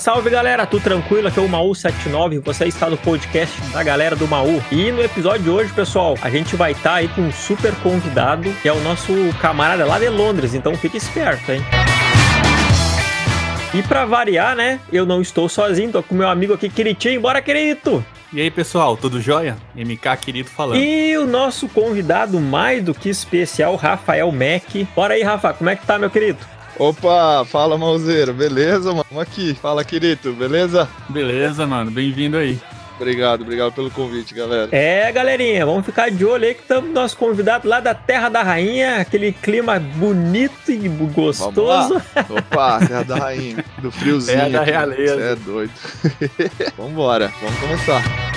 Salve 0.00 0.30
galera, 0.30 0.64
tudo 0.64 0.82
tranquilo? 0.82 1.28
Aqui 1.28 1.38
é 1.38 1.42
o 1.42 1.48
Maú79, 1.48 2.40
você 2.40 2.64
está 2.64 2.88
no 2.88 2.96
podcast 2.96 3.60
da 3.70 3.82
galera 3.82 4.16
do 4.16 4.26
Maú. 4.26 4.62
E 4.72 4.90
no 4.90 5.02
episódio 5.02 5.42
de 5.42 5.50
hoje, 5.50 5.70
pessoal, 5.74 6.16
a 6.22 6.30
gente 6.30 6.56
vai 6.56 6.72
estar 6.72 6.92
tá 6.92 6.96
aí 6.96 7.08
com 7.08 7.20
um 7.20 7.30
super 7.30 7.74
convidado, 7.82 8.50
que 8.62 8.68
é 8.68 8.72
o 8.72 8.80
nosso 8.80 9.12
camarada 9.42 9.84
lá 9.84 9.98
de 9.98 10.08
Londres, 10.08 10.54
então 10.54 10.74
fique 10.74 10.96
esperto, 10.96 11.52
hein? 11.52 11.60
E 13.74 13.82
para 13.82 14.06
variar, 14.06 14.56
né, 14.56 14.80
eu 14.90 15.04
não 15.04 15.20
estou 15.20 15.50
sozinho, 15.50 15.92
tô 15.92 16.02
com 16.02 16.14
meu 16.14 16.30
amigo 16.30 16.54
aqui, 16.54 16.70
Quiritinho. 16.70 17.20
Bora, 17.20 17.42
querido! 17.42 18.02
E 18.32 18.40
aí, 18.40 18.50
pessoal, 18.50 18.96
tudo 18.96 19.20
jóia? 19.20 19.58
MK 19.76 20.16
querido 20.18 20.48
falando. 20.48 20.80
E 20.80 21.18
o 21.18 21.26
nosso 21.26 21.68
convidado 21.68 22.40
mais 22.40 22.82
do 22.82 22.94
que 22.94 23.10
especial, 23.10 23.76
Rafael 23.76 24.32
Mack. 24.32 24.88
Bora 24.96 25.12
aí, 25.12 25.22
Rafa, 25.22 25.52
como 25.52 25.68
é 25.68 25.76
que 25.76 25.84
tá, 25.84 25.98
meu 25.98 26.08
querido? 26.08 26.38
Opa, 26.80 27.44
fala 27.44 27.76
Mauzeiro, 27.76 28.32
beleza, 28.32 28.88
mano? 28.88 29.04
Vamos 29.10 29.22
aqui, 29.24 29.52
fala 29.52 29.84
querido, 29.84 30.32
beleza? 30.32 30.88
Beleza, 31.10 31.66
mano, 31.66 31.90
bem-vindo 31.90 32.38
aí. 32.38 32.58
Obrigado, 32.96 33.42
obrigado 33.42 33.72
pelo 33.72 33.90
convite, 33.90 34.32
galera. 34.32 34.70
É, 34.72 35.12
galerinha, 35.12 35.66
vamos 35.66 35.84
ficar 35.84 36.10
de 36.10 36.24
olho 36.24 36.46
aí 36.46 36.54
que 36.54 36.62
estamos 36.62 36.90
nosso 36.90 37.18
convidado 37.18 37.68
lá 37.68 37.80
da 37.80 37.92
Terra 37.92 38.30
da 38.30 38.42
Rainha, 38.42 38.96
aquele 38.96 39.30
clima 39.30 39.78
bonito 39.78 40.72
e 40.72 40.88
gostoso. 40.88 42.00
Opa, 42.30 42.78
Terra 42.78 43.04
da 43.04 43.16
Rainha, 43.16 43.62
do 43.76 43.92
friozinho. 43.92 44.38
Terra 44.38 44.48
da 44.48 44.62
realeza. 44.62 45.16
Você 45.16 45.32
é 45.32 45.36
doido. 45.36 45.72
Vambora, 46.78 47.30
vamos 47.42 47.60
começar. 47.60 48.29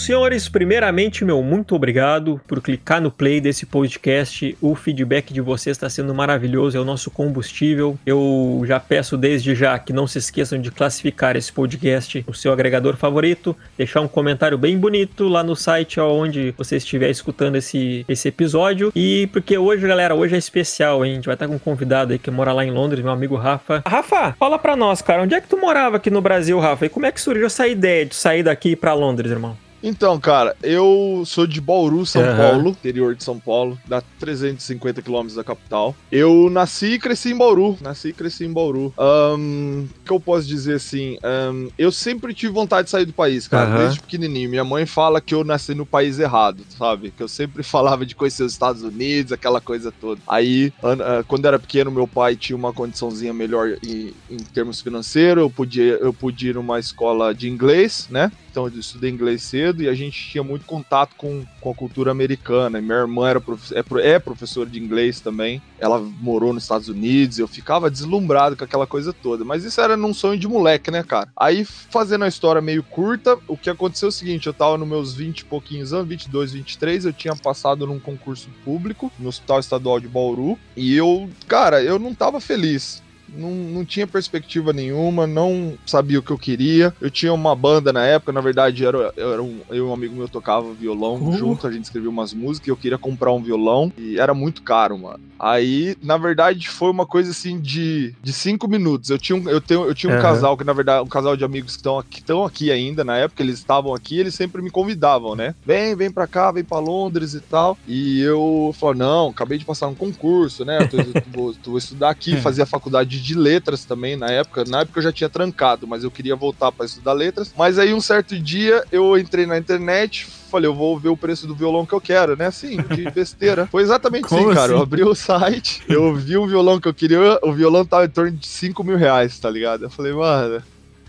Senhores, 0.00 0.48
primeiramente, 0.48 1.24
meu 1.24 1.42
muito 1.42 1.74
obrigado 1.74 2.40
por 2.46 2.60
clicar 2.62 3.00
no 3.00 3.10
play 3.10 3.40
desse 3.40 3.66
podcast. 3.66 4.56
O 4.60 4.74
feedback 4.74 5.32
de 5.32 5.40
vocês 5.40 5.76
está 5.76 5.90
sendo 5.90 6.14
maravilhoso, 6.14 6.76
é 6.76 6.80
o 6.80 6.84
nosso 6.84 7.10
combustível. 7.10 7.98
Eu 8.06 8.62
já 8.66 8.80
peço 8.80 9.16
desde 9.16 9.54
já 9.54 9.78
que 9.78 9.92
não 9.92 10.06
se 10.06 10.18
esqueçam 10.18 10.60
de 10.60 10.70
classificar 10.70 11.36
esse 11.36 11.52
podcast 11.52 12.24
no 12.26 12.34
seu 12.34 12.52
agregador 12.52 12.96
favorito, 12.96 13.54
deixar 13.76 14.00
um 14.00 14.08
comentário 14.08 14.56
bem 14.56 14.78
bonito 14.78 15.28
lá 15.28 15.42
no 15.42 15.54
site 15.54 16.00
onde 16.00 16.54
você 16.56 16.76
estiver 16.76 17.10
escutando 17.10 17.56
esse, 17.56 18.04
esse 18.08 18.28
episódio. 18.28 18.92
E 18.94 19.28
porque 19.32 19.58
hoje, 19.58 19.86
galera, 19.86 20.14
hoje 20.14 20.34
é 20.34 20.38
especial, 20.38 21.04
hein? 21.04 21.12
A 21.12 21.14
gente 21.16 21.26
vai 21.26 21.34
estar 21.34 21.46
com 21.46 21.54
um 21.54 21.58
convidado 21.58 22.12
aí 22.12 22.18
que 22.18 22.30
mora 22.30 22.52
lá 22.52 22.64
em 22.64 22.70
Londres, 22.70 23.02
meu 23.02 23.12
amigo 23.12 23.36
Rafa. 23.36 23.82
Rafa, 23.86 24.34
fala 24.38 24.58
pra 24.58 24.74
nós, 24.74 25.02
cara, 25.02 25.22
onde 25.22 25.34
é 25.34 25.40
que 25.40 25.48
tu 25.48 25.58
morava 25.58 25.96
aqui 25.98 26.10
no 26.10 26.22
Brasil, 26.22 26.58
Rafa? 26.58 26.86
E 26.86 26.88
como 26.88 27.06
é 27.06 27.12
que 27.12 27.20
surgiu 27.20 27.46
essa 27.46 27.68
ideia 27.68 28.06
de 28.06 28.14
sair 28.14 28.42
daqui 28.42 28.74
para 28.74 28.94
Londres, 28.94 29.30
irmão? 29.30 29.56
Então, 29.82 30.20
cara, 30.20 30.54
eu 30.62 31.22
sou 31.26 31.46
de 31.46 31.60
Bauru, 31.60 32.04
São 32.04 32.22
uhum. 32.22 32.36
Paulo, 32.36 32.70
interior 32.70 33.14
de 33.14 33.24
São 33.24 33.38
Paulo, 33.38 33.78
dá 33.86 34.02
350 34.18 35.00
quilômetros 35.00 35.36
da 35.36 35.44
capital. 35.44 35.94
Eu 36.12 36.48
nasci 36.50 36.94
e 36.94 36.98
cresci 36.98 37.30
em 37.30 37.36
Bauru. 37.36 37.78
Nasci 37.80 38.08
e 38.08 38.12
cresci 38.12 38.44
em 38.44 38.52
Bauru. 38.52 38.92
Um, 38.98 39.88
que 40.04 40.12
eu 40.12 40.20
posso 40.20 40.46
dizer 40.46 40.74
assim? 40.74 41.16
Um, 41.24 41.70
eu 41.78 41.90
sempre 41.90 42.34
tive 42.34 42.52
vontade 42.52 42.84
de 42.84 42.90
sair 42.90 43.06
do 43.06 43.12
país, 43.12 43.48
cara, 43.48 43.70
uhum. 43.70 43.78
desde 43.78 44.00
pequenininho. 44.00 44.50
Minha 44.50 44.64
mãe 44.64 44.84
fala 44.84 45.20
que 45.20 45.34
eu 45.34 45.44
nasci 45.44 45.74
no 45.74 45.86
país 45.86 46.18
errado, 46.18 46.62
sabe? 46.78 47.12
Que 47.16 47.22
eu 47.22 47.28
sempre 47.28 47.62
falava 47.64 48.04
de 48.04 48.14
conhecer 48.14 48.42
os 48.42 48.52
Estados 48.52 48.82
Unidos, 48.82 49.32
aquela 49.32 49.60
coisa 49.60 49.90
toda. 49.90 50.20
Aí, 50.28 50.72
uh, 50.82 51.24
quando 51.26 51.44
eu 51.46 51.48
era 51.48 51.58
pequeno, 51.58 51.90
meu 51.90 52.06
pai 52.06 52.36
tinha 52.36 52.56
uma 52.56 52.72
condiçãozinha 52.72 53.32
melhor 53.32 53.76
em, 53.82 54.12
em 54.30 54.38
termos 54.38 54.80
financeiros. 54.80 55.42
Eu 55.42 55.50
podia, 55.50 55.94
eu 55.94 56.12
podia 56.12 56.50
ir 56.50 56.54
numa 56.54 56.78
escola 56.78 57.34
de 57.34 57.48
inglês, 57.48 58.06
né? 58.10 58.30
Então 58.50 58.66
eu 58.66 58.80
estudei 58.80 59.10
inglês 59.10 59.42
cedo 59.42 59.82
e 59.82 59.88
a 59.88 59.94
gente 59.94 60.30
tinha 60.30 60.42
muito 60.42 60.64
contato 60.64 61.14
com, 61.16 61.44
com 61.60 61.70
a 61.70 61.74
cultura 61.74 62.10
americana. 62.10 62.80
Minha 62.80 62.98
irmã 62.98 63.28
era 63.28 63.40
prof, 63.40 63.72
é, 63.74 63.82
é 64.14 64.18
professora 64.18 64.68
de 64.68 64.80
inglês 64.80 65.20
também. 65.20 65.62
Ela 65.78 66.00
morou 66.00 66.52
nos 66.52 66.64
Estados 66.64 66.88
Unidos. 66.88 67.38
Eu 67.38 67.46
ficava 67.46 67.90
deslumbrado 67.90 68.56
com 68.56 68.64
aquela 68.64 68.86
coisa 68.86 69.12
toda. 69.12 69.44
Mas 69.44 69.64
isso 69.64 69.80
era 69.80 69.96
num 69.96 70.12
sonho 70.12 70.38
de 70.38 70.48
moleque, 70.48 70.90
né, 70.90 71.02
cara? 71.02 71.30
Aí, 71.36 71.64
fazendo 71.64 72.24
a 72.24 72.28
história 72.28 72.60
meio 72.60 72.82
curta, 72.82 73.38
o 73.46 73.56
que 73.56 73.70
aconteceu 73.70 74.08
é 74.08 74.10
o 74.10 74.12
seguinte: 74.12 74.46
eu 74.46 74.54
tava 74.54 74.76
nos 74.76 74.88
meus 74.88 75.14
20 75.14 75.40
e 75.40 75.44
pouquinhos 75.44 75.92
anos, 75.92 76.08
22, 76.08 76.52
23. 76.52 77.04
Eu 77.04 77.12
tinha 77.12 77.36
passado 77.36 77.86
num 77.86 78.00
concurso 78.00 78.48
público 78.64 79.12
no 79.18 79.28
Hospital 79.28 79.60
Estadual 79.60 80.00
de 80.00 80.08
Bauru. 80.08 80.58
E 80.76 80.94
eu, 80.96 81.30
cara, 81.46 81.82
eu 81.82 81.98
não 81.98 82.14
tava 82.14 82.40
feliz 82.40 83.02
não, 83.34 83.50
não 83.50 83.84
tinha 83.84 84.06
perspectiva 84.06 84.72
nenhuma, 84.72 85.26
não 85.26 85.74
sabia 85.86 86.18
o 86.18 86.22
que 86.22 86.30
eu 86.30 86.38
queria. 86.38 86.94
Eu 87.00 87.10
tinha 87.10 87.32
uma 87.32 87.54
banda 87.54 87.92
na 87.92 88.04
época, 88.04 88.32
na 88.32 88.40
verdade, 88.40 88.84
era, 88.84 89.12
era 89.16 89.42
um, 89.42 89.60
eu 89.68 89.76
e 89.76 89.80
um 89.82 89.92
amigo 89.92 90.14
meu 90.14 90.28
tocava 90.28 90.72
violão 90.72 91.16
uh. 91.16 91.32
junto, 91.32 91.66
a 91.66 91.72
gente 91.72 91.84
escrevia 91.84 92.10
umas 92.10 92.32
músicas, 92.32 92.68
eu 92.68 92.76
queria 92.76 92.98
comprar 92.98 93.32
um 93.32 93.42
violão 93.42 93.92
e 93.96 94.18
era 94.18 94.34
muito 94.34 94.62
caro, 94.62 94.98
mano. 94.98 95.20
Aí, 95.38 95.96
na 96.02 96.18
verdade, 96.18 96.68
foi 96.68 96.90
uma 96.90 97.06
coisa 97.06 97.30
assim 97.30 97.58
de, 97.58 98.14
de 98.22 98.30
cinco 98.30 98.68
minutos. 98.68 99.08
Eu 99.08 99.18
tinha 99.18 99.36
um, 99.36 99.48
eu 99.48 99.58
tenho, 99.58 99.86
eu 99.86 99.94
tinha 99.94 100.12
um 100.12 100.16
uhum. 100.16 100.22
casal 100.22 100.54
que, 100.54 100.64
na 100.64 100.74
verdade, 100.74 101.02
um 101.02 101.08
casal 101.08 101.34
de 101.34 101.42
amigos 101.42 101.72
que 101.72 101.78
estão 101.78 101.98
aqui, 101.98 102.18
estão 102.18 102.44
aqui 102.44 102.70
ainda, 102.70 103.02
na 103.02 103.16
época, 103.16 103.42
eles 103.42 103.58
estavam 103.58 103.94
aqui, 103.94 104.18
eles 104.18 104.34
sempre 104.34 104.60
me 104.60 104.70
convidavam, 104.70 105.34
né? 105.34 105.54
Vem, 105.64 105.96
vem 105.96 106.10
pra 106.10 106.26
cá, 106.26 106.52
vem 106.52 106.62
pra 106.62 106.78
Londres 106.78 107.32
e 107.32 107.40
tal. 107.40 107.78
E 107.88 108.20
eu 108.20 108.74
falei, 108.78 108.98
não, 108.98 109.30
acabei 109.30 109.56
de 109.56 109.64
passar 109.64 109.88
um 109.88 109.94
concurso, 109.94 110.62
né? 110.62 110.82
Eu 110.82 110.88
tô, 110.90 110.96
eu 110.98 111.22
vou, 111.32 111.54
vou 111.64 111.78
estudar 111.78 112.10
aqui, 112.10 112.36
fazer 112.42 112.60
a 112.60 112.66
faculdade 112.66 113.08
de 113.08 113.19
letras 113.34 113.84
também 113.84 114.16
na 114.16 114.30
época. 114.30 114.64
Na 114.66 114.80
época 114.80 114.98
eu 114.98 115.04
já 115.04 115.12
tinha 115.12 115.28
trancado, 115.28 115.86
mas 115.86 116.04
eu 116.04 116.10
queria 116.10 116.36
voltar 116.36 116.72
para 116.72 116.86
estudar 116.86 117.12
letras. 117.12 117.52
Mas 117.56 117.78
aí 117.78 117.92
um 117.92 118.00
certo 118.00 118.38
dia 118.38 118.84
eu 118.90 119.18
entrei 119.18 119.46
na 119.46 119.58
internet, 119.58 120.26
falei, 120.50 120.68
eu 120.68 120.74
vou 120.74 120.98
ver 120.98 121.08
o 121.08 121.16
preço 121.16 121.46
do 121.46 121.54
violão 121.54 121.86
que 121.86 121.92
eu 121.92 122.00
quero, 122.00 122.36
né? 122.36 122.46
Assim, 122.46 122.76
de 122.76 123.08
besteira. 123.12 123.66
Foi 123.66 123.82
exatamente 123.82 124.26
assim, 124.26 124.48
cara. 124.48 124.64
Assim? 124.64 124.72
Eu 124.72 124.82
abri 124.82 125.02
o 125.02 125.14
site, 125.14 125.82
eu 125.88 126.14
vi 126.14 126.36
o 126.36 126.46
violão 126.46 126.80
que 126.80 126.88
eu 126.88 126.94
queria, 126.94 127.38
o 127.42 127.52
violão 127.52 127.84
tava 127.84 128.04
em 128.04 128.10
torno 128.10 128.32
de 128.32 128.46
5 128.46 128.82
mil 128.82 128.96
reais, 128.96 129.38
tá 129.38 129.48
ligado? 129.48 129.84
Eu 129.84 129.90
falei, 129.90 130.12
mano, 130.12 130.62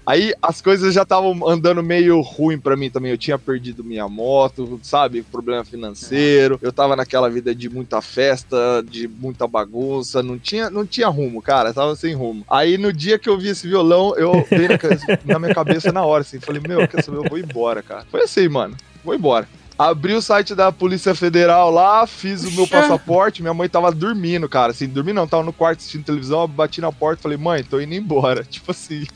Aí 0.05 0.33
as 0.41 0.61
coisas 0.61 0.93
já 0.93 1.03
estavam 1.03 1.47
andando 1.47 1.83
meio 1.83 2.19
ruim 2.21 2.59
para 2.59 2.75
mim 2.75 2.89
também. 2.89 3.11
Eu 3.11 3.17
tinha 3.17 3.37
perdido 3.37 3.83
minha 3.83 4.07
moto, 4.07 4.79
sabe? 4.83 5.21
Problema 5.23 5.63
financeiro. 5.63 6.59
Eu 6.61 6.71
tava 6.71 6.95
naquela 6.95 7.29
vida 7.29 7.53
de 7.53 7.69
muita 7.69 8.01
festa, 8.01 8.83
de 8.87 9.07
muita 9.07 9.47
bagunça. 9.47 10.23
Não 10.23 10.39
tinha, 10.39 10.69
não 10.69 10.85
tinha 10.85 11.07
rumo, 11.07 11.41
cara. 11.41 11.73
tava 11.73 11.95
sem 11.95 12.13
rumo. 12.13 12.45
Aí 12.49 12.77
no 12.77 12.91
dia 12.91 13.19
que 13.19 13.29
eu 13.29 13.37
vi 13.37 13.49
esse 13.49 13.67
violão, 13.67 14.15
eu 14.15 14.45
dei 14.49 14.67
na, 14.67 15.33
na 15.33 15.39
minha 15.39 15.53
cabeça 15.53 15.91
na 15.91 16.03
hora, 16.03 16.21
assim. 16.21 16.39
Falei, 16.39 16.61
meu, 16.65 16.87
quer 16.87 17.03
saber? 17.03 17.17
Eu 17.17 17.29
vou 17.29 17.37
embora, 17.37 17.81
cara. 17.83 18.05
Foi 18.09 18.21
assim, 18.21 18.47
mano. 18.47 18.75
Vou 19.03 19.15
embora. 19.15 19.47
Abri 19.89 20.13
o 20.13 20.21
site 20.21 20.53
da 20.53 20.71
Polícia 20.71 21.15
Federal 21.15 21.71
lá, 21.71 22.05
fiz 22.05 22.43
o 22.43 22.51
meu 22.51 22.67
passaporte. 22.67 23.41
Minha 23.41 23.53
mãe 23.53 23.67
tava 23.67 23.91
dormindo, 23.91 24.47
cara. 24.47 24.71
Assim, 24.71 24.87
dormindo 24.87 25.15
não, 25.15 25.27
tava 25.27 25.41
no 25.41 25.51
quarto 25.51 25.79
assistindo 25.79 26.03
televisão. 26.03 26.47
Bati 26.47 26.79
na 26.79 26.91
porta 26.91 27.23
falei, 27.23 27.35
mãe, 27.37 27.63
tô 27.63 27.81
indo 27.81 27.95
embora. 27.95 28.43
Tipo 28.51 28.69
assim. 28.69 29.07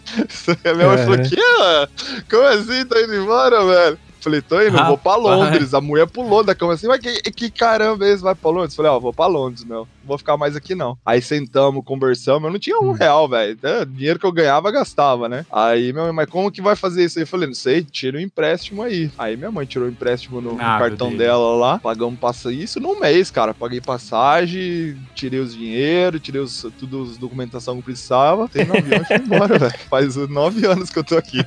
minha 0.73 0.87
mãe 0.87 0.97
falou, 0.97 1.19
que? 1.19 2.23
Como 2.29 2.47
assim? 2.47 2.83
Tô 2.85 2.97
indo 2.99 3.13
embora, 3.13 3.63
velho? 3.63 3.99
Falei, 4.19 4.41
tô 4.41 4.59
indo, 4.59 4.71
Rapaz. 4.71 4.87
vou 4.87 4.97
pra 4.97 5.15
Londres. 5.15 5.73
A 5.75 5.81
mulher 5.81 6.07
pulou 6.07 6.43
da 6.43 6.55
cama 6.55 6.73
assim, 6.73 6.87
mas 6.87 6.99
que, 6.99 7.21
que 7.31 7.51
caramba 7.51 8.03
é 8.03 8.11
esse? 8.11 8.23
Vai 8.23 8.33
pra 8.33 8.49
Londres? 8.49 8.75
Falei, 8.75 8.91
ó, 8.91 8.99
vou 8.99 9.13
pra 9.13 9.27
Londres, 9.27 9.63
meu 9.63 9.87
vou 10.05 10.17
ficar 10.17 10.37
mais 10.37 10.55
aqui 10.55 10.75
não. 10.75 10.97
Aí 11.05 11.21
sentamos, 11.21 11.83
conversamos, 11.83 12.43
eu 12.43 12.51
não 12.51 12.59
tinha 12.59 12.79
um 12.79 12.89
hum. 12.89 12.93
real, 12.93 13.27
velho. 13.27 13.57
É, 13.63 13.85
dinheiro 13.85 14.19
que 14.19 14.25
eu 14.25 14.31
ganhava, 14.31 14.71
gastava, 14.71 15.27
né? 15.27 15.45
Aí 15.51 15.91
minha 15.91 16.05
mãe, 16.05 16.13
mas 16.13 16.29
como 16.29 16.51
que 16.51 16.61
vai 16.61 16.75
fazer 16.75 17.05
isso 17.05 17.19
aí? 17.19 17.23
Eu 17.23 17.27
falei, 17.27 17.47
não 17.47 17.55
sei, 17.55 17.83
tira 17.83 18.17
o 18.17 18.19
um 18.19 18.23
empréstimo 18.23 18.81
aí. 18.81 19.09
Aí 19.17 19.35
minha 19.35 19.51
mãe 19.51 19.65
tirou 19.65 19.87
o 19.87 19.89
um 19.89 19.93
empréstimo 19.93 20.41
no, 20.41 20.51
ah, 20.51 20.53
no 20.53 20.79
cartão 20.79 21.15
dela 21.15 21.55
lá, 21.55 21.79
pagamos 21.79 22.19
passa 22.19 22.51
isso 22.51 22.79
num 22.79 22.99
mês, 22.99 23.31
cara. 23.31 23.53
Paguei 23.53 23.81
passagem, 23.81 24.97
tirei 25.13 25.39
os 25.39 25.55
dinheiro, 25.55 26.19
tirei 26.19 26.41
os, 26.41 26.65
tudo 26.77 27.03
as 27.03 27.17
documentação 27.17 27.77
que 27.77 27.83
precisava. 27.83 28.47
Tem 28.47 28.65
no 28.65 28.77
avião 28.77 29.01
e 29.01 29.05
fui 29.05 29.17
embora, 29.17 29.57
velho. 29.59 29.73
Faz 29.89 30.15
nove 30.15 30.65
anos 30.65 30.89
que 30.89 30.99
eu 30.99 31.03
tô 31.03 31.17
aqui. 31.17 31.39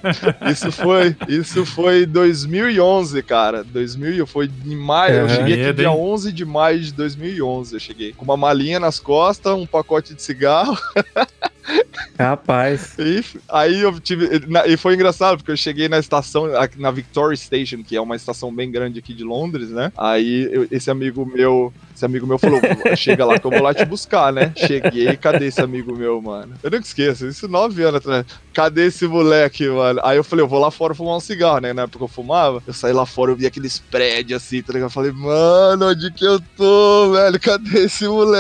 Isso 0.51 0.71
foi, 0.73 1.17
isso 1.29 1.65
foi 1.65 2.07
2011, 2.07 3.23
cara. 3.23 3.65
2000, 3.65 4.27
foi 4.27 4.51
em 4.65 4.77
maio, 4.77 5.15
é, 5.15 5.23
eu 5.23 5.29
cheguei 5.29 5.67
aqui 5.67 5.79
dia 5.79 5.91
11 5.91 6.33
de 6.33 6.45
maio 6.45 6.81
de 6.81 6.93
2011, 6.93 7.75
eu 7.75 7.81
cheguei. 7.81 8.13
Com 8.13 8.25
uma 8.25 8.37
malinha 8.49 8.81
nas 8.81 8.99
costas, 8.99 9.53
um 9.53 9.67
pacote 9.67 10.15
de 10.15 10.23
cigarro. 10.23 10.77
Rapaz. 12.19 12.97
E 12.99 13.23
aí 13.49 13.81
eu 13.81 14.01
tive. 14.01 14.29
E 14.67 14.77
foi 14.77 14.95
engraçado, 14.95 15.37
porque 15.37 15.53
eu 15.53 15.57
cheguei 15.57 15.89
na 15.89 15.99
estação, 15.99 16.49
na 16.77 16.91
Victoria 16.91 17.37
Station, 17.37 17.83
que 17.83 17.95
é 17.95 18.01
uma 18.01 18.17
estação 18.17 18.53
bem 18.53 18.71
grande 18.71 18.99
aqui 18.99 19.15
de 19.15 19.23
Londres, 19.23 19.71
né? 19.71 19.93
Aí 19.97 20.49
eu, 20.51 20.67
esse 20.71 20.91
amigo 20.91 21.25
meu. 21.27 21.73
Esse 21.95 22.05
amigo 22.05 22.27
meu 22.27 22.39
falou: 22.39 22.61
chega 22.97 23.25
lá 23.25 23.39
que 23.39 23.47
eu 23.47 23.51
vou 23.51 23.63
lá 23.63 23.75
te 23.75 23.85
buscar, 23.85 24.33
né? 24.33 24.53
Cheguei, 24.57 25.17
cadê 25.17 25.47
esse 25.47 25.61
amigo 25.61 25.95
meu, 25.95 26.21
mano? 26.23 26.55
Eu 26.63 26.71
nunca 26.71 26.85
esqueço, 26.85 27.27
isso 27.27 27.47
nove 27.47 27.83
anos 27.83 27.97
atrás. 27.97 28.27
Cadê 28.53 28.87
esse 28.87 29.07
moleque, 29.07 29.69
mano? 29.69 30.01
Aí 30.03 30.17
eu 30.17 30.25
falei, 30.25 30.45
eu 30.45 30.49
vou 30.49 30.59
lá 30.59 30.71
fora 30.71 30.95
fumar 30.95 31.17
um 31.17 31.21
cigarro, 31.21 31.61
né? 31.61 31.73
Na 31.73 31.83
época 31.83 32.05
eu 32.05 32.09
fumava, 32.09 32.63
eu 32.67 32.73
saí 32.73 32.93
lá 32.93 33.05
fora, 33.05 33.33
eu 33.33 33.37
vi 33.37 33.47
aqueles 33.47 33.79
prédios 33.79 34.43
assim, 34.43 34.63
tá 34.63 34.73
ligado? 34.73 34.89
Eu 34.89 34.93
falei, 34.93 35.13
mano, 35.13 35.91
onde 35.91 36.11
que 36.13 36.25
eu 36.25 36.41
tô, 36.57 37.13
velho? 37.13 37.39
Cadê 37.41 37.85
esse 37.85 38.07
moleque? 38.07 38.38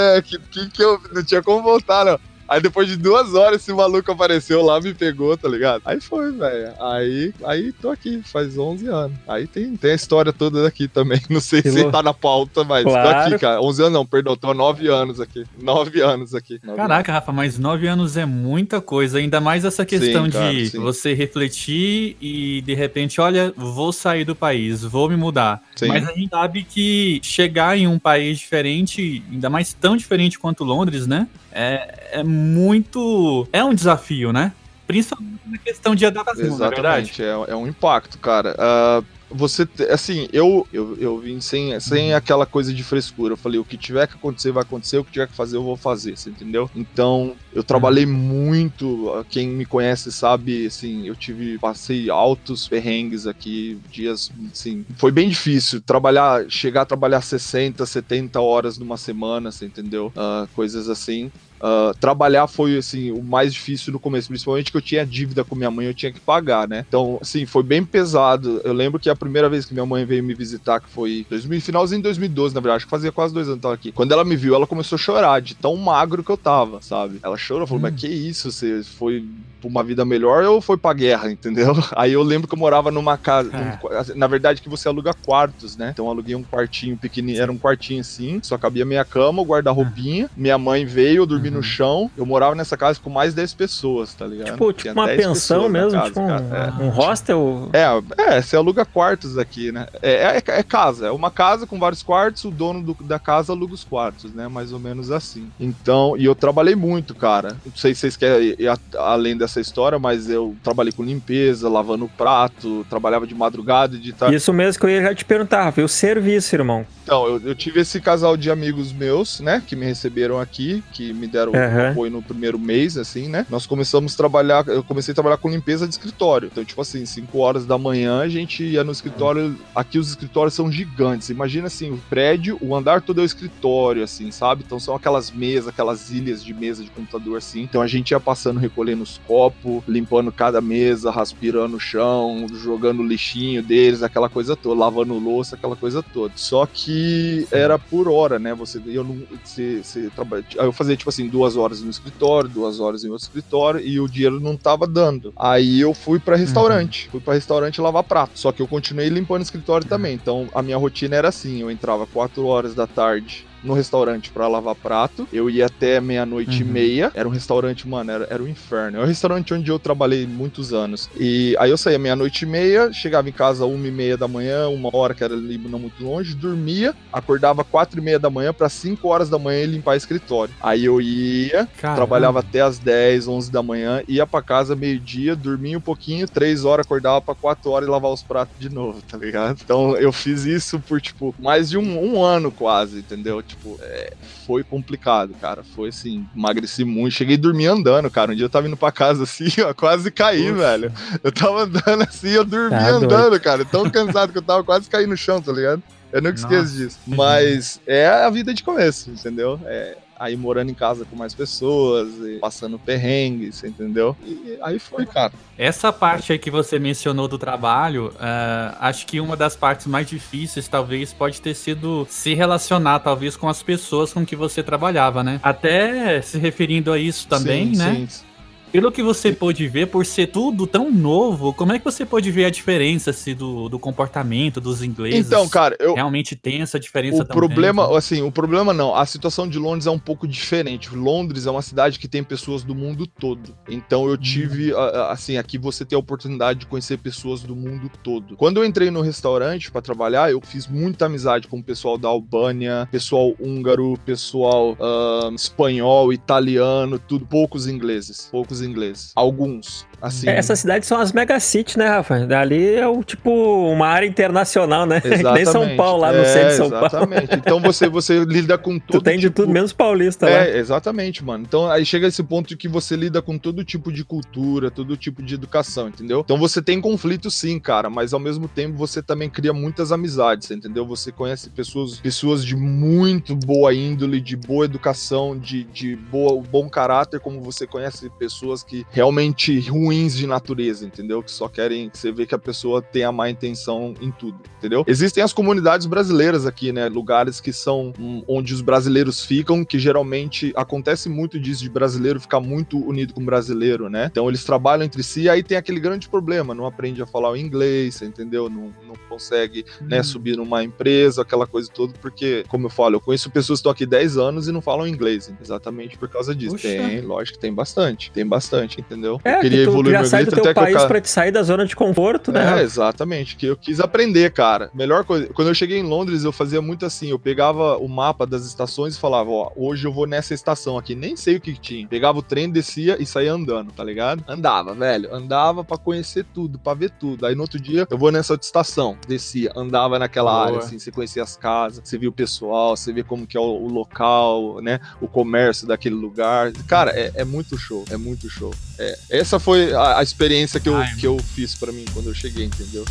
Que 0.50 0.71
que 0.71 0.83
eu. 0.83 1.00
Não 1.12 1.25
tinha 1.25 1.43
como 1.43 1.62
voltar, 1.62 2.05
não. 2.05 2.27
Aí 2.49 2.61
depois 2.61 2.89
de 2.89 2.97
duas 2.97 3.35
horas 3.35 3.61
esse 3.61 3.73
maluco 3.73 4.11
apareceu 4.11 4.62
lá, 4.62 4.81
me 4.81 4.95
pegou, 4.95 5.37
tá 5.37 5.49
ligado? 5.49 5.83
Aí 5.85 6.00
foi, 6.00 6.33
velho. 6.33 6.73
Aí, 6.81 7.35
aí 7.45 7.73
tô 7.73 7.91
aqui, 7.91 8.23
faz 8.25 8.56
11 8.56 8.89
anos. 8.89 9.19
Aí 9.29 9.47
tem, 9.47 9.77
tem 9.77 9.91
a 9.91 9.95
história 9.95 10.33
toda 10.33 10.62
daqui 10.62 10.89
também. 10.89 11.21
Não 11.29 11.41
sei 11.41 11.61
que 11.61 11.71
se 11.71 11.77
louco. 11.77 11.93
tá 11.93 12.03
na 12.03 12.15
pauta, 12.15 12.65
mas 12.65 12.85
claro. 12.85 13.09
tô 13.09 13.15
aqui, 13.15 13.39
cara. 13.39 13.61
11 13.61 13.83
anos 13.83 13.93
não, 13.93 14.06
perdão, 14.06 14.37
tô 14.37 14.50
há 14.50 14.55
9 14.55 14.89
anos 14.89 15.21
aqui. 15.21 15.45
9 15.61 16.00
anos 16.00 16.35
aqui. 16.35 16.59
9 16.62 16.77
Caraca, 16.77 17.12
anos. 17.12 17.21
Rafa, 17.21 17.33
mas 17.33 17.59
9 17.59 17.87
anos 17.87 18.17
é 18.17 18.25
muita 18.25 18.81
coisa. 18.81 19.19
Ainda 19.19 19.41
mais 19.41 19.65
essa 19.65 19.85
questão 19.85 20.25
sim, 20.27 20.31
cara, 20.31 20.53
de 20.53 20.71
sim. 20.71 20.79
você 20.79 21.12
refletir 21.12 22.17
e 22.21 22.62
de 22.62 22.75
repente, 22.75 23.21
olha, 23.21 23.53
vou 23.56 23.93
sair 23.93 24.25
do 24.25 24.35
país, 24.35 24.83
vou 24.83 25.09
me 25.09 25.17
mudar. 25.17 25.62
Sim. 25.77 25.89
Mas 25.89 26.09
a 26.09 26.12
gente 26.12 26.31
sabe 26.31 26.65
que 26.65 27.21
chegar 27.23 27.77
em 27.77 27.87
um 27.87 27.99
país 27.99 28.39
diferente, 28.39 29.23
ainda 29.31 29.50
mais 29.50 29.73
tão 29.73 29.97
diferente 29.97 30.39
quanto 30.39 30.65
Londres, 30.65 31.06
né? 31.06 31.29
É, 31.50 32.21
é 32.21 32.23
muito. 32.38 33.46
É 33.52 33.64
um 33.64 33.75
desafio, 33.75 34.32
né? 34.32 34.52
Principalmente 34.87 35.40
na 35.46 35.58
questão 35.58 35.94
de 35.94 36.06
adaptação, 36.06 36.44
é 36.44 36.49
Exatamente, 36.49 37.23
é, 37.23 37.26
é, 37.49 37.55
um 37.55 37.67
impacto, 37.67 38.19
cara. 38.19 38.56
Uh, 38.58 39.05
você, 39.31 39.69
assim, 39.90 40.29
eu, 40.32 40.67
eu, 40.73 40.96
eu 40.99 41.19
vim 41.19 41.40
sem, 41.40 41.79
sem 41.81 42.14
aquela 42.14 42.46
coisa 42.46 42.73
de 42.73 42.82
frescura. 42.82 43.35
Eu 43.35 43.37
falei, 43.37 43.61
o 43.61 43.64
que 43.64 43.76
tiver 43.76 44.06
que 44.06 44.14
acontecer, 44.14 44.50
vai 44.52 44.62
acontecer, 44.62 44.99
o 44.99 45.05
que 45.05 45.12
tiver 45.12 45.29
que 45.29 45.35
fazer, 45.35 45.56
eu 45.56 45.62
vou 45.62 45.76
fazer, 45.76 46.17
você 46.17 46.31
entendeu? 46.31 46.70
Então, 46.75 47.35
eu 47.52 47.62
trabalhei 47.62 48.07
uhum. 48.07 48.12
muito, 48.12 49.26
quem 49.28 49.49
me 49.49 49.66
conhece 49.66 50.11
sabe, 50.11 50.66
assim, 50.66 51.07
eu 51.07 51.14
tive, 51.14 51.59
passei 51.59 52.09
altos 52.09 52.66
perrengues 52.66 53.26
aqui, 53.26 53.78
dias, 53.90 54.33
assim, 54.50 54.85
foi 54.97 55.12
bem 55.12 55.28
difícil. 55.28 55.80
Trabalhar, 55.80 56.47
chegar 56.49 56.83
a 56.83 56.87
trabalhar 56.87 57.21
60, 57.21 57.85
70 57.85 58.40
horas 58.40 58.78
numa 58.78 58.97
semana, 58.97 59.52
você 59.52 59.66
entendeu? 59.66 60.12
Uh, 60.16 60.49
coisas 60.54 60.88
assim. 60.88 61.30
Uh, 61.61 61.97
trabalhar 61.99 62.47
foi 62.47 62.79
assim 62.79 63.11
o 63.11 63.23
mais 63.23 63.53
difícil 63.53 63.93
no 63.93 63.99
começo, 63.99 64.29
principalmente 64.29 64.71
que 64.71 64.77
eu 64.77 64.83
tinha 64.83 65.05
dívida 65.05 65.45
com 65.45 65.55
minha 65.55 65.71
mãe, 65.71 65.87
eu 65.87 65.95
tinha 65.95 66.12
que 66.12 66.21
pagar, 66.21 66.69
né? 66.69 66.85
Então, 66.88 67.19
assim, 67.21 67.47
foi 67.47 67.62
bem 67.62 67.85
pesado. 67.85 68.61
Eu 68.65 68.73
lembro 68.73 69.00
que 69.00 69.11
a 69.11 69.17
primeira 69.17 69.49
vez 69.49 69.65
que 69.65 69.75
minha 69.75 69.87
mãe 69.87 70.05
veio 70.05 70.23
me 70.23 70.35
visitar, 70.35 70.81
que 70.81 70.88
foi 70.88 71.27
2000, 71.29 71.61
finalzinho 71.61 71.99
de 72.00 72.05
2012, 72.05 72.55
na 72.55 72.61
verdade, 72.61 72.77
acho 72.79 72.87
que 72.87 72.91
fazia 72.91 73.12
quase 73.12 73.35
dois 73.35 73.49
anos 73.49 73.59
que 73.59 73.62
tava 73.62 73.75
aqui. 73.75 73.93
Quando 73.93 74.12
ela 74.12 74.25
me 74.25 74.37
viu, 74.37 74.55
ela 74.55 74.67
começou 74.67 74.97
a 74.97 74.99
chorar 74.99 75.41
de 75.41 75.55
tão 75.55 75.77
magro 75.77 76.23
que 76.23 76.31
eu 76.31 76.37
tava, 76.37 76.81
sabe? 76.81 77.19
Ela 77.23 77.37
chorou, 77.37 77.67
falou: 77.67 77.81
hum. 77.81 77.83
"Mas 77.83 78.00
que 78.00 78.09
isso? 78.09 78.50
Você 78.50 78.83
foi 78.83 79.25
pra 79.61 79.69
uma 79.69 79.83
vida 79.83 80.05
melhor 80.05 80.45
ou 80.45 80.61
foi 80.61 80.77
pra 80.77 80.93
guerra, 80.93 81.31
entendeu? 81.33 81.75
Aí 81.97 82.12
eu 82.12 82.23
lembro 82.23 82.49
que 82.49 82.55
eu 82.55 82.59
morava 82.59 82.91
numa 82.91 83.17
casa, 83.17 83.50
é. 83.55 84.15
na 84.15 84.27
verdade 84.27 84.62
que 84.62 84.69
você 84.69 84.88
aluga 84.88 85.12
quartos, 85.12 85.77
né? 85.77 85.91
Então 85.93 86.07
eu 86.07 86.11
aluguei 86.11 86.35
um 86.35 86.43
quartinho 86.43 86.97
pequenininho, 86.97 87.43
era 87.43 87.53
um 87.53 87.59
quartinho 87.59 88.00
assim, 88.00 88.41
só 88.43 88.57
cabia 88.57 88.85
minha 88.85 89.05
cama, 89.05 89.43
o 89.43 89.45
guarda-roupinha, 89.45 90.27
é. 90.27 90.29
minha 90.37 90.59
mãe 90.59 90.85
veio, 90.85 91.23
eu 91.23 91.27
dormi 91.27 91.48
uhum. 91.49 91.57
no 91.57 91.62
chão, 91.62 92.11
eu 92.17 92.25
morava 92.25 92.55
nessa 92.55 92.76
casa 92.76 92.99
com 93.02 93.11
mais 93.11 93.35
10 93.35 93.55
pessoas, 93.55 94.14
tá 94.14 94.26
ligado? 94.26 94.52
Tipo, 94.52 94.73
tipo 94.73 94.93
uma 94.93 95.09
pensão 95.09 95.69
mesmo, 95.69 95.93
casa, 95.93 96.07
tipo 96.07 96.21
um, 96.21 96.31
é. 96.31 96.75
um, 96.81 96.88
hostel? 96.88 97.71
É, 97.73 98.37
é, 98.37 98.43
você 98.43 98.57
aluga 98.57 98.85
quartos 98.85 99.37
aqui, 99.37 99.71
né? 99.71 99.87
É, 100.02 100.38
é, 100.38 100.43
é, 100.47 100.62
casa, 100.62 101.09
é 101.09 101.11
uma 101.11 101.31
casa 101.31 101.67
com 101.67 101.78
vários 101.78 102.02
quartos, 102.02 102.45
o 102.45 102.50
dono 102.50 102.83
do, 102.83 102.97
da 103.05 103.19
casa 103.19 103.52
aluga 103.52 103.75
os 103.75 103.85
quartos, 103.85 104.33
né? 104.33 104.49
Mais 104.49 104.73
ou 104.73 104.78
menos 104.78 105.11
assim. 105.11 105.50
Então, 105.61 106.17
e 106.17 106.25
eu 106.25 106.35
trabalhei 106.35 106.75
muito, 106.75 107.14
cara. 107.14 107.57
Não 107.64 107.76
sei 107.76 107.95
se 107.95 108.00
vocês 108.00 108.17
querem 108.17 108.57
ir 108.59 108.69
além 108.97 109.37
dessa 109.37 109.59
essa 109.59 109.61
história, 109.61 109.99
mas 109.99 110.31
eu 110.31 110.57
trabalhei 110.62 110.93
com 110.93 111.02
limpeza, 111.02 111.69
lavando 111.69 112.09
prato, 112.17 112.87
trabalhava 112.88 113.26
de 113.26 113.35
madrugada 113.35 113.97
e 113.97 113.99
de 113.99 114.12
tarde. 114.12 114.37
Isso 114.37 114.52
mesmo 114.52 114.81
que 114.81 114.87
eu 114.87 114.90
ia 114.90 115.02
já 115.02 115.14
te 115.14 115.25
perguntar, 115.25 115.73
foi 115.73 115.83
o 115.83 115.88
serviço, 115.88 116.55
irmão. 116.55 116.87
Então, 117.02 117.26
eu, 117.26 117.40
eu, 117.43 117.55
tive 117.55 117.81
esse 117.81 118.00
casal 118.00 118.37
de 118.37 118.50
amigos 118.50 118.93
meus, 118.93 119.40
né, 119.40 119.62
que 119.67 119.75
me 119.75 119.87
receberam 119.87 120.38
aqui, 120.38 120.85
que 120.93 121.12
me 121.14 121.26
deram 121.26 121.38
uhum. 121.47 121.90
apoio 121.90 122.11
no 122.11 122.23
primeiro 122.23 122.59
mês, 122.59 122.97
assim, 122.97 123.28
né. 123.28 123.47
Nós 123.49 123.66
começamos 123.66 124.14
a 124.14 124.16
trabalhar, 124.16 124.66
eu 124.68 124.83
comecei 124.83 125.12
a 125.12 125.14
trabalhar 125.14 125.37
com 125.37 125.49
limpeza 125.49 125.87
de 125.87 125.95
escritório. 125.95 126.49
Então, 126.50 126.64
tipo 126.64 126.80
assim, 126.80 127.04
5 127.04 127.38
horas 127.38 127.66
da 127.66 127.78
manhã 127.78 128.21
a 128.21 128.28
gente 128.28 128.64
ia 128.64 128.83
no 128.85 128.92
escritório. 128.92 129.57
Aqui 129.75 129.99
os 129.99 130.09
escritórios 130.09 130.54
são 130.54 130.71
gigantes. 130.71 131.30
Imagina 131.30 131.66
assim, 131.66 131.90
o 131.90 131.99
prédio, 132.09 132.59
o 132.61 132.75
andar 132.75 133.02
todo 133.02 133.21
é 133.21 133.23
o 133.23 133.26
escritório, 133.26 134.02
assim, 134.02 134.30
sabe? 134.30 134.62
Então 134.66 134.80
são 134.80 134.95
aquelas 134.95 135.30
mesas, 135.30 135.68
aquelas 135.68 136.11
ilhas 136.11 136.45
de 136.45 136.52
mesa 136.54 136.83
de 136.83 136.90
computador, 136.90 137.38
assim. 137.38 137.62
Então 137.62 137.83
a 137.83 137.87
gente 137.87 138.11
ia 138.11 138.21
passando, 138.21 138.59
recolhendo 138.59 139.02
os 139.02 139.21
copos, 139.26 139.83
limpando 139.87 140.33
cada 140.33 140.61
mesa, 140.61 141.11
raspirando 141.11 141.76
o 141.76 141.80
chão, 141.80 142.47
jogando 142.54 143.00
o 143.00 143.07
lixinho 143.07 143.62
deles, 143.62 144.02
aquela 144.02 144.28
coisa 144.28 144.57
toda, 144.57 144.78
lavando 144.80 145.18
louça, 145.18 145.57
aquela 145.57 145.76
coisa 145.76 146.02
toda. 146.02 146.33
Só 146.37 146.66
que 146.66 147.47
era 147.50 147.78
por 147.78 148.09
hora, 148.09 148.38
né? 148.38 148.54
Você, 148.54 148.80
eu 148.87 149.04
não, 149.04 149.18
você, 149.45 149.80
você 149.83 150.11
trabalha, 150.14 150.45
eu 150.54 150.73
fazia 150.73 150.97
tipo 150.97 151.11
assim 151.11 151.27
duas 151.28 151.56
horas 151.56 151.82
no 151.82 151.90
escritório, 151.90 152.49
duas 152.49 152.80
horas 152.80 153.04
em 153.04 153.08
outro 153.08 153.26
escritório 153.26 153.80
e 153.80 154.00
o 154.00 154.08
dinheiro 154.08 154.40
não 154.40 154.56
tava 154.56 154.87
dando. 154.87 155.32
Aí 155.37 155.80
eu 155.80 155.94
fui 155.94 156.18
para 156.18 156.37
restaurante, 156.37 157.06
uhum. 157.06 157.12
fui 157.12 157.20
para 157.20 157.35
restaurante 157.35 157.80
lavar 157.80 158.02
prato. 158.04 158.38
Só 158.38 158.50
que 158.52 158.61
eu 158.62 158.66
continuei 158.66 159.08
limpando 159.08 159.40
o 159.40 159.44
escritório 159.44 159.85
uhum. 159.85 159.90
também. 159.90 160.14
Então 160.14 160.49
a 160.54 160.62
minha 160.62 160.76
rotina 160.76 161.16
era 161.16 161.28
assim: 161.28 161.61
eu 161.61 161.70
entrava 161.70 162.06
quatro 162.06 162.47
horas 162.47 162.75
da 162.75 162.87
tarde 162.87 163.47
no 163.62 163.75
restaurante 163.75 164.31
para 164.31 164.49
lavar 164.49 164.75
prato. 164.75 165.27
Eu 165.33 165.49
ia 165.50 165.67
até 165.67 166.00
meia-noite 166.00 166.62
uhum. 166.62 166.69
e 166.69 166.73
meia. 166.73 167.12
Era 167.15 167.29
um 167.29 167.33
restaurante, 167.33 167.87
mano, 167.87 168.11
era, 168.11 168.27
era 168.31 168.43
um 168.43 168.49
inferno. 168.49 168.99
É 168.99 169.03
um 169.03 169.07
restaurante 169.07 169.53
onde 169.55 169.71
eu 169.71 169.79
trabalhei 169.79 170.27
muitos 170.27 170.73
anos. 170.73 171.09
E 171.19 171.57
aí 171.59 171.71
eu 171.71 171.77
saía 171.77 171.99
meia-noite 171.99 172.45
e 172.45 172.49
meia, 172.49 172.93
chegava 172.93 173.29
em 173.29 173.33
casa 173.33 173.65
uma 173.67 173.87
e 173.87 173.91
meia 173.91 174.17
da 174.17 174.29
manhã, 174.29 174.69
uma 174.69 174.95
hora 174.95 175.15
que 175.15 175.25
era 175.25 175.35
ali 175.35 175.59
não 175.59 175.79
muito 175.79 176.03
longe, 176.03 176.35
dormia, 176.35 176.95
acordava 177.12 177.65
quatro 177.65 178.00
e 178.00 178.03
meia 178.03 178.19
da 178.19 178.31
manhã 178.31 178.53
para 178.53 178.69
cinco 178.69 179.09
horas 179.09 179.29
da 179.29 179.38
manhã 179.38 179.62
e 179.62 179.67
limpar 179.67 179.97
escritório. 179.97 180.55
Aí 180.61 180.85
eu 180.85 181.00
ia, 181.00 181.69
Caramba. 181.79 181.97
trabalhava 181.97 182.41
até 182.41 182.61
as 182.61 182.79
10, 182.79 183.29
11 183.29 183.50
da 183.50 183.62
manhã, 183.62 184.03
ia 184.09 184.27
para 184.27 184.43
casa 184.43 184.75
meio-dia, 184.75 185.37
dormia 185.37 185.79
um 185.79 185.81
pouquinho, 185.81 186.27
três 186.27 186.65
horas, 186.65 186.87
acordava 186.87 187.21
para 187.21 187.35
quatro 187.35 187.71
horas 187.71 187.88
e 187.88 187.91
lavar 187.91 188.11
os 188.11 188.23
pratos 188.23 188.55
de 188.59 188.69
novo, 188.69 189.03
tá 189.03 189.17
ligado? 189.17 189.59
Então 189.62 189.97
eu 189.97 190.12
fiz 190.12 190.45
isso 190.45 190.81
por, 190.81 191.00
tipo, 191.00 191.35
mais 191.38 191.69
de 191.69 191.79
um, 191.79 192.15
um 192.15 192.23
ano 192.23 192.50
quase, 192.50 192.99
entendeu? 192.99 193.43
Tipo, 193.49 193.78
é, 193.83 194.12
foi 194.47 194.62
complicado, 194.62 195.35
cara. 195.40 195.64
Foi 195.64 195.88
assim, 195.88 196.26
emagreci 196.37 196.85
muito. 196.85 197.14
Cheguei 197.14 197.37
a 197.37 197.40
dormir 197.40 197.67
andando, 197.67 198.11
cara. 198.11 198.33
Um 198.33 198.35
dia 198.35 198.45
eu 198.45 198.50
tava 198.50 198.69
indo 198.69 198.76
pra 198.76 198.93
casa 198.93 199.25
assim, 199.25 199.49
ó, 199.67 199.73
quase 199.75 200.11
caí, 200.11 200.52
velho. 200.52 200.93
Eu 201.25 201.33
tava 201.33 201.62
andando 201.64 202.02
assim, 202.02 202.28
eu 202.28 202.45
dormi 202.45 202.71
tá 202.71 202.90
andando, 202.90 203.31
doido. 203.31 203.40
cara. 203.40 203.64
Tão 203.64 203.88
cansado 203.90 204.33
que 204.33 204.38
eu 204.38 204.43
tava 204.43 204.62
quase 204.62 204.88
caindo 204.88 205.11
no 205.11 205.17
chão, 205.17 205.40
tá 205.40 205.52
ligado? 205.52 205.83
Eu 206.12 206.23
nunca 206.23 206.37
esqueço 206.37 206.75
disso. 206.75 206.99
Mas 207.07 207.81
é 207.87 208.07
a 208.07 208.31
vida 208.31 208.55
de 208.55 208.62
começo, 208.62 209.11
entendeu? 209.11 209.61
É, 209.64 209.97
aí 210.18 210.37
morando 210.37 210.70
em 210.70 210.75
casa 210.75 211.04
com 211.04 211.16
mais 211.16 211.34
pessoas, 211.34 212.08
passando 212.40 212.78
perrengues, 212.78 213.62
entendeu? 213.62 214.16
E 214.25 214.58
aí 214.60 214.78
foi, 214.78 215.06
cara. 215.06 215.32
Essa 215.56 215.92
parte 215.92 216.32
aí 216.32 216.38
que 216.38 216.50
você 216.50 216.78
mencionou 216.78 217.28
do 217.28 217.38
trabalho, 217.38 218.08
uh, 218.14 218.76
acho 218.80 219.06
que 219.06 219.20
uma 219.20 219.37
das 219.37 219.56
partes 219.56 219.87
mais 219.87 220.08
difíceis, 220.08 220.68
talvez, 220.68 221.12
pode 221.12 221.40
ter 221.40 221.54
sido 221.54 222.06
se 222.10 222.34
relacionar, 222.34 223.00
talvez, 223.00 223.37
com 223.37 223.48
as 223.48 223.62
pessoas 223.62 224.12
com 224.12 224.25
que 224.25 224.37
você 224.37 224.62
trabalhava, 224.62 225.22
né? 225.22 225.40
Até 225.42 226.20
se 226.22 226.38
referindo 226.38 226.92
a 226.92 226.98
isso 226.98 227.28
também, 227.28 227.75
sim, 227.75 227.78
né? 227.78 228.06
Sim. 228.10 228.28
Pelo 228.70 228.92
que 228.92 229.02
você 229.02 229.32
pôde 229.32 229.66
ver, 229.66 229.87
por 229.87 230.04
ser 230.04 230.26
tudo 230.28 230.66
tão 230.66 230.90
novo, 230.90 231.52
como 231.54 231.72
é 231.72 231.78
que 231.78 231.84
você 231.84 232.04
pôde 232.04 232.30
ver 232.30 232.44
a 232.44 232.50
diferença 232.50 233.10
assim, 233.10 233.34
do, 233.34 233.68
do 233.68 233.78
comportamento 233.78 234.60
dos 234.60 234.82
ingleses? 234.82 235.26
Então, 235.26 235.48
cara, 235.48 235.76
eu. 235.78 235.94
Realmente 235.94 236.37
tem 236.37 236.60
essa 236.60 236.78
diferença 236.78 237.22
o 237.22 237.26
problema, 237.26 237.96
assim, 237.96 238.22
o 238.22 238.30
problema 238.30 238.75
não. 238.75 238.94
A 238.94 239.06
situação 239.06 239.48
de 239.48 239.58
Londres 239.58 239.87
é 239.87 239.90
um 239.90 239.98
pouco 239.98 240.28
diferente. 240.28 240.94
Londres 240.94 241.46
é 241.46 241.50
uma 241.50 241.62
cidade 241.62 241.98
que 241.98 242.06
tem 242.06 242.22
pessoas 242.22 242.62
do 242.62 242.75
mundo 242.75 243.06
todo. 243.06 243.56
Então 243.68 244.06
eu 244.08 244.16
tive, 244.16 244.75
hum. 244.75 244.78
assim, 245.08 245.38
aqui 245.38 245.56
você 245.56 245.84
tem 245.84 245.96
a 245.96 246.00
oportunidade 246.00 246.60
de 246.60 246.66
conhecer 246.66 246.98
pessoas 246.98 247.42
do 247.42 247.56
mundo 247.56 247.90
todo. 248.02 248.37
Quando 248.37 248.58
eu 248.58 248.64
entrei 248.64 248.90
no 248.90 249.00
restaurante 249.00 249.70
para 249.70 249.80
trabalhar, 249.80 250.30
eu 250.30 250.40
fiz 250.42 250.66
muita 250.66 251.06
amizade 251.06 251.48
com 251.48 251.58
o 251.58 251.64
pessoal 251.64 251.96
da 251.96 252.08
Albânia, 252.08 252.87
pessoal 252.90 253.34
húngaro, 253.40 253.98
pessoal 254.04 254.72
uh, 254.72 255.34
espanhol, 255.34 256.12
italiano, 256.12 256.98
tudo. 256.98 257.26
Poucos 257.26 257.66
ingleses. 257.66 258.28
Poucos 258.30 258.58
ingleses. 258.62 259.12
Alguns. 259.15 259.87
Assim. 260.00 260.29
É, 260.29 260.37
essas 260.37 260.61
cidades 260.61 260.87
são 260.87 261.00
as 261.00 261.12
megacities, 261.12 261.77
né, 261.77 261.88
Rafa? 261.88 262.25
Dali 262.27 262.75
é 262.75 262.87
o 262.87 263.03
tipo 263.03 263.31
uma 263.73 263.88
área 263.88 264.07
internacional, 264.07 264.87
né? 264.87 265.03
Exatamente. 265.05 265.35
Nem 265.35 265.45
São 265.45 265.77
Paulo, 265.77 266.03
lá 266.03 266.12
no 266.12 266.21
é, 266.21 266.25
centro 266.25 266.49
de 266.50 266.57
São 266.57 266.67
exatamente. 266.67 266.91
Paulo. 266.91 267.15
Exatamente. 267.15 267.35
Então 267.35 267.61
você, 267.61 267.88
você 267.88 268.25
lida 268.25 268.57
com 268.57 268.79
todo. 268.79 269.00
Tu 269.00 269.03
tem 269.03 269.19
tipo... 269.19 269.29
de 269.29 269.35
tudo 269.35 269.53
menos 269.53 269.73
paulista, 269.73 270.29
É, 270.29 270.38
lá. 270.38 270.49
exatamente, 270.59 271.25
mano. 271.25 271.45
Então 271.47 271.69
aí 271.69 271.85
chega 271.85 272.07
esse 272.07 272.23
ponto 272.23 272.49
de 272.49 272.57
que 272.57 272.69
você 272.69 272.95
lida 272.95 273.21
com 273.21 273.37
todo 273.37 273.65
tipo 273.65 273.93
de 273.93 274.05
cultura, 274.05 274.71
todo 274.71 274.97
tipo 274.97 275.23
de 275.23 275.35
educação, 275.35 275.88
entendeu? 275.88 276.21
Então 276.25 276.38
você 276.38 276.62
tem 276.62 276.81
conflito 276.81 277.31
sim, 277.31 277.59
cara, 277.59 277.91
mas 277.91 278.12
ao 278.12 278.21
mesmo 278.21 278.47
tempo 278.47 278.77
você 278.77 279.03
também 279.03 279.29
cria 279.29 279.53
muitas 279.53 279.91
amizades, 279.91 280.50
entendeu? 280.50 280.87
Você 280.87 281.11
conhece 281.11 281.50
pessoas, 281.50 281.99
pessoas 281.99 282.45
de 282.45 282.55
muito 282.57 283.35
boa 283.35 283.75
índole, 283.75 284.21
de 284.21 284.37
boa 284.37 284.65
educação, 284.65 285.37
de, 285.37 285.65
de 285.65 285.97
boa, 285.97 286.41
bom 286.41 286.69
caráter, 286.69 287.21
como 287.21 287.41
você 287.41 287.67
conhece 287.67 288.09
pessoas 288.11 288.48
que 288.57 288.87
realmente 288.90 289.59
ruins 289.69 290.17
de 290.17 290.26
natureza, 290.26 290.87
entendeu? 290.87 291.23
Que 291.23 291.31
só 291.31 291.49
querem. 291.49 291.90
Você 291.93 292.12
vê 292.12 292.26
que 292.26 292.35
a 292.35 292.38
pessoa 292.38 292.83
tem 292.83 293.05
a 293.05 293.12
má 293.12 293.28
intenção 293.31 293.95
em 294.00 294.11
tudo, 294.11 294.38
entendeu? 294.59 294.85
Existem 294.87 295.23
as 295.23 295.33
comunidades 295.33 295.87
brasileiras 295.87 296.47
aqui, 296.47 296.73
né? 296.73 296.88
Lugares 296.88 297.40
que 297.40 297.52
são 297.52 297.93
um, 297.99 298.23
onde 298.26 298.55
os 298.55 298.61
brasileiros 298.61 299.25
ficam, 299.25 299.64
que 299.64 299.78
geralmente 299.78 300.52
acontece 300.57 301.09
muito 301.09 301.38
disso 301.38 301.62
de 301.62 301.69
brasileiro 301.69 302.21
ficar 302.21 302.40
muito 302.40 302.78
unido 302.78 303.14
com 303.14 303.25
brasileiro, 303.25 303.88
né? 303.88 304.09
Então 304.11 304.28
eles 304.28 304.45
trabalham 304.45 304.85
entre 304.85 305.02
si, 305.02 305.28
aí 305.28 305.43
tem 305.43 305.57
aquele 305.57 305.81
grande 305.81 306.09
problema, 306.09 306.55
não 306.55 306.67
aprende 306.67 307.02
a 307.02 307.07
falar 307.07 307.31
o 307.31 307.37
inglês, 307.37 308.00
entendeu? 308.02 308.49
Não, 308.49 308.73
não 308.87 308.95
consegue, 309.09 309.64
hum. 309.81 309.87
né, 309.87 310.02
subir 310.02 310.37
numa 310.37 310.62
empresa, 310.62 311.23
aquela 311.23 311.47
coisa 311.47 311.69
toda, 311.73 311.93
porque, 312.00 312.45
como 312.49 312.67
eu 312.67 312.71
falo, 312.71 312.97
eu 312.97 313.00
conheço 313.00 313.31
pessoas 313.31 313.59
que 313.59 313.61
estão 313.61 313.73
aqui 313.73 313.87
10 313.87 314.17
anos 314.17 314.49
e 314.49 314.52
não 314.52 314.61
falam 314.61 314.87
inglês, 314.87 315.33
exatamente 315.40 315.97
por 315.99 316.09
causa 316.09 316.35
disso. 316.35 316.57
Puxa. 316.57 316.69
Tem, 316.69 317.00
lógico 317.00 317.37
que 317.37 317.40
tem 317.40 317.52
bastante, 317.52 318.11
tem 318.11 318.26
bastante, 318.26 318.38
entendeu? 318.80 319.21
É, 319.25 319.37
eu 319.37 319.40
queria 319.40 319.64
tu, 319.64 319.71
evoluir 319.71 319.92
já 319.92 320.04
sai 320.04 320.25
do 320.25 320.33
teu 320.33 320.54
país 320.54 320.76
eu... 320.76 320.87
pra 320.87 321.00
te 321.00 321.09
sair 321.09 321.30
da 321.30 321.42
zona 321.42 321.64
de 321.66 321.75
conforto, 321.75 322.33
né? 322.33 322.61
É, 322.61 322.62
exatamente, 322.62 323.37
que 323.37 323.47
eu 323.47 323.57
quis 323.57 323.80
aprender, 323.80 324.33
cara. 324.33 324.71
Melhor 324.75 325.04
coisa, 325.04 325.28
quando 325.33 325.49
eu 325.49 325.54
cheguei 325.54 325.78
em 325.78 325.83
Londres, 325.83 326.25
eu 326.25 326.33
fazia 326.33 326.61
muito 326.61 326.87
assim, 326.87 327.11
eu 327.11 327.18
pegava 327.18 327.76
o 327.76 327.88
mapa 327.88 328.26
das 328.26 328.45
estações 328.45 328.97
e 328.97 329.00
falava, 329.00 329.30
ó, 329.30 329.52
hoje 329.57 329.87
eu 329.87 329.92
vou 329.92 330.07
nessa 330.07 330.35
estação 330.35 330.78
aqui, 330.78 330.95
nem 330.95 331.16
sei 331.16 331.37
o 331.37 331.40
que, 331.40 331.52
que 331.52 331.61
tinha. 331.61 331.88
Pegava 331.88 332.18
o 332.18 332.23
trem, 332.23 332.50
descia 332.50 332.97
e 333.00 333.07
saía 333.07 333.33
andando, 333.33 333.73
tá 333.73 333.85
ligado? 333.85 334.25
Andava, 334.28 334.75
velho, 334.75 335.14
andava 335.14 335.64
para 335.64 335.78
conhecer 335.78 336.25
tudo, 336.35 336.59
para 336.59 336.75
ver 336.75 336.90
tudo. 336.90 337.26
Aí 337.26 337.35
no 337.35 337.42
outro 337.42 337.61
dia, 337.61 337.87
eu 337.90 337.99
vou 337.99 338.12
nessa 338.12 338.35
outra 338.35 338.47
estação, 338.47 338.97
descia, 339.07 339.52
andava 339.57 339.99
naquela 339.99 340.33
Boa. 340.33 340.47
área, 340.47 340.59
assim, 340.59 340.78
você 340.78 340.90
conhecia 340.90 341.23
as 341.23 341.37
casas, 341.37 341.83
você 341.85 341.99
via 341.99 342.09
o 342.09 342.12
pessoal, 342.12 342.76
você 342.76 342.92
vê 342.92 343.02
como 343.02 343.26
que 343.26 343.37
é 343.37 343.40
o, 343.40 343.45
o 343.45 343.68
local, 343.68 344.61
né, 344.61 344.80
o 345.00 345.09
comércio 345.09 345.66
daquele 345.66 345.95
lugar. 345.95 346.52
Cara, 346.66 346.90
é, 346.90 347.12
é 347.14 347.25
muito 347.25 347.57
show, 347.57 347.85
é 347.90 347.97
muito 347.97 348.27
show. 348.28 348.54
É, 348.78 348.99
essa 349.11 349.38
foi 349.38 349.73
a, 349.75 349.99
a 349.99 350.02
experiência 350.02 350.61
que 350.61 350.68
eu, 350.68 350.75
que 350.99 351.06
eu 351.06 351.18
fiz 351.18 351.54
para 351.54 351.73
mim 351.73 351.85
quando 351.92 352.08
eu 352.08 352.14
cheguei, 352.14 352.47
entendeu? 352.47 352.85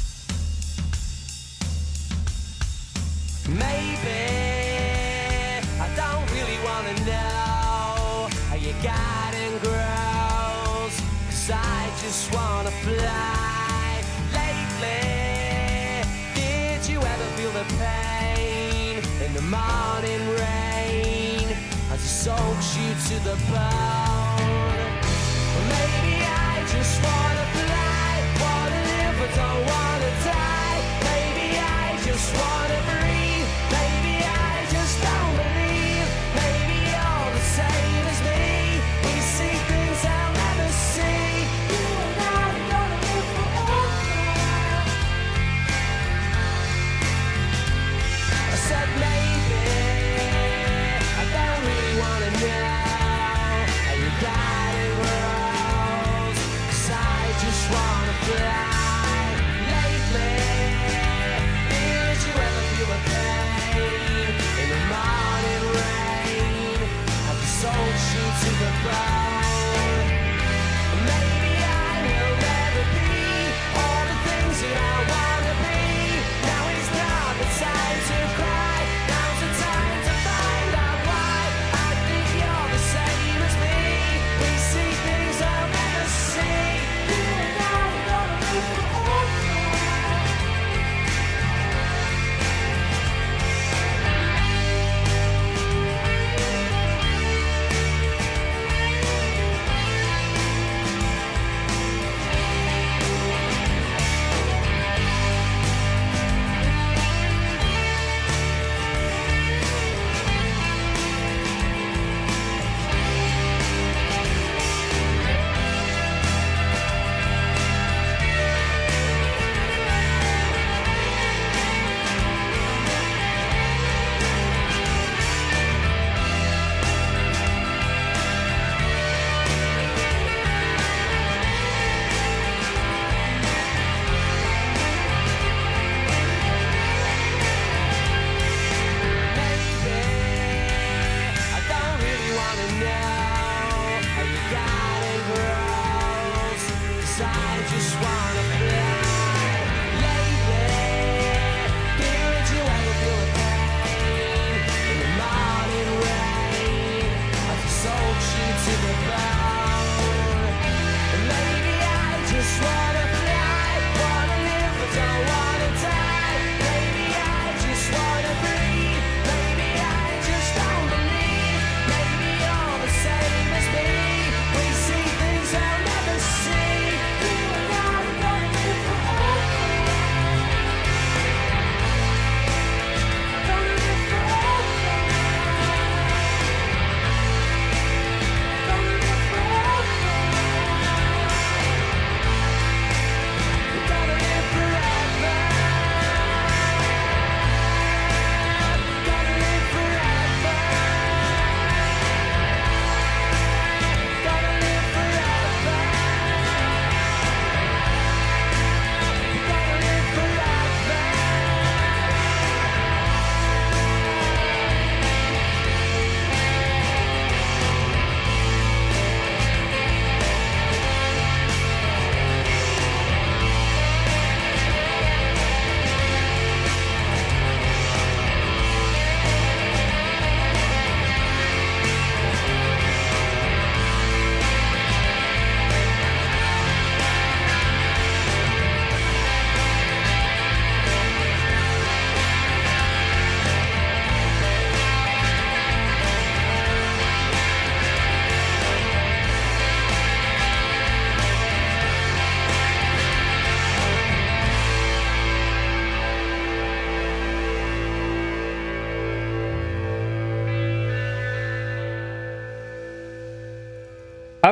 Maybe 3.47 4.17
I 5.79 5.87
don't 5.95 6.29
really 6.33 6.59
wanna 6.65 6.93
know 7.05 8.27
how 8.49 8.55
you 8.55 8.73
got 8.83 9.33
and 9.33 9.61
grows 9.61 10.95
Cause 11.29 11.51
I 11.51 11.89
just 12.01 12.33
wanna 12.33 12.71
fly 12.83 14.03
Lately 14.33 16.03
Did 16.35 16.89
you 16.89 16.99
ever 16.99 17.25
feel 17.37 17.51
the 17.51 17.63
pain 17.79 19.01
in 19.25 19.33
the 19.33 19.43
morning 19.43 20.27
rain 20.35 21.47
As 21.89 22.03
it 22.03 22.29
soaks 22.29 22.75
you 22.75 23.17
to 23.17 23.23
the 23.23 23.35
bone 23.49 24.16
just 26.77 27.03
wanna 27.03 27.37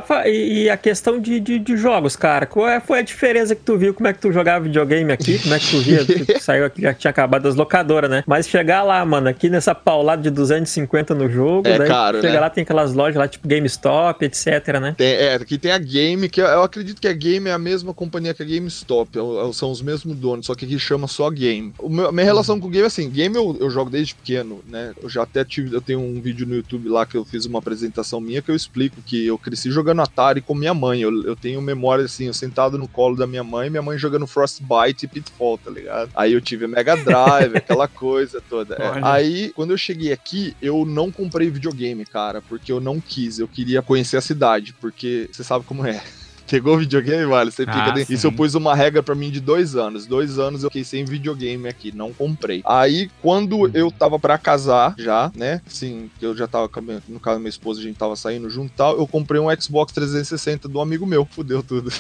Rafa, 0.06 0.28
e, 0.28 0.64
e 0.64 0.70
a 0.70 0.78
questão 0.78 1.20
de, 1.20 1.40
de, 1.40 1.58
de, 1.58 1.76
jogos, 1.76 2.16
cara, 2.16 2.46
qual 2.46 2.68
é, 2.68 2.80
foi 2.80 3.00
a 3.00 3.02
diferença 3.02 3.56
que 3.56 3.62
tu 3.62 3.76
viu? 3.78 3.94
Como 3.94 4.08
é 4.08 4.14
que 4.14 4.20
tu 4.20 4.32
jogava 4.32 4.64
videogame 4.64 5.12
aqui? 5.12 5.40
Como 5.40 5.54
é 5.54 5.60
que 5.60 5.70
tu 5.72 5.80
via? 5.80 6.06
tu 6.06 6.40
saiu 6.40 6.66
aqui, 6.66 6.84
já 6.84 6.94
tinha 6.94 7.10
acabado 7.10 7.48
as 7.48 7.56
locadoras, 7.56 8.10
né? 8.10 8.24
Mas 8.28 8.48
chegar 8.48 8.84
lá, 8.84 9.04
mano, 9.04 9.28
aqui 9.28 9.50
nessa 9.50 9.74
paulada 9.74 10.22
de 10.22 10.30
250 10.30 11.16
no 11.16 11.30
jogo, 11.30 11.68
é 11.68 11.80
daí 11.80 11.88
caro, 11.88 12.22
chega 12.22 12.34
né? 12.34 12.40
lá, 12.40 12.50
tem 12.50 12.62
aquelas 12.62 12.94
lojas 12.94 13.16
lá, 13.16 13.28
tipo 13.28 13.48
GameStop, 13.48 14.24
etc, 14.24 14.80
né? 14.80 14.96
Tem, 14.96 15.08
é, 15.08 15.36
aqui 15.36 15.58
tem 15.58 15.72
a 15.72 15.80
Game, 15.80 16.30
que 16.30 16.40
eu 16.40 16.64
acredito 16.64 17.02
que 17.02 17.08
a 17.08 17.14
Game 17.14 17.50
é 17.50 17.54
a 17.54 17.60
mesma 17.60 17.94
companhia 17.94 18.34
que 18.34 18.44
a 18.44 18.46
GameStop, 18.46 19.18
é 19.18 19.54
são 19.54 19.72
os 19.72 19.82
mesmos 19.82 20.16
donos, 20.16 20.46
só 20.46 20.54
que 20.54 20.66
aqui 20.66 20.78
chama 20.78 21.08
só 21.08 21.30
Game. 21.30 21.74
Meu, 21.82 22.12
minha 22.12 22.26
relação 22.26 22.60
com 22.60 22.68
o 22.68 22.70
game 22.70 22.84
é 22.84 22.88
assim, 22.88 23.10
game 23.10 23.36
eu, 23.36 23.58
eu 23.60 23.70
jogo 23.70 23.90
desde 23.90 24.14
pequeno, 24.14 24.62
né? 24.68 24.94
Eu 25.02 25.10
já 25.10 25.24
até 25.24 25.44
tive, 25.44 25.74
eu 25.74 25.82
tenho 25.82 26.00
um 26.00 26.22
vídeo 26.22 26.46
no 26.46 26.56
YouTube 26.56 26.90
lá 26.90 27.06
que 27.06 27.16
eu 27.16 27.26
fiz 27.26 27.46
uma 27.46 27.60
apresentação 27.60 28.20
minha 28.20 28.42
que 28.42 28.52
eu 28.52 28.56
explico 28.56 29.02
que 29.06 29.26
eu 29.26 29.38
cresci 29.38 29.72
jogando 29.72 29.95
Atari 30.02 30.42
com 30.42 30.56
minha 30.56 30.74
mãe. 30.74 31.02
Eu, 31.02 31.24
eu 31.24 31.36
tenho 31.36 31.62
memória 31.62 32.06
assim, 32.06 32.26
eu 32.26 32.34
sentado 32.34 32.78
no 32.78 32.88
colo 32.88 33.16
da 33.16 33.28
minha 33.28 33.44
mãe, 33.44 33.70
minha 33.70 33.82
mãe 33.82 33.98
jogando 33.98 34.28
Frostbite 34.28 35.06
e 35.06 35.08
Pitfall, 35.08 35.58
tá 35.58 35.72
ligado? 35.72 36.12
Aí 36.16 36.34
eu 36.34 36.42
tive 36.42 36.68
Mega 36.68 36.96
Drive, 36.96 37.56
aquela 37.58 37.88
coisa 37.88 38.42
toda. 38.50 38.76
É, 38.76 39.00
aí, 39.04 39.52
quando 39.56 39.72
eu 39.72 39.78
cheguei 39.78 40.12
aqui, 40.12 40.56
eu 40.62 40.86
não 40.86 41.12
comprei 41.12 41.50
videogame, 41.50 42.06
cara, 42.06 42.42
porque 42.42 42.72
eu 42.72 42.80
não 42.80 43.00
quis. 43.00 43.40
Eu 43.40 43.48
queria 43.48 43.82
conhecer 43.82 44.18
a 44.18 44.22
cidade, 44.22 44.74
porque 44.74 45.30
você 45.32 45.44
sabe 45.44 45.66
como 45.66 45.86
é. 45.86 46.02
Pegou 46.50 46.76
o 46.76 46.80
videogame, 46.80 47.26
vale? 47.26 47.52
Você 47.52 47.66
fica 47.66 47.78
ah, 47.78 47.92
dentro. 47.92 48.14
Isso 48.14 48.28
eu 48.28 48.32
pus 48.32 48.56
uma 48.56 48.76
regra 48.76 49.02
para 49.02 49.16
mim 49.16 49.32
de 49.32 49.40
dois 49.40 49.76
anos. 49.76 50.06
Dois 50.06 50.38
anos 50.38 50.64
eu 50.64 50.70
fiquei 50.70 50.84
sem 50.84 51.04
videogame 51.04 51.68
aqui, 51.68 51.96
não 51.96 52.14
comprei. 52.14 52.62
Aí, 52.66 53.10
quando 53.22 53.58
uhum. 53.58 53.72
eu 53.74 53.92
tava 53.92 54.20
para 54.20 54.38
casar, 54.38 54.96
já, 54.98 55.32
né? 55.36 55.62
Sim, 55.68 56.10
que 56.20 56.26
eu 56.26 56.36
já 56.36 56.48
tava, 56.48 56.70
no 57.08 57.20
caso 57.20 57.38
da 57.38 57.40
minha 57.40 57.50
esposa, 57.50 57.80
a 57.80 57.84
gente 57.84 57.98
tava 57.98 58.16
saindo 58.16 58.50
junto 58.50 58.72
e 58.72 58.76
tal, 58.76 58.98
eu 58.98 59.08
comprei 59.08 59.40
um 59.42 59.48
Xbox 59.60 59.92
360 59.94 60.68
do 60.68 60.80
amigo 60.80 61.06
meu. 61.06 61.26
Fudeu 61.26 61.64
tudo. 61.64 61.92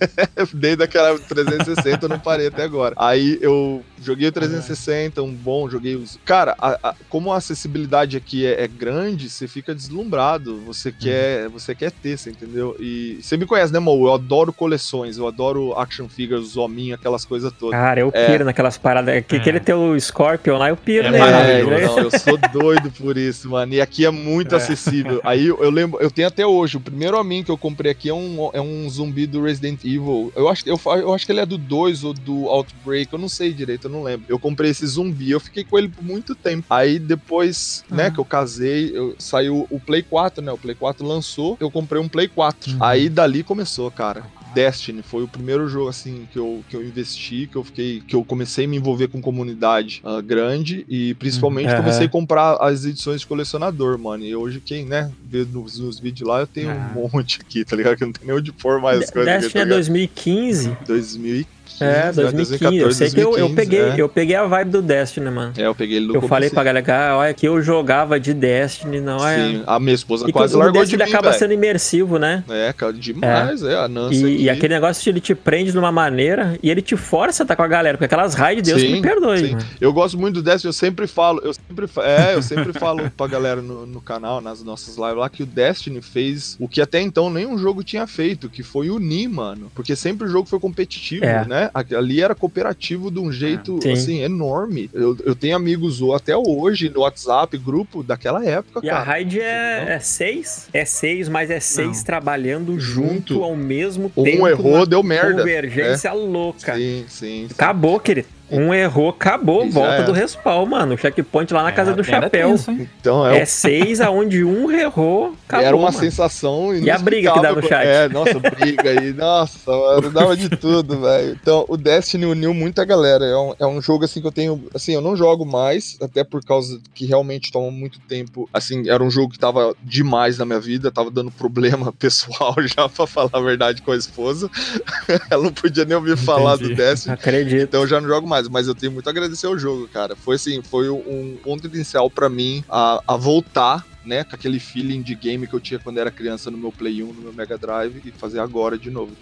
Desde 0.54 0.82
aquela 0.82 1.18
360 1.18 2.04
eu 2.04 2.08
não 2.08 2.18
parei 2.18 2.46
até 2.46 2.62
agora. 2.62 2.94
Aí 2.98 3.38
eu 3.40 3.84
joguei 4.02 4.28
o 4.28 4.32
360, 4.32 5.22
um 5.22 5.32
bom, 5.32 5.68
joguei 5.68 5.96
os. 5.96 6.18
Cara, 6.24 6.54
a, 6.58 6.90
a, 6.90 6.94
como 7.08 7.32
a 7.32 7.36
acessibilidade 7.36 8.16
aqui 8.16 8.46
é, 8.46 8.64
é, 8.64 8.68
grande, 8.68 9.28
você 9.28 9.46
fica 9.46 9.74
deslumbrado. 9.74 10.60
Você 10.60 10.88
uhum. 10.88 10.94
quer, 10.98 11.48
você 11.48 11.74
quer 11.74 11.90
ter, 11.90 12.18
você 12.18 12.30
entendeu? 12.30 12.76
E 12.80 13.18
você 13.22 13.36
me 13.36 13.46
conhece, 13.46 13.72
né, 13.72 13.78
eu 14.06 14.14
adoro 14.14 14.52
coleções, 14.52 15.18
eu 15.18 15.26
adoro 15.26 15.72
action 15.78 16.08
figures, 16.08 16.56
hominho, 16.56 16.94
aquelas 16.94 17.24
coisas 17.24 17.52
todas. 17.52 17.78
Cara, 17.78 18.00
eu 18.00 18.10
é. 18.12 18.26
piro 18.26 18.44
naquelas 18.44 18.78
paradas. 18.78 19.24
Que, 19.26 19.36
é. 19.36 19.38
Aquele 19.38 19.60
teu 19.60 19.98
Scorpion 19.98 20.58
lá, 20.58 20.68
eu 20.68 20.76
piro 20.76 21.08
é, 21.08 21.10
nele. 21.10 21.24
É, 21.24 21.62
não, 21.62 21.98
eu 21.98 22.10
sou 22.18 22.38
doido 22.52 22.90
por 22.90 23.16
isso, 23.16 23.50
mano. 23.50 23.74
E 23.74 23.80
aqui 23.80 24.04
é 24.04 24.10
muito 24.10 24.54
é. 24.54 24.58
acessível. 24.58 25.20
Aí 25.24 25.46
eu 25.46 25.70
lembro, 25.70 26.00
eu 26.00 26.10
tenho 26.10 26.28
até 26.28 26.46
hoje, 26.46 26.76
o 26.76 26.80
primeiro 26.80 27.18
hominho 27.18 27.44
que 27.44 27.50
eu 27.50 27.58
comprei 27.58 27.92
aqui 27.92 28.08
é 28.08 28.14
um, 28.14 28.50
é 28.52 28.60
um 28.60 28.88
zumbi 28.88 29.26
do 29.26 29.42
Resident 29.42 29.84
Evil. 29.84 30.32
Eu 30.36 30.48
acho, 30.48 30.68
eu, 30.68 30.80
eu 30.96 31.14
acho 31.14 31.26
que 31.26 31.32
ele 31.32 31.40
é 31.40 31.46
do 31.46 31.58
2 31.58 32.04
ou 32.04 32.12
do 32.14 32.48
Outbreak, 32.48 33.12
eu 33.12 33.18
não 33.18 33.28
sei 33.28 33.52
direito, 33.52 33.86
eu 33.86 33.90
não 33.90 34.02
lembro. 34.02 34.26
Eu 34.28 34.38
comprei 34.38 34.70
esse 34.70 34.86
zumbi, 34.86 35.30
eu 35.30 35.40
fiquei 35.40 35.64
com 35.64 35.78
ele 35.78 35.88
por 35.88 36.04
muito 36.04 36.34
tempo. 36.34 36.66
Aí 36.70 36.98
depois, 36.98 37.84
uhum. 37.90 37.96
né, 37.96 38.10
que 38.10 38.18
eu 38.18 38.24
casei, 38.24 38.92
eu, 38.94 39.14
saiu 39.18 39.66
o 39.70 39.80
Play 39.80 40.02
4, 40.02 40.42
né? 40.44 40.52
O 40.52 40.58
Play 40.58 40.74
4 40.74 41.06
lançou, 41.06 41.56
eu 41.60 41.70
comprei 41.70 42.00
um 42.00 42.08
Play 42.08 42.28
4. 42.28 42.72
Uhum. 42.72 42.76
Aí 42.80 43.08
dali 43.08 43.42
começou 43.42 43.79
começou, 43.80 43.90
cara. 43.90 44.24
Destiny 44.52 45.00
foi 45.00 45.22
o 45.22 45.28
primeiro 45.28 45.68
jogo 45.68 45.88
assim 45.88 46.26
que 46.32 46.38
eu, 46.38 46.64
que 46.68 46.76
eu 46.76 46.84
investi, 46.84 47.48
que 47.50 47.56
eu 47.56 47.62
fiquei, 47.62 48.02
que 48.06 48.16
eu 48.16 48.24
comecei 48.24 48.64
a 48.64 48.68
me 48.68 48.76
envolver 48.76 49.06
com 49.06 49.20
comunidade 49.20 50.02
uh, 50.04 50.20
grande 50.20 50.84
e 50.88 51.14
principalmente 51.14 51.70
uhum. 51.70 51.76
comecei 51.76 52.06
a 52.06 52.08
comprar 52.08 52.56
as 52.56 52.84
edições 52.84 53.20
de 53.20 53.26
colecionador, 53.28 53.96
mano. 53.96 54.24
E 54.24 54.34
hoje 54.34 54.60
quem, 54.60 54.84
né, 54.84 55.10
vê 55.24 55.44
nos, 55.44 55.78
nos 55.78 56.00
vídeos 56.00 56.28
lá, 56.28 56.40
eu 56.40 56.46
tenho 56.48 56.70
um 56.70 57.08
monte 57.12 57.40
aqui, 57.40 57.64
tá 57.64 57.76
ligado? 57.76 57.96
Que 57.96 58.04
não 58.04 58.12
tem 58.12 58.26
nem 58.26 58.36
onde 58.36 58.52
pôr 58.52 58.80
mais 58.80 59.04
as 59.04 59.10
coisas. 59.10 59.32
Destiny 59.32 59.62
aqui, 59.62 59.68
tá 59.68 59.74
é 59.74 59.76
2015. 59.76 60.76
2015. 60.86 61.59
É, 61.80 62.12
2015. 62.12 62.58
2014, 62.58 62.78
eu 62.78 62.92
sei 62.92 63.10
2015, 63.10 63.14
que 63.14 63.20
eu, 63.20 63.38
eu 63.38 63.54
peguei, 63.54 63.80
é. 63.80 63.94
eu 64.00 64.08
peguei 64.08 64.36
a 64.36 64.44
vibe 64.44 64.70
do 64.70 64.82
Destiny, 64.82 65.30
mano. 65.30 65.52
É, 65.56 65.66
eu 65.66 65.74
peguei 65.74 65.98
ele 65.98 66.06
do 66.08 66.14
Eu 66.14 66.22
falei 66.22 66.50
pra 66.50 66.64
galera, 66.64 67.16
olha, 67.16 67.34
que 67.34 67.46
eu 67.46 67.60
jogava 67.62 68.18
de 68.18 68.34
Destiny, 68.34 69.00
não 69.00 69.26
é? 69.26 69.36
Sim, 69.36 69.62
a 69.66 69.78
minha 69.78 69.94
esposa 69.94 70.28
e 70.28 70.32
quase 70.32 70.56
largou 70.56 70.84
de 70.84 70.96
mim, 70.96 71.02
acaba 71.02 71.30
véio. 71.30 71.38
sendo 71.38 71.52
imersivo, 71.52 72.18
né? 72.18 72.44
É, 72.48 72.72
cara, 72.72 72.92
demais, 72.92 73.62
é, 73.62 73.72
é 73.72 73.76
a 73.76 73.88
Nancy 73.88 74.24
e, 74.24 74.42
e, 74.42 74.50
aquele 74.50 74.74
negócio 74.74 75.08
ele 75.10 75.20
te 75.20 75.34
prende 75.34 75.72
de 75.72 75.78
uma 75.78 75.92
maneira 75.92 76.58
e 76.62 76.70
ele 76.70 76.82
te 76.82 76.96
força 76.96 77.42
a 77.42 77.44
estar 77.44 77.56
com 77.56 77.62
a 77.62 77.68
galera, 77.68 77.96
porque 77.96 78.06
aquelas 78.06 78.34
raids, 78.34 78.68
Deus 78.68 78.80
sim, 78.80 78.92
me 78.92 79.02
perdoe. 79.02 79.50
Sim. 79.50 79.58
Eu 79.80 79.92
gosto 79.92 80.18
muito 80.18 80.36
do 80.36 80.42
Destiny, 80.42 80.68
eu 80.68 80.72
sempre 80.72 81.06
falo, 81.06 81.40
eu 81.44 81.52
sempre, 81.54 81.86
é, 82.02 82.34
eu 82.34 82.42
sempre 82.42 82.72
falo 82.72 83.10
pra 83.16 83.26
galera 83.26 83.60
no, 83.60 83.86
no 83.86 84.00
canal, 84.00 84.40
nas 84.40 84.62
nossas 84.62 84.96
lives 84.96 85.16
lá, 85.16 85.28
que 85.28 85.42
o 85.42 85.46
Destiny 85.46 86.00
fez 86.00 86.56
o 86.58 86.68
que 86.68 86.80
até 86.80 87.00
então 87.00 87.30
nenhum 87.30 87.58
jogo 87.58 87.82
tinha 87.82 88.06
feito, 88.06 88.48
que 88.48 88.62
foi 88.62 88.90
unir, 88.90 89.28
mano. 89.28 89.70
Porque 89.74 89.94
sempre 89.94 90.26
o 90.26 90.30
jogo 90.30 90.48
foi 90.48 90.58
competitivo, 90.58 91.24
é. 91.24 91.44
né? 91.46 91.59
Ali 91.96 92.22
era 92.22 92.34
cooperativo 92.34 93.10
de 93.10 93.18
um 93.18 93.30
jeito, 93.30 93.78
é, 93.84 93.92
assim, 93.92 94.20
enorme. 94.20 94.90
Eu, 94.92 95.16
eu 95.24 95.34
tenho 95.34 95.56
amigos 95.56 96.00
até 96.14 96.36
hoje 96.36 96.88
no 96.88 97.00
WhatsApp, 97.00 97.56
grupo 97.58 98.02
daquela 98.02 98.44
época, 98.44 98.80
e 98.82 98.88
cara. 98.88 99.00
a 99.00 99.02
raid 99.02 99.40
é, 99.40 99.94
é 99.94 99.98
seis? 99.98 100.68
É 100.72 100.84
seis, 100.84 101.28
mas 101.28 101.50
é 101.50 101.60
seis 101.60 101.98
Não. 101.98 102.04
trabalhando 102.04 102.78
junto, 102.78 103.34
junto 103.34 103.44
ao 103.44 103.56
mesmo 103.56 104.10
tempo. 104.10 104.42
Um 104.42 104.48
errou, 104.48 104.86
deu 104.86 105.02
merda. 105.02 105.38
Convergência 105.38 106.08
é. 106.08 106.12
louca. 106.12 106.74
Sim, 106.76 107.04
sim, 107.08 107.46
sim. 107.48 107.48
Acabou, 107.50 107.98
querido. 108.00 108.39
Um 108.50 108.74
errou, 108.74 109.10
acabou, 109.10 109.70
volta 109.70 109.96
é. 109.96 110.02
do 110.02 110.12
respawn, 110.12 110.66
mano. 110.66 110.94
O 110.94 110.98
checkpoint 110.98 111.52
lá 111.54 111.62
na 111.62 111.68
é, 111.70 111.72
casa 111.72 111.94
do 111.94 112.02
chapéu. 112.02 112.50
Tenso, 112.50 112.70
então 112.72 113.26
é, 113.26 113.40
é 113.40 113.44
seis 113.44 114.00
aonde 114.02 114.44
um 114.44 114.70
errou, 114.70 115.34
acabou. 115.46 115.66
Era 115.66 115.76
uma 115.76 115.90
mano. 115.90 115.98
sensação. 115.98 116.74
E 116.74 116.90
a 116.90 116.98
briga 116.98 117.32
que 117.32 117.40
dá 117.40 117.52
no 117.52 117.62
chat. 117.62 117.86
É, 117.86 118.08
nossa, 118.08 118.38
briga 118.38 118.90
aí, 118.90 119.12
nossa, 119.12 119.70
mano, 119.70 120.10
dava 120.10 120.36
de 120.36 120.48
tudo, 120.48 121.00
velho. 121.00 121.38
Então, 121.40 121.64
o 121.68 121.76
Destiny 121.76 122.26
uniu 122.26 122.52
muita 122.52 122.84
galera. 122.84 123.24
É 123.24 123.36
um, 123.36 123.54
é 123.60 123.66
um 123.66 123.80
jogo 123.80 124.04
assim 124.04 124.20
que 124.20 124.26
eu 124.26 124.32
tenho. 124.32 124.62
Assim, 124.74 124.92
eu 124.92 125.00
não 125.00 125.16
jogo 125.16 125.44
mais, 125.44 125.96
até 126.00 126.24
por 126.24 126.44
causa 126.44 126.80
que 126.94 127.06
realmente 127.06 127.52
toma 127.52 127.70
muito 127.70 128.00
tempo. 128.00 128.48
Assim, 128.52 128.88
era 128.88 129.02
um 129.02 129.10
jogo 129.10 129.32
que 129.32 129.38
tava 129.38 129.74
demais 129.82 130.38
na 130.38 130.44
minha 130.44 130.60
vida, 130.60 130.90
tava 130.90 131.10
dando 131.10 131.30
problema 131.30 131.92
pessoal 131.98 132.54
já, 132.58 132.88
pra 132.88 133.06
falar 133.06 133.30
a 133.32 133.40
verdade 133.40 133.82
com 133.82 133.92
a 133.92 133.96
esposa. 133.96 134.50
Ela 135.30 135.44
não 135.44 135.52
podia 135.52 135.84
nem 135.84 135.96
ouvir 135.96 136.12
Entendi. 136.12 136.26
falar 136.26 136.56
do 136.56 136.74
Destiny. 136.74 137.14
Acredito. 137.14 137.62
Então 137.62 137.82
eu 137.82 137.86
já 137.86 138.00
não 138.00 138.08
jogo 138.08 138.26
mais 138.26 138.39
mas 138.48 138.68
eu 138.68 138.74
tenho 138.74 138.92
muito 138.92 139.06
a 139.06 139.10
agradecer 139.10 139.46
ao 139.46 139.58
jogo, 139.58 139.88
cara. 139.88 140.16
Foi 140.16 140.36
assim, 140.36 140.62
foi 140.62 140.88
um 140.88 141.36
ponto 141.42 141.66
inicial 141.66 142.10
para 142.10 142.28
mim 142.28 142.64
a, 142.68 143.02
a 143.06 143.16
voltar 143.16 143.86
né, 144.04 144.24
com 144.24 144.34
aquele 144.34 144.58
feeling 144.58 145.02
de 145.02 145.14
game 145.14 145.46
que 145.46 145.54
eu 145.54 145.60
tinha 145.60 145.78
quando 145.78 145.98
era 145.98 146.10
criança 146.10 146.50
no 146.50 146.58
meu 146.58 146.72
Play 146.72 147.02
1, 147.02 147.12
no 147.12 147.22
meu 147.22 147.32
Mega 147.32 147.58
Drive 147.58 148.00
e 148.04 148.10
fazer 148.10 148.40
agora 148.40 148.78
de 148.78 148.90
novo. 148.90 149.12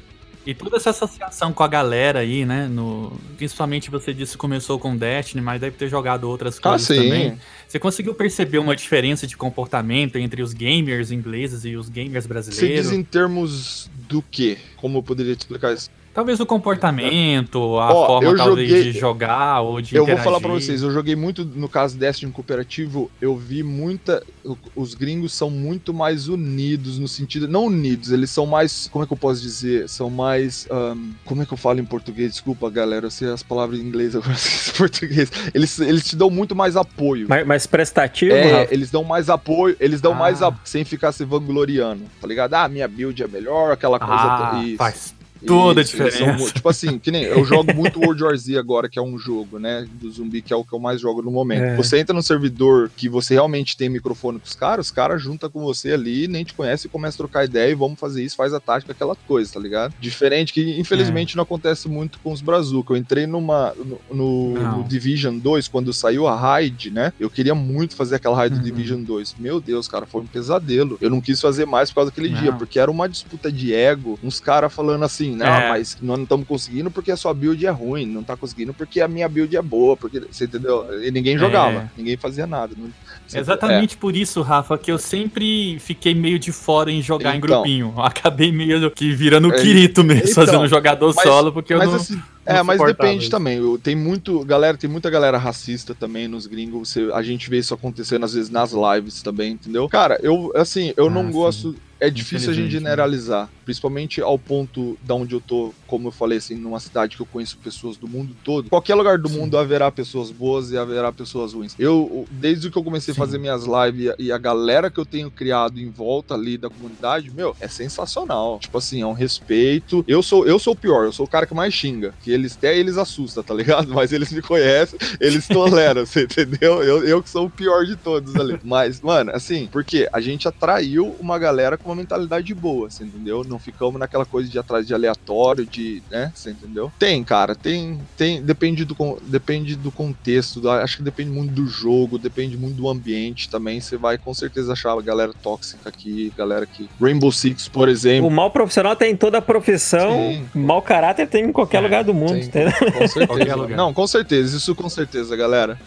E 0.47 0.55
toda 0.55 0.79
essa 0.79 0.91
associação 0.91 1.53
com 1.53 1.63
a 1.63 1.69
galera 1.69 2.21
aí, 2.21 2.47
né? 2.47 2.67
No, 2.69 3.13
principalmente 3.37 3.91
você 3.91 4.15
disse 4.15 4.33
que 4.33 4.39
começou 4.39 4.79
com 4.79 4.97
Destiny, 4.97 5.43
mas 5.43 5.61
deve 5.61 5.77
ter 5.77 5.89
jogado 5.89 6.25
outras 6.25 6.57
ah, 6.59 6.71
coisas 6.71 6.91
ah, 6.91 6.95
também. 6.95 7.39
Você 7.69 7.79
conseguiu 7.79 8.15
perceber 8.15 8.57
uma 8.57 8.75
diferença 8.75 9.27
de 9.27 9.37
comportamento 9.37 10.17
entre 10.17 10.41
os 10.41 10.55
gamers 10.55 11.11
ingleses 11.11 11.67
e 11.67 11.77
os 11.77 11.91
gamers 11.91 12.27
brasileiros? 12.27 12.67
Você 12.67 12.83
diz 12.83 12.93
em 12.99 13.03
termos 13.03 13.91
do 14.09 14.23
quê? 14.23 14.57
Como 14.77 14.97
eu 14.99 15.03
poderia 15.03 15.37
te 15.37 15.41
explicar 15.41 15.75
isso? 15.75 15.91
Talvez 16.19 16.41
o 16.41 16.47
comportamento, 16.47 17.79
a 17.79 17.93
Ó, 17.95 18.07
forma 18.09 18.37
talvez 18.37 18.69
joguei... 18.69 18.93
de 18.93 18.99
jogar 18.99 19.61
ou 19.61 19.81
de 19.81 19.95
Eu 19.95 20.03
interagir. 20.03 20.25
vou 20.25 20.33
falar 20.33 20.41
pra 20.41 20.53
vocês, 20.53 20.83
eu 20.83 20.91
joguei 20.91 21.15
muito, 21.15 21.45
no 21.45 21.69
caso 21.69 21.97
Destiny 21.97 22.33
cooperativo, 22.33 23.09
eu 23.23 23.37
vi 23.37 23.63
muita... 23.63 24.27
Os 24.75 24.95
gringos 24.95 25.33
são 25.33 25.49
muito 25.49 25.95
mais 25.95 26.27
unidos, 26.27 26.99
no 26.99 27.07
sentido... 27.07 27.47
Não 27.47 27.67
unidos, 27.67 28.11
eles 28.11 28.31
são 28.31 28.47
mais... 28.47 28.89
Como 28.91 29.05
é 29.05 29.07
que 29.07 29.13
eu 29.13 29.17
posso 29.17 29.41
dizer? 29.41 29.89
São 29.89 30.11
mais... 30.11 30.67
Um, 30.69 31.13
como 31.25 31.43
é 31.43 31.47
que 31.47 31.53
eu 31.53 31.57
falo 31.57 31.79
em 31.79 31.85
português? 31.85 32.33
Desculpa, 32.33 32.69
galera, 32.69 33.07
eu 33.07 33.11
sei 33.13 33.31
as 33.31 33.45
palavras 33.45 33.79
em 33.79 33.85
inglês, 33.85 34.17
agora 34.19 34.33
em 34.35 34.73
português. 34.77 35.31
Eles, 35.55 35.79
eles 35.79 36.05
te 36.05 36.17
dão 36.17 36.31
muito 36.31 36.57
mais 36.57 36.77
apoio. 36.77 37.29
Mais, 37.29 37.47
mais 37.47 37.65
prestativo, 37.65 38.35
É, 38.35 38.63
Rafa? 38.63 38.75
eles 38.75 38.91
dão 38.91 39.05
mais 39.05 39.31
apoio, 39.31 39.77
eles 39.79 40.01
dão 40.01 40.15
ah. 40.15 40.17
mais... 40.17 40.43
A, 40.43 40.53
sem 40.65 40.85
ficar 40.85 41.13
se 41.13 41.25
vangloriando, 41.25 42.03
tá 42.21 42.27
ligado? 42.27 42.55
Ah, 42.55 42.69
minha 42.69 42.89
build 42.89 43.23
é 43.23 43.29
melhor, 43.29 43.71
aquela 43.71 44.01
coisa... 44.01 44.15
Ah, 44.15 44.63
isso. 44.65 44.77
faz 44.79 45.18
Toda 45.46 45.81
a 45.81 45.85
diferença. 45.85 46.18
São, 46.18 46.37
tipo 46.53 46.68
assim, 46.68 46.98
que 46.98 47.11
nem 47.11 47.24
eu 47.24 47.44
jogo 47.44 47.74
muito 47.74 48.01
World 48.01 48.22
War 48.22 48.37
Z 48.37 48.57
agora, 48.57 48.88
que 48.88 48.98
é 48.98 49.03
um 49.03 49.18
jogo, 49.18 49.59
né? 49.59 49.87
Do 49.92 50.11
zumbi, 50.11 50.42
que 50.42 50.53
é 50.53 50.57
o 50.57 50.64
que 50.64 50.72
eu 50.72 50.79
mais 50.79 51.01
jogo 51.01 51.22
no 51.22 51.31
momento. 51.31 51.62
É. 51.62 51.77
Você 51.77 51.98
entra 51.98 52.14
no 52.14 52.22
servidor 52.22 52.90
que 52.96 53.09
você 53.09 53.35
realmente 53.35 53.77
tem 53.77 53.88
microfone 53.88 54.38
com 54.38 54.46
os 54.46 54.55
caras, 54.55 54.87
os 54.87 54.92
caras 54.92 55.22
juntam 55.22 55.51
com 55.51 55.61
você 55.61 55.92
ali, 55.92 56.29
nem 56.29 56.44
te 56.44 56.55
conhece 56.55 56.87
e 56.87 56.90
começa 56.90 57.16
a 57.16 57.18
trocar 57.18 57.44
ideia 57.44 57.70
e 57.70 57.74
vamos 57.74 57.98
fazer 57.98 58.24
isso, 58.24 58.37
faz 58.37 58.53
a 58.53 58.61
tática, 58.61 58.92
aquela 58.92 59.14
coisa, 59.14 59.53
tá 59.53 59.61
ligado? 59.61 59.94
Diferente 60.01 60.53
que, 60.53 60.79
infelizmente, 60.79 61.35
é. 61.35 61.37
não 61.37 61.42
acontece 61.42 61.88
muito 61.88 62.18
com 62.20 62.33
os 62.33 62.40
Brazuca. 62.40 62.92
Eu 62.92 62.96
entrei 62.96 63.27
numa. 63.27 63.74
no, 63.74 64.01
no, 64.11 64.79
no 64.79 64.85
Division 64.85 65.38
2, 65.38 65.68
quando 65.68 65.92
saiu 65.92 66.27
a 66.27 66.35
raid, 66.35 66.90
né? 66.90 67.12
Eu 67.18 67.31
queria 67.31 67.55
muito 67.55 67.94
fazer 67.94 68.16
aquela 68.16 68.37
raid 68.37 68.55
uhum. 68.55 68.61
do 68.61 68.64
Division 68.64 69.03
2. 69.03 69.37
Meu 69.38 69.61
Deus, 69.61 69.87
cara, 69.88 70.07
foi 70.07 70.22
um 70.22 70.27
pesadelo. 70.27 70.98
Eu 71.01 71.11
não 71.11 71.20
quis 71.20 71.40
fazer 71.40 71.66
mais 71.66 71.90
por 71.90 71.96
causa 71.96 72.11
daquele 72.11 72.31
não. 72.31 72.40
dia, 72.40 72.53
porque 72.53 72.79
era 72.79 72.90
uma 72.90 73.09
disputa 73.09 73.51
de 73.51 73.74
ego, 73.74 74.18
uns 74.22 74.40
caras 74.40 74.72
falando 74.72 75.05
assim 75.05 75.28
assim, 75.29 75.37
não, 75.37 75.47
é. 75.47 75.69
mas 75.69 75.97
nós 76.01 76.17
não 76.17 76.23
estamos 76.25 76.47
conseguindo 76.47 76.91
porque 76.91 77.11
a 77.11 77.17
sua 77.17 77.33
build 77.35 77.64
é 77.67 77.71
ruim, 77.71 78.07
não 78.07 78.23
tá 78.23 78.37
conseguindo 78.37 78.73
porque 78.73 79.01
a 79.01 79.09
minha 79.09 79.29
build 79.29 79.57
é 79.57 79.62
boa, 79.62 79.97
porque 79.97 80.21
você 80.21 80.45
entendeu? 80.45 80.87
E 81.03 81.11
ninguém 81.11 81.38
jogava, 81.38 81.81
é. 81.81 81.91
ninguém 81.97 82.17
fazia 82.17 82.47
nada. 82.47 82.75
Não, 82.77 82.91
Exatamente 83.33 83.95
é. 83.95 83.99
por 83.99 84.17
isso, 84.17 84.41
Rafa, 84.41 84.79
que 84.79 84.91
eu 84.91 84.99
sempre 84.99 85.79
fiquei 85.81 86.14
meio 86.14 86.38
de 86.38 86.51
fora 86.51 86.91
em 86.91 87.03
jogar 87.03 87.37
então, 87.37 87.37
em 87.37 87.41
grupinho. 87.41 87.95
Acabei 88.01 88.51
meio 88.51 88.91
que 88.91 89.12
virando 89.12 89.49
o 89.49 89.55
é, 89.55 89.61
Kirito 89.61 90.03
mesmo, 90.03 90.31
então, 90.31 90.47
fazendo 90.47 90.67
jogador 90.67 91.12
mas, 91.14 91.29
solo, 91.29 91.53
porque 91.53 91.75
eu 91.75 91.79
não. 91.79 91.95
Assim, 91.95 92.21
é, 92.47 92.62
mas 92.62 92.81
depende 92.81 93.25
isso. 93.25 93.31
também. 93.31 93.61
Tem 93.79 93.95
muito. 93.95 94.43
Galera, 94.45 94.77
tem 94.79 94.88
muita 94.88 95.11
galera 95.11 95.37
racista 95.37 95.95
também 95.95 96.27
nos 96.27 96.47
gringos. 96.47 96.97
A 97.12 97.23
gente 97.23 97.51
vê 97.51 97.59
isso 97.59 97.75
acontecendo 97.75 98.25
às 98.25 98.33
vezes 98.33 98.49
nas 98.49 98.73
lives 98.73 99.21
também, 99.21 99.53
entendeu? 99.53 99.87
Cara, 99.88 100.19
eu 100.23 100.51
assim, 100.55 100.95
eu 100.97 101.09
ah, 101.09 101.11
não 101.11 101.27
sim. 101.27 101.33
gosto 101.33 101.77
é 102.01 102.09
difícil 102.09 102.51
a 102.51 102.55
gente 102.55 102.67
né? 102.67 102.71
generalizar, 102.71 103.43
né? 103.43 103.49
Principalmente 103.69 104.23
ao 104.23 104.39
ponto 104.39 104.97
da 105.03 105.15
onde 105.15 105.35
eu 105.35 105.43
tô, 105.43 105.75
como 105.87 106.09
eu 106.09 106.11
falei 106.11 106.39
assim, 106.39 106.55
numa 106.55 106.81
cidade 106.81 107.17
que 107.17 107.21
eu 107.21 107.27
conheço 107.27 107.59
pessoas 107.59 107.99
do 107.99 108.09
mundo 108.09 108.35
todo. 108.43 108.71
Qualquer 108.71 108.95
lugar 108.95 109.19
do 109.19 109.29
Sim. 109.29 109.41
mundo 109.41 109.59
haverá 109.59 109.93
pessoas 109.93 110.31
boas 110.31 110.71
e 110.71 110.79
haverá 110.79 111.13
pessoas 111.13 111.53
ruins. 111.53 111.75
Eu, 111.79 112.27
desde 112.31 112.71
que 112.71 112.79
eu 112.79 112.83
comecei 112.83 113.13
Sim. 113.13 113.21
a 113.21 113.25
fazer 113.27 113.37
minhas 113.37 113.65
lives 113.65 114.15
e 114.19 114.33
a 114.33 114.39
galera 114.39 114.91
que 114.91 114.99
eu 114.99 115.05
tenho 115.05 115.31
criado 115.31 115.79
em 115.79 115.91
volta 115.91 116.33
ali 116.33 116.57
da 116.57 116.71
comunidade, 116.71 117.31
meu, 117.31 117.55
é 117.61 117.69
sensacional. 117.69 118.59
Tipo 118.59 118.79
assim, 118.79 119.03
é 119.03 119.07
um 119.07 119.13
respeito. 119.13 120.03
Eu 120.09 120.23
sou 120.23 120.47
eu 120.47 120.59
sou 120.59 120.73
o 120.73 120.77
pior, 120.77 121.05
eu 121.05 121.13
sou 121.13 121.27
o 121.27 121.29
cara 121.29 121.45
que 121.45 121.53
mais 121.53 121.75
xinga, 121.75 122.15
que 122.23 122.31
eles 122.31 122.57
até 122.57 122.75
eles 122.75 122.97
assustam, 122.97 123.43
tá 123.43 123.53
ligado? 123.53 123.89
Mas 123.93 124.15
eles 124.15 124.33
me 124.33 124.41
conhecem, 124.41 124.99
eles 125.21 125.47
toleram, 125.47 126.07
você 126.07 126.23
entendeu? 126.23 126.83
Eu, 126.83 127.05
eu 127.05 127.23
que 127.23 127.29
sou 127.29 127.45
o 127.45 127.51
pior 127.51 127.85
de 127.85 127.97
todos 127.97 128.35
ali. 128.35 128.59
Mas, 128.65 129.03
mano, 129.03 129.31
assim, 129.35 129.69
porque 129.71 130.09
a 130.11 130.23
gente 130.23 130.49
atraiu 130.49 131.15
uma 131.21 131.39
galera 131.39 131.77
com 131.77 131.91
uma 131.91 131.97
mentalidade 131.97 132.55
boa, 132.55 132.89
você 132.89 133.05
entendeu? 133.05 133.45
Não 133.45 133.58
ficamos 133.59 133.99
naquela 133.99 134.25
coisa 134.25 134.49
de 134.49 134.59
atrás 134.59 134.87
de 134.87 134.94
aleatório, 134.94 135.66
de, 135.66 136.03
né, 136.11 136.33
você 136.35 136.51
entendeu? 136.51 136.92
Tem, 136.99 137.23
cara, 137.25 137.55
tem, 137.55 138.01
tem, 138.16 138.42
depende 138.42 138.85
do, 138.85 138.97
depende 139.23 139.77
do 139.77 139.90
contexto, 139.90 140.61
do, 140.61 140.71
acho 140.71 140.99
que 140.99 141.03
depende 141.03 141.31
muito 141.31 141.53
do 141.53 141.66
jogo, 141.66 142.18
depende 142.18 142.57
muito 142.57 142.77
do 142.77 142.88
ambiente 142.88 143.49
também, 143.49 143.81
você 143.81 143.97
vai 143.97 144.18
com 144.18 144.33
certeza 144.35 144.73
achar 144.73 144.92
a 144.92 145.01
galera 145.01 145.33
tóxica 145.42 145.88
aqui, 145.88 146.33
galera 146.37 146.66
que 146.66 146.88
Rainbow 147.01 147.33
Six, 147.33 147.68
por 147.68 147.88
exemplo. 147.88 148.27
O 148.27 148.31
mal 148.31 148.51
profissional 148.51 148.94
tem 148.97 149.12
em 149.12 149.16
toda 149.16 149.38
a 149.38 149.42
profissão, 149.42 150.12
Sim. 150.12 150.47
mau 150.55 150.83
caráter 150.83 151.27
tem 151.29 151.44
em 151.44 151.53
qualquer 151.53 151.79
é, 151.79 151.81
lugar 151.81 152.05
do 152.05 152.14
mundo, 152.14 152.49
tem, 152.49 152.66
Com 152.92 153.09
certeza. 153.09 153.68
Não, 153.77 153.92
com 153.92 154.07
certeza, 154.07 154.57
isso 154.57 154.75
com 154.75 154.88
certeza, 154.88 155.37
galera. 155.37 155.79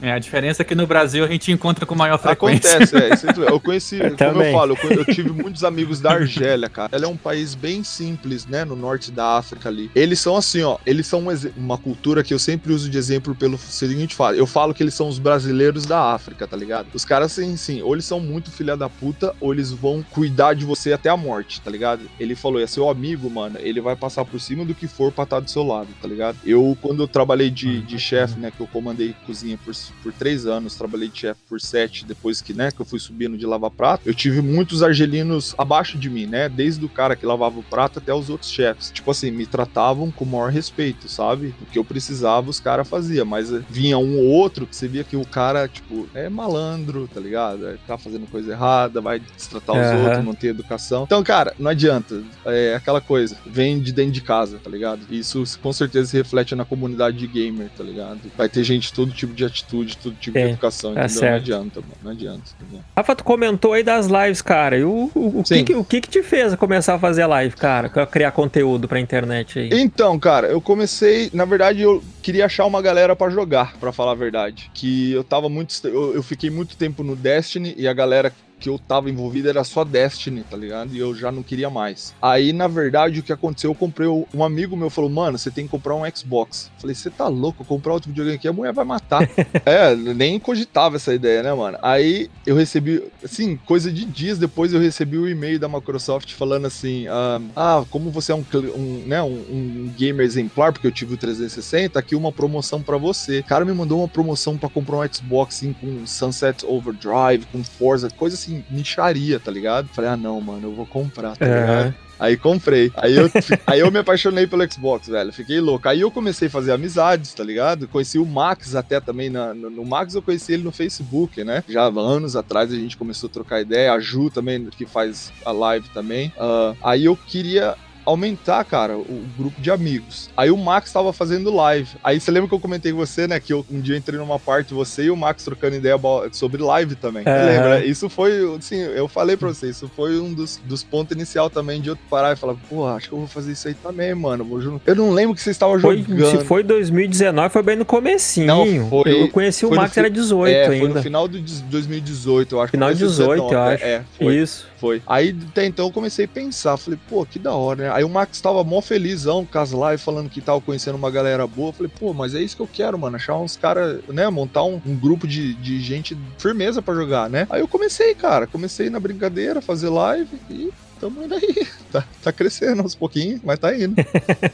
É, 0.00 0.12
a 0.12 0.18
diferença 0.18 0.62
é 0.62 0.64
que 0.64 0.74
no 0.74 0.86
Brasil 0.86 1.24
a 1.24 1.28
gente 1.28 1.50
encontra 1.50 1.84
com 1.84 1.94
maior 1.94 2.18
frequência. 2.18 2.76
Acontece, 2.76 2.96
é. 2.96 3.50
Eu 3.50 3.60
conheci, 3.60 3.96
eu 3.96 4.04
como 4.04 4.16
também. 4.16 4.52
eu 4.52 4.58
falo, 4.58 4.78
eu, 4.82 4.90
eu, 4.92 5.04
tive 5.04 5.30
muitos 5.30 5.64
amigos 5.64 6.00
da 6.00 6.12
Argélia, 6.12 6.68
cara. 6.68 6.90
Ela 6.92 7.04
é 7.06 7.08
um 7.08 7.16
país 7.16 7.54
bem 7.54 7.82
simples, 7.82 8.46
né, 8.46 8.64
no 8.64 8.76
norte 8.76 9.10
da 9.10 9.36
África 9.36 9.68
ali. 9.68 9.90
Eles 9.94 10.20
são 10.20 10.36
assim, 10.36 10.62
ó, 10.62 10.78
eles 10.86 11.06
são 11.06 11.24
uma 11.56 11.76
cultura 11.76 12.22
que 12.22 12.32
eu 12.32 12.38
sempre 12.38 12.72
uso 12.72 12.88
de 12.88 12.96
exemplo 12.96 13.34
pelo 13.34 13.58
seguinte 13.58 14.14
falo. 14.14 14.36
Eu 14.36 14.46
falo 14.46 14.72
que 14.72 14.82
eles 14.82 14.94
são 14.94 15.08
os 15.08 15.18
brasileiros 15.18 15.84
da 15.84 16.12
África, 16.12 16.46
tá 16.46 16.56
ligado? 16.56 16.88
Os 16.94 17.04
caras, 17.04 17.32
assim, 17.32 17.56
sim, 17.56 17.82
ou 17.82 17.94
eles 17.94 18.04
são 18.04 18.20
muito 18.20 18.50
filha 18.50 18.76
da 18.76 18.88
puta, 18.88 19.34
ou 19.40 19.52
eles 19.52 19.70
vão 19.70 20.04
cuidar 20.10 20.54
de 20.54 20.64
você 20.64 20.92
até 20.92 21.08
a 21.08 21.16
morte, 21.16 21.60
tá 21.60 21.70
ligado? 21.70 22.02
Ele 22.20 22.34
falou, 22.34 22.60
é 22.60 22.66
seu 22.66 22.88
amigo, 22.88 23.28
mano, 23.28 23.56
ele 23.58 23.80
vai 23.80 23.96
passar 23.96 24.24
por 24.24 24.40
cima 24.40 24.64
do 24.64 24.74
que 24.74 24.86
for 24.86 25.10
pra 25.10 25.24
estar 25.24 25.40
do 25.40 25.50
seu 25.50 25.64
lado, 25.64 25.88
tá 26.00 26.06
ligado? 26.06 26.38
Eu, 26.44 26.76
quando 26.80 27.02
eu 27.02 27.08
trabalhei 27.08 27.50
de, 27.50 27.80
de 27.80 27.98
chefe, 27.98 28.38
né, 28.38 28.52
que 28.54 28.60
eu 28.60 28.66
comandei 28.66 29.14
cozinha 29.26 29.58
por 29.64 29.74
por 30.02 30.12
três 30.12 30.46
anos, 30.46 30.74
trabalhei 30.74 31.08
de 31.08 31.18
chefe 31.18 31.40
por 31.48 31.60
sete, 31.60 32.04
depois 32.04 32.40
que, 32.40 32.52
né, 32.52 32.70
que 32.70 32.80
eu 32.80 32.86
fui 32.86 32.98
subindo 32.98 33.36
de 33.36 33.46
lavar 33.46 33.70
prato, 33.70 34.02
eu 34.06 34.14
tive 34.14 34.40
muitos 34.40 34.82
argelinos 34.82 35.54
abaixo 35.58 35.98
de 35.98 36.08
mim, 36.08 36.26
né, 36.26 36.48
desde 36.48 36.84
o 36.84 36.88
cara 36.88 37.16
que 37.16 37.26
lavava 37.26 37.58
o 37.58 37.62
prato 37.62 37.98
até 37.98 38.12
os 38.12 38.30
outros 38.30 38.50
chefes. 38.50 38.90
Tipo 38.90 39.10
assim, 39.10 39.30
me 39.30 39.46
tratavam 39.46 40.10
com 40.10 40.24
o 40.24 40.28
maior 40.28 40.50
respeito, 40.50 41.08
sabe? 41.08 41.54
O 41.60 41.66
que 41.66 41.78
eu 41.78 41.84
precisava, 41.84 42.50
os 42.50 42.60
caras 42.60 42.88
faziam, 42.88 43.24
mas 43.24 43.50
vinha 43.68 43.98
um 43.98 44.18
ou 44.18 44.26
outro 44.26 44.66
que 44.66 44.74
você 44.74 44.88
via 44.88 45.04
que 45.04 45.16
o 45.16 45.24
cara, 45.24 45.68
tipo, 45.68 46.08
é 46.14 46.28
malandro, 46.28 47.08
tá 47.12 47.20
ligado? 47.20 47.66
É, 47.66 47.76
tá 47.86 47.96
fazendo 47.96 48.26
coisa 48.26 48.52
errada, 48.52 49.00
vai 49.00 49.18
destratar 49.18 49.76
os 49.76 49.86
uhum. 49.86 50.04
outros, 50.04 50.24
não 50.24 50.34
tem 50.34 50.50
educação. 50.50 51.04
Então, 51.04 51.22
cara, 51.22 51.54
não 51.58 51.70
adianta. 51.70 52.22
É 52.44 52.74
aquela 52.74 53.00
coisa, 53.00 53.36
vem 53.46 53.80
de 53.80 53.92
dentro 53.92 54.12
de 54.12 54.20
casa, 54.20 54.58
tá 54.62 54.70
ligado? 54.70 55.00
Isso 55.10 55.44
com 55.62 55.72
certeza 55.72 56.10
se 56.10 56.16
reflete 56.16 56.54
na 56.54 56.64
comunidade 56.64 57.16
de 57.16 57.26
gamer, 57.26 57.70
tá 57.76 57.84
ligado? 57.84 58.20
Vai 58.36 58.48
ter 58.48 58.64
gente 58.64 58.88
de 58.88 58.92
todo 58.92 59.12
tipo 59.12 59.34
de 59.34 59.44
atitude, 59.44 59.77
todo 59.84 60.14
tipo 60.14 60.38
de 60.38 60.44
educação, 60.44 60.94
tá? 60.94 61.06
Não 61.08 61.34
adianta, 61.34 61.80
mano. 61.80 61.94
Não 62.02 62.10
adianta. 62.10 62.42
Entendeu? 62.60 62.84
Rafa, 62.96 63.16
tu 63.16 63.24
comentou 63.24 63.72
aí 63.72 63.82
das 63.82 64.06
lives, 64.06 64.42
cara. 64.42 64.78
E 64.78 64.84
o, 64.84 65.10
o, 65.14 65.40
o, 65.40 65.42
que, 65.44 65.74
o 65.74 65.84
que 65.84 66.00
que 66.00 66.08
te 66.08 66.22
fez 66.22 66.54
começar 66.54 66.94
a 66.94 66.98
fazer 66.98 67.26
live, 67.26 67.54
cara? 67.56 67.88
Criar 68.06 68.32
conteúdo 68.32 68.88
pra 68.88 69.00
internet 69.00 69.58
aí? 69.58 69.70
Então, 69.72 70.18
cara, 70.18 70.48
eu 70.48 70.60
comecei. 70.60 71.30
Na 71.32 71.44
verdade, 71.44 71.82
eu 71.82 72.02
queria 72.22 72.46
achar 72.46 72.66
uma 72.66 72.82
galera 72.82 73.14
para 73.14 73.30
jogar, 73.30 73.76
para 73.78 73.92
falar 73.92 74.12
a 74.12 74.16
verdade. 74.16 74.70
Que 74.74 75.12
eu 75.12 75.24
tava 75.24 75.48
muito. 75.48 75.74
Eu, 75.86 76.14
eu 76.14 76.22
fiquei 76.22 76.50
muito 76.50 76.76
tempo 76.76 77.02
no 77.02 77.14
Destiny 77.16 77.74
e 77.76 77.86
a 77.86 77.92
galera 77.92 78.32
que 78.58 78.68
eu 78.68 78.78
tava 78.78 79.10
envolvido 79.10 79.48
era 79.48 79.64
só 79.64 79.84
Destiny, 79.84 80.42
tá 80.42 80.56
ligado? 80.56 80.94
E 80.94 80.98
eu 80.98 81.14
já 81.14 81.30
não 81.30 81.42
queria 81.42 81.70
mais. 81.70 82.14
Aí, 82.20 82.52
na 82.52 82.66
verdade, 82.66 83.20
o 83.20 83.22
que 83.22 83.32
aconteceu, 83.32 83.70
eu 83.70 83.74
comprei. 83.74 84.08
Um 84.08 84.44
amigo 84.44 84.76
meu 84.76 84.90
falou, 84.90 85.10
mano, 85.10 85.38
você 85.38 85.50
tem 85.50 85.64
que 85.64 85.70
comprar 85.70 85.94
um 85.94 86.02
Xbox. 86.14 86.70
Falei, 86.78 86.94
você 86.94 87.10
tá 87.10 87.28
louco? 87.28 87.64
Comprar 87.64 87.94
outro 87.94 88.10
videogame 88.10 88.36
aqui, 88.36 88.48
a 88.48 88.52
mulher 88.52 88.72
vai 88.72 88.84
matar. 88.84 89.28
é, 89.64 89.94
nem 89.94 90.38
cogitava 90.38 90.96
essa 90.96 91.14
ideia, 91.14 91.42
né, 91.42 91.52
mano? 91.52 91.78
Aí 91.82 92.30
eu 92.46 92.56
recebi, 92.56 93.02
assim, 93.22 93.56
coisa 93.66 93.92
de 93.92 94.04
dias 94.04 94.38
depois 94.38 94.72
eu 94.72 94.80
recebi 94.80 95.18
o 95.18 95.22
um 95.22 95.28
e-mail 95.28 95.58
da 95.58 95.68
Microsoft 95.68 96.32
falando 96.32 96.66
assim: 96.66 97.06
ah, 97.08 97.40
ah 97.54 97.84
como 97.90 98.10
você 98.10 98.32
é 98.32 98.34
um, 98.34 98.44
um 98.74 99.04
né, 99.06 99.22
um, 99.22 99.26
um, 99.28 99.92
gamer 99.96 100.24
exemplar, 100.24 100.72
porque 100.72 100.86
eu 100.86 100.92
tive 100.92 101.14
o 101.14 101.16
360, 101.16 101.98
aqui 101.98 102.14
uma 102.14 102.32
promoção 102.32 102.82
para 102.82 102.96
você. 102.96 103.40
O 103.40 103.44
cara 103.44 103.64
me 103.64 103.72
mandou 103.72 103.98
uma 104.00 104.08
promoção 104.08 104.56
para 104.56 104.68
comprar 104.68 104.98
um 104.98 105.12
Xbox 105.12 105.56
assim, 105.56 105.72
com 105.72 106.06
Sunset 106.06 106.64
Overdrive, 106.64 107.46
com 107.52 107.62
Forza, 107.62 108.10
coisa 108.10 108.34
assim 108.34 108.47
assim, 108.48 108.64
nicharia, 108.70 109.38
tá 109.38 109.50
ligado? 109.50 109.88
Falei, 109.88 110.10
ah, 110.10 110.16
não, 110.16 110.40
mano, 110.40 110.68
eu 110.68 110.74
vou 110.74 110.86
comprar, 110.86 111.36
tá 111.36 111.46
é. 111.46 111.60
ligado? 111.60 111.94
Aí 112.18 112.36
comprei. 112.36 112.90
Aí 112.96 113.14
eu, 113.14 113.30
aí 113.64 113.78
eu 113.78 113.92
me 113.92 114.00
apaixonei 114.00 114.44
pelo 114.44 114.68
Xbox, 114.70 115.06
velho. 115.06 115.32
Fiquei 115.32 115.60
louco. 115.60 115.88
Aí 115.88 116.00
eu 116.00 116.10
comecei 116.10 116.48
a 116.48 116.50
fazer 116.50 116.72
amizades, 116.72 117.32
tá 117.32 117.44
ligado? 117.44 117.86
Conheci 117.86 118.18
o 118.18 118.26
Max 118.26 118.74
até 118.74 118.98
também. 118.98 119.30
Na, 119.30 119.54
no, 119.54 119.70
no, 119.70 119.84
Max 119.84 120.16
eu 120.16 120.22
conheci 120.22 120.54
ele 120.54 120.64
no 120.64 120.72
Facebook, 120.72 121.44
né? 121.44 121.62
Já 121.68 121.84
anos 121.84 122.34
atrás 122.34 122.72
a 122.72 122.74
gente 122.74 122.96
começou 122.96 123.28
a 123.28 123.32
trocar 123.32 123.60
ideia. 123.60 123.92
A 123.92 124.00
Ju 124.00 124.30
também, 124.30 124.66
que 124.66 124.84
faz 124.84 125.32
a 125.44 125.52
live 125.52 125.88
também. 125.90 126.32
Uh, 126.36 126.76
aí 126.82 127.04
eu 127.04 127.16
queria 127.16 127.76
aumentar, 128.08 128.64
cara, 128.64 128.96
o 128.96 129.24
grupo 129.36 129.60
de 129.60 129.70
amigos. 129.70 130.30
Aí 130.36 130.50
o 130.50 130.56
Max 130.56 130.90
tava 130.90 131.12
fazendo 131.12 131.54
live. 131.54 131.90
Aí 132.02 132.18
você 132.18 132.30
lembra 132.30 132.48
que 132.48 132.54
eu 132.54 132.60
comentei 132.60 132.90
com 132.92 132.98
você, 132.98 133.26
né? 133.26 133.38
Que 133.38 133.52
eu, 133.52 133.64
um 133.70 133.80
dia 133.80 133.96
entrei 133.96 134.18
numa 134.18 134.38
parte, 134.38 134.72
você 134.72 135.04
e 135.04 135.10
o 135.10 135.16
Max 135.16 135.44
trocando 135.44 135.76
ideia 135.76 135.96
sobre 136.32 136.62
live 136.62 136.94
também. 136.94 137.22
É. 137.26 137.44
Lembra? 137.44 137.84
Isso 137.84 138.08
foi, 138.08 138.56
assim, 138.56 138.76
eu 138.76 139.06
falei 139.08 139.36
pra 139.36 139.48
você, 139.48 139.68
isso 139.68 139.90
foi 139.94 140.18
um 140.18 140.32
dos, 140.32 140.58
dos 140.64 140.82
pontos 140.82 141.14
inicial 141.14 141.50
também 141.50 141.80
de 141.80 141.90
eu 141.90 141.98
parar 142.08 142.32
e 142.32 142.36
falar, 142.36 142.54
pô, 142.68 142.86
acho 142.86 143.08
que 143.08 143.14
eu 143.14 143.18
vou 143.18 143.28
fazer 143.28 143.52
isso 143.52 143.68
aí 143.68 143.74
também, 143.74 144.14
mano. 144.14 144.46
Eu 144.86 144.94
não 144.94 145.10
lembro 145.10 145.34
que 145.34 145.42
você 145.42 145.50
estava 145.50 145.78
jogando. 145.78 146.30
Se 146.30 146.44
foi 146.44 146.62
2019, 146.62 147.50
foi 147.50 147.62
bem 147.62 147.76
no 147.76 147.84
comecinho. 147.84 148.46
Não, 148.46 148.88
foi. 148.88 149.22
Eu 149.22 149.28
conheci 149.28 149.66
o 149.66 149.70
Max, 149.70 149.96
era 149.96 150.08
18 150.08 150.50
é, 150.50 150.66
ainda. 150.66 150.78
Foi 150.78 150.88
no 150.94 151.02
final 151.02 151.28
de 151.28 151.40
2018, 151.40 152.54
eu 152.54 152.60
acho. 152.62 152.70
Final 152.70 152.92
de 152.92 152.98
18, 152.98 153.30
19, 153.30 153.54
eu 153.54 153.60
acho. 153.60 153.84
É, 153.84 154.02
foi. 154.18 154.36
Isso. 154.36 154.66
Foi. 154.78 155.02
Aí 155.06 155.36
até 155.50 155.66
então 155.66 155.86
eu 155.86 155.92
comecei 155.92 156.24
a 156.24 156.28
pensar, 156.28 156.76
falei, 156.76 156.98
pô, 157.08 157.26
que 157.26 157.38
da 157.38 157.52
hora, 157.52 157.84
né? 157.84 157.90
Aí 157.92 158.04
o 158.04 158.08
Max 158.08 158.40
tava 158.40 158.62
mó 158.62 158.80
felizão 158.80 159.44
com 159.44 159.58
as 159.58 159.72
lives, 159.72 160.02
falando 160.02 160.30
que 160.30 160.40
tava 160.40 160.60
conhecendo 160.60 160.96
uma 160.96 161.10
galera 161.10 161.46
boa. 161.46 161.72
falei, 161.72 161.90
pô, 161.98 162.12
mas 162.12 162.34
é 162.34 162.40
isso 162.40 162.56
que 162.56 162.62
eu 162.62 162.68
quero, 162.72 162.98
mano. 162.98 163.16
Achar 163.16 163.36
uns 163.36 163.56
caras, 163.56 164.00
né? 164.08 164.28
Montar 164.28 164.64
um, 164.64 164.80
um, 164.86 164.96
grupo 164.96 165.26
de, 165.26 165.54
de 165.54 165.80
gente 165.80 166.16
firmeza 166.38 166.80
para 166.80 166.94
jogar, 166.94 167.28
né? 167.28 167.46
Aí 167.50 167.60
eu 167.60 167.68
comecei, 167.68 168.14
cara. 168.14 168.46
Comecei 168.46 168.88
na 168.88 169.00
brincadeira, 169.00 169.60
fazer 169.60 169.88
live 169.88 170.38
e 170.50 170.70
tamo 171.00 171.22
indo 171.24 171.34
aí. 171.34 171.66
Tá, 171.90 172.04
tá 172.22 172.32
crescendo 172.32 172.82
aos 172.82 172.94
pouquinhos, 172.94 173.40
mas 173.42 173.58
tá 173.58 173.74
indo. 173.74 173.94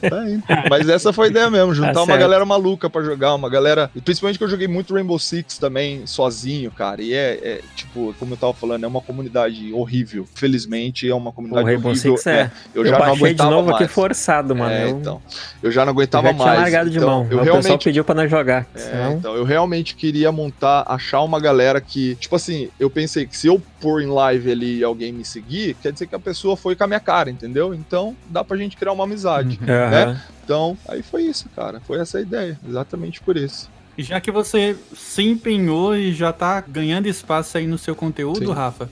Tá 0.05 0.29
indo. 0.29 0.43
Mas 0.69 0.89
essa 0.89 1.13
foi 1.13 1.29
a 1.29 1.31
ideia 1.31 1.51
mesmo, 1.51 1.75
juntar 1.75 1.95
tá 1.95 2.03
uma 2.03 2.17
galera 2.17 2.45
maluca 2.45 2.91
para 2.91 3.03
jogar, 3.03 3.35
uma 3.35 3.49
galera. 3.49 3.91
Principalmente 4.05 4.39
que 4.39 4.45
eu 4.45 4.49
joguei 4.49 4.69
muito 4.69 4.95
Rainbow 4.95 5.19
Six 5.19 5.59
também, 5.59 6.07
sozinho, 6.07 6.71
cara. 6.71 7.03
E 7.03 7.13
é, 7.13 7.41
é, 7.43 7.61
tipo, 7.75 8.15
como 8.19 8.35
eu 8.35 8.37
tava 8.37 8.53
falando, 8.53 8.85
é 8.85 8.87
uma 8.87 9.01
comunidade 9.01 9.73
horrível. 9.73 10.27
Felizmente, 10.35 11.09
é 11.09 11.15
uma 11.15 11.33
comunidade 11.33 11.65
o 11.65 11.67
Rainbow 11.67 11.91
horrível. 11.93 12.17
Six 12.17 12.27
é. 12.27 12.41
é 12.41 12.51
eu, 12.75 12.85
eu 12.85 12.91
já 12.91 12.99
não 12.99 13.07
aguentava 13.07 13.51
de 13.51 13.57
novo 13.57 13.71
mais. 13.71 13.83
aqui 13.83 13.93
forçado, 13.93 14.55
mano. 14.55 14.73
É, 14.73 14.85
eu... 14.85 14.89
então. 14.91 15.23
Eu 15.63 15.71
já 15.71 15.85
não 15.85 15.93
aguentava 15.93 16.29
eu 16.29 16.33
já 16.33 16.39
mais. 16.45 16.61
largado 16.61 16.91
de 16.91 16.99
então, 16.99 17.09
mão. 17.09 17.27
Eu 17.31 17.39
o 17.39 17.43
realmente... 17.43 17.63
pessoal 17.63 17.79
pediu 17.79 18.05
pra 18.05 18.15
nós 18.15 18.31
jogar. 18.31 18.67
É, 18.75 18.79
senão... 18.79 19.13
então, 19.15 19.35
eu 19.35 19.45
realmente 19.45 19.95
queria 19.95 20.31
montar, 20.31 20.85
achar 20.87 21.23
uma 21.23 21.41
galera 21.41 21.81
que, 21.81 22.15
tipo 22.17 22.37
assim, 22.37 22.69
eu 22.79 22.91
pensei 22.91 23.27
que 23.27 23.37
se 23.37 23.47
eu 23.47 23.61
pôr 23.81 24.03
em 24.03 24.07
live 24.07 24.51
ali 24.51 24.79
e 24.79 24.85
alguém 24.85 25.13
me 25.13 25.25
seguir, 25.25 25.75
quer 25.83 25.93
dizer 25.93 26.07
que 26.07 26.15
a 26.15 26.19
pessoa 26.19 26.57
foi 26.57 26.75
com 26.75 26.85
a 26.85 26.87
minha 26.87 27.01
cara, 27.01 27.24
entendeu? 27.31 27.75
Então 27.75 28.17
dá 28.29 28.43
pra 28.45 28.57
gente 28.57 28.77
criar 28.77 28.93
uma 28.93 29.05
amizade, 29.05 29.59
uhum. 29.61 29.67
né? 29.67 30.23
Então, 30.45 30.77
aí 30.89 31.03
foi 31.03 31.23
isso, 31.23 31.49
cara. 31.57 31.81
Foi 31.81 31.99
essa 31.99 32.19
a 32.19 32.21
ideia, 32.21 32.59
exatamente 32.69 33.21
por 33.21 33.37
isso. 33.37 33.71
E 33.97 34.03
já 34.03 34.21
que 34.21 34.31
você 34.31 34.77
se 34.95 35.23
empenhou 35.23 35.97
e 35.97 36.13
já 36.13 36.33
tá 36.33 36.61
ganhando 36.61 37.07
espaço 37.07 37.57
aí 37.57 37.67
no 37.67 37.79
seu 37.79 37.95
conteúdo, 37.95 38.47
Sim. 38.47 38.53
Rafa, 38.53 38.91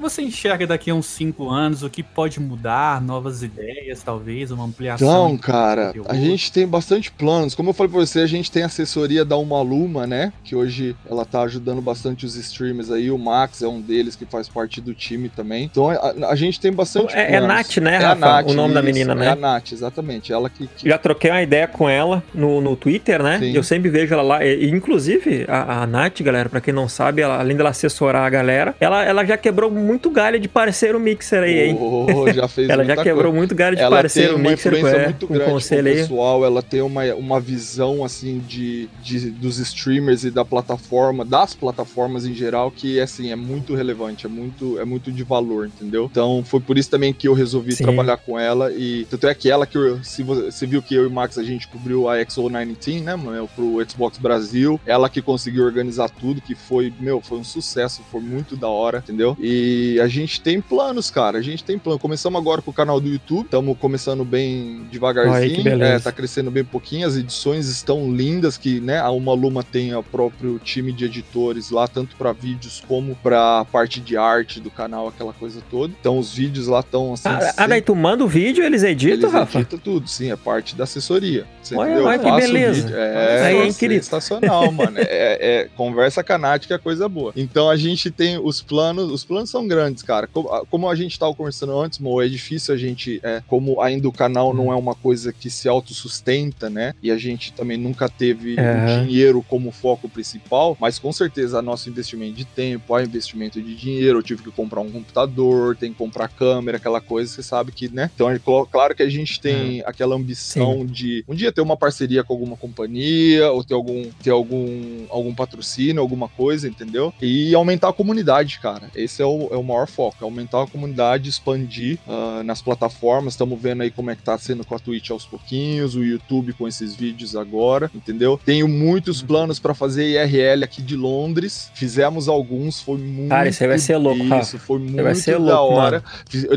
você 0.00 0.22
enxerga 0.22 0.66
daqui 0.66 0.90
a 0.90 0.94
uns 0.94 1.06
cinco 1.06 1.48
anos? 1.48 1.82
O 1.82 1.90
que 1.90 2.02
pode 2.02 2.40
mudar? 2.40 3.00
Novas 3.00 3.42
ideias, 3.42 4.02
talvez? 4.02 4.50
Uma 4.50 4.64
ampliação? 4.64 5.28
Então, 5.28 5.38
cara, 5.38 5.92
a 6.08 6.14
gente 6.14 6.50
tem 6.50 6.66
bastante 6.66 7.10
planos. 7.10 7.54
Como 7.54 7.70
eu 7.70 7.74
falei 7.74 7.92
pra 7.92 8.00
você, 8.00 8.20
a 8.20 8.26
gente 8.26 8.50
tem 8.50 8.62
assessoria 8.62 9.24
da 9.24 9.36
Umaluma, 9.36 10.06
né? 10.06 10.32
Que 10.42 10.56
hoje 10.56 10.96
ela 11.08 11.24
tá 11.24 11.42
ajudando 11.42 11.80
bastante 11.80 12.24
os 12.24 12.36
streamers 12.36 12.90
aí. 12.90 13.10
O 13.10 13.18
Max 13.18 13.62
é 13.62 13.68
um 13.68 13.80
deles 13.80 14.16
que 14.16 14.24
faz 14.24 14.48
parte 14.48 14.80
do 14.80 14.94
time 14.94 15.28
também. 15.28 15.64
Então 15.64 15.90
a, 15.90 16.30
a 16.30 16.34
gente 16.34 16.58
tem 16.58 16.72
bastante. 16.72 17.14
É, 17.14 17.34
é 17.34 17.40
Nath, 17.40 17.76
né, 17.78 17.98
Rafa? 17.98 18.06
É 18.06 18.10
a 18.10 18.14
Nath, 18.14 18.50
o 18.50 18.54
nome 18.54 18.68
isso, 18.68 18.74
da 18.74 18.82
menina, 18.82 19.14
né? 19.14 19.26
É 19.26 19.28
a 19.30 19.36
Nath, 19.36 19.72
exatamente. 19.72 20.32
Ela 20.32 20.48
que, 20.48 20.66
que... 20.66 20.88
Já 20.88 20.98
troquei 20.98 21.30
uma 21.30 21.42
ideia 21.42 21.66
com 21.66 21.88
ela 21.88 22.22
no, 22.34 22.60
no 22.60 22.76
Twitter, 22.76 23.22
né? 23.22 23.38
Sim. 23.38 23.52
Eu 23.52 23.62
sempre 23.62 23.90
vejo 23.90 24.12
ela 24.14 24.22
lá. 24.22 24.44
E, 24.44 24.70
inclusive, 24.70 25.44
a, 25.48 25.82
a 25.82 25.86
Nath, 25.86 26.20
galera, 26.22 26.48
pra 26.48 26.60
quem 26.60 26.72
não 26.72 26.88
sabe, 26.88 27.22
ela, 27.22 27.38
além 27.38 27.56
dela 27.56 27.70
assessorar 27.70 28.24
a 28.24 28.30
galera, 28.30 28.74
ela, 28.80 29.04
ela 29.04 29.24
já 29.24 29.36
quebrou 29.36 29.70
muito 29.70 29.89
galho 30.10 30.38
de 30.38 30.48
parceiro 30.48 31.00
mixer 31.00 31.42
aí, 31.42 31.68
hein? 31.68 31.78
Oh, 31.80 32.32
já 32.32 32.46
fez 32.46 32.68
Ela 32.70 32.84
já 32.84 32.96
quebrou 32.96 33.24
coisa. 33.24 33.36
muito 33.36 33.54
galho 33.54 33.76
de 33.76 33.82
ela 33.82 33.96
parceiro 33.96 34.34
tem 34.34 34.40
uma 34.40 34.50
mixer 34.50 34.72
influência 34.72 34.96
é, 34.96 35.04
muito 35.04 35.26
grande 35.26 35.50
conselho 35.50 35.88
aí. 35.88 35.96
pessoal, 35.96 36.44
ela 36.44 36.62
tem 36.62 36.82
uma, 36.82 37.04
uma 37.14 37.40
visão 37.40 38.04
assim 38.04 38.38
de, 38.46 38.88
de 39.02 39.30
dos 39.30 39.58
streamers 39.58 40.24
e 40.24 40.30
da 40.30 40.44
plataforma, 40.44 41.24
das 41.24 41.54
plataformas 41.54 42.26
em 42.26 42.34
geral 42.34 42.70
que 42.70 43.00
assim 43.00 43.32
é 43.32 43.36
muito 43.36 43.74
relevante, 43.74 44.26
é 44.26 44.28
muito 44.28 44.78
é 44.78 44.84
muito 44.84 45.10
de 45.10 45.22
valor, 45.22 45.66
entendeu? 45.66 46.08
Então 46.10 46.42
foi 46.44 46.60
por 46.60 46.78
isso 46.78 46.90
também 46.90 47.12
que 47.12 47.26
eu 47.28 47.34
resolvi 47.34 47.72
Sim. 47.72 47.84
trabalhar 47.84 48.16
com 48.18 48.38
ela 48.38 48.72
e 48.72 49.06
tanto 49.10 49.26
é 49.26 49.34
que 49.34 49.50
ela 49.50 49.66
que 49.66 49.76
eu, 49.76 50.02
se 50.04 50.22
você, 50.22 50.50
você 50.50 50.66
viu 50.66 50.82
que 50.82 50.94
eu 50.94 51.04
e 51.04 51.06
o 51.06 51.10
Max 51.10 51.38
a 51.38 51.42
gente 51.42 51.68
cobriu 51.68 52.08
a 52.08 52.16
XO19, 52.18 53.02
né, 53.02 53.16
meu, 53.16 53.48
pro 53.48 53.84
Xbox 53.88 54.18
Brasil, 54.18 54.80
ela 54.86 55.08
que 55.08 55.22
conseguiu 55.22 55.64
organizar 55.64 56.10
tudo, 56.10 56.40
que 56.40 56.54
foi, 56.54 56.92
meu, 57.00 57.20
foi 57.20 57.38
um 57.38 57.44
sucesso, 57.44 58.02
foi 58.10 58.20
muito 58.20 58.56
da 58.56 58.68
hora, 58.68 58.98
entendeu? 58.98 59.36
E 59.40 59.79
a 60.00 60.08
gente 60.08 60.40
tem 60.40 60.60
planos, 60.60 61.10
cara. 61.10 61.38
A 61.38 61.42
gente 61.42 61.62
tem 61.62 61.78
plano. 61.78 61.98
Começamos 61.98 62.40
agora 62.40 62.62
com 62.62 62.70
o 62.70 62.74
canal 62.74 63.00
do 63.00 63.08
YouTube. 63.08 63.44
Estamos 63.44 63.76
começando 63.78 64.24
bem 64.24 64.82
devagarzinho. 64.90 65.82
Ai, 65.82 65.94
é, 65.94 65.98
tá 65.98 66.12
crescendo 66.12 66.50
bem 66.50 66.64
pouquinho. 66.64 67.06
As 67.06 67.16
edições 67.16 67.68
estão 67.68 68.12
lindas, 68.12 68.56
que, 68.56 68.80
né, 68.80 68.98
a 68.98 69.10
Uma 69.10 69.32
Luma 69.32 69.62
tem 69.62 69.94
o 69.94 70.02
próprio 70.02 70.58
time 70.58 70.92
de 70.92 71.04
editores 71.04 71.70
lá, 71.70 71.86
tanto 71.86 72.16
para 72.16 72.32
vídeos 72.32 72.82
como 72.86 73.14
para 73.16 73.64
parte 73.66 74.00
de 74.00 74.16
arte 74.16 74.60
do 74.60 74.70
canal, 74.70 75.08
aquela 75.08 75.32
coisa 75.32 75.62
toda. 75.70 75.92
Então 75.98 76.18
os 76.18 76.34
vídeos 76.34 76.66
lá 76.66 76.80
estão 76.80 77.12
assim. 77.12 77.28
Ah, 77.28 77.54
ah, 77.56 77.66
daí 77.66 77.82
tu 77.82 77.94
manda 77.94 78.24
o 78.24 78.28
vídeo 78.28 78.64
eles 78.64 78.82
editam, 78.82 79.28
eles 79.28 79.32
Rafa? 79.32 79.58
Editam 79.58 79.78
tudo, 79.78 80.08
sim, 80.08 80.30
é 80.30 80.36
parte 80.36 80.74
da 80.74 80.84
assessoria. 80.84 81.46
Olha, 81.72 81.90
entendeu? 81.90 82.06
Olha 82.06 82.18
que 82.18 82.32
beleza. 82.32 82.90
É, 82.96 83.42
aí, 83.46 83.68
é 83.68 83.72
sensacional, 83.72 84.70
mano. 84.72 84.98
É, 84.98 85.62
é, 85.62 85.68
conversa 85.76 86.22
canática, 86.22 86.74
é 86.74 86.78
coisa 86.78 87.08
boa. 87.08 87.32
Então 87.36 87.68
a 87.68 87.76
gente 87.76 88.10
tem 88.10 88.38
os 88.38 88.60
planos, 88.62 89.10
os 89.10 89.24
planos 89.24 89.50
são 89.50 89.66
grandes, 89.70 90.02
cara. 90.02 90.26
Como, 90.68 90.88
a 90.88 90.94
gente 90.96 91.12
estava 91.12 91.32
conversando 91.32 91.78
antes, 91.78 92.00
Mo, 92.00 92.20
é 92.20 92.28
difícil 92.28 92.74
a 92.74 92.76
gente, 92.76 93.20
é, 93.22 93.40
como 93.46 93.80
ainda 93.80 94.08
o 94.08 94.12
canal 94.12 94.52
não 94.52 94.72
é 94.72 94.74
uma 94.74 94.96
coisa 94.96 95.32
que 95.32 95.48
se 95.48 95.68
autossustenta, 95.68 96.68
né? 96.68 96.92
E 97.00 97.08
a 97.12 97.16
gente 97.16 97.52
também 97.52 97.78
nunca 97.78 98.08
teve 98.08 98.56
uhum. 98.56 99.04
dinheiro 99.04 99.44
como 99.48 99.70
foco 99.70 100.08
principal, 100.08 100.76
mas 100.80 100.98
com 100.98 101.12
certeza 101.12 101.62
nosso 101.62 101.88
investimento 101.88 102.34
de 102.34 102.44
tempo, 102.44 102.94
há 102.94 103.04
investimento 103.04 103.62
de 103.62 103.76
dinheiro, 103.76 104.18
eu 104.18 104.22
tive 104.24 104.42
que 104.42 104.50
comprar 104.50 104.80
um 104.80 104.90
computador, 104.90 105.76
tem 105.76 105.92
que 105.92 105.98
comprar 105.98 106.26
câmera, 106.26 106.78
aquela 106.78 107.00
coisa, 107.00 107.30
você 107.30 107.42
sabe 107.42 107.70
que, 107.70 107.88
né? 107.88 108.10
Então, 108.12 108.28
é 108.28 108.40
claro 108.70 108.94
que 108.94 109.04
a 109.04 109.08
gente 109.08 109.40
tem 109.40 109.80
uhum. 109.80 109.86
aquela 109.86 110.16
ambição 110.16 110.80
Sim. 110.80 110.86
de 110.86 111.24
um 111.28 111.34
dia 111.34 111.52
ter 111.52 111.60
uma 111.60 111.76
parceria 111.76 112.24
com 112.24 112.32
alguma 112.32 112.56
companhia, 112.56 113.52
ou 113.52 113.62
ter 113.62 113.74
algum, 113.74 114.02
ter 114.22 114.30
algum, 114.30 115.06
algum 115.08 115.32
patrocínio, 115.32 116.00
alguma 116.02 116.28
coisa, 116.28 116.66
entendeu? 116.66 117.14
E 117.22 117.54
aumentar 117.54 117.90
a 117.90 117.92
comunidade, 117.92 118.58
cara. 118.58 118.90
Esse 118.94 119.22
é 119.22 119.26
o, 119.26 119.48
é 119.52 119.56
o 119.60 119.64
maior 119.64 119.86
foco, 119.86 120.16
é 120.20 120.24
aumentar 120.24 120.62
a 120.62 120.66
comunidade, 120.66 121.28
expandir 121.28 121.98
uh, 122.06 122.42
nas 122.42 122.62
plataformas. 122.62 123.34
Estamos 123.34 123.60
vendo 123.60 123.82
aí 123.82 123.90
como 123.90 124.10
é 124.10 124.16
que 124.16 124.22
tá 124.22 124.36
sendo 124.38 124.64
com 124.64 124.74
a 124.74 124.78
Twitch 124.78 125.10
aos 125.10 125.24
pouquinhos, 125.24 125.94
o 125.94 126.02
YouTube 126.02 126.52
com 126.52 126.66
esses 126.66 126.94
vídeos 126.94 127.36
agora, 127.36 127.90
entendeu? 127.94 128.40
Tenho 128.44 128.66
muitos 128.68 129.20
uhum. 129.20 129.26
planos 129.26 129.58
para 129.58 129.74
fazer 129.74 130.08
IRL 130.08 130.64
aqui 130.64 130.82
de 130.82 130.96
Londres. 130.96 131.70
Fizemos 131.74 132.28
alguns, 132.28 132.80
foi 132.80 132.98
muito. 132.98 133.30
Cara, 133.30 133.48
isso 133.48 133.62
aí 133.62 133.68
vai 133.68 133.78
ser 133.78 133.96
louco, 133.96 134.22
Isso, 134.40 134.58
foi 134.58 134.78
muito 134.78 135.02
vai 135.02 135.14
ser 135.14 135.38
da 135.38 135.60
louco, 135.60 135.74
hora. 135.74 136.02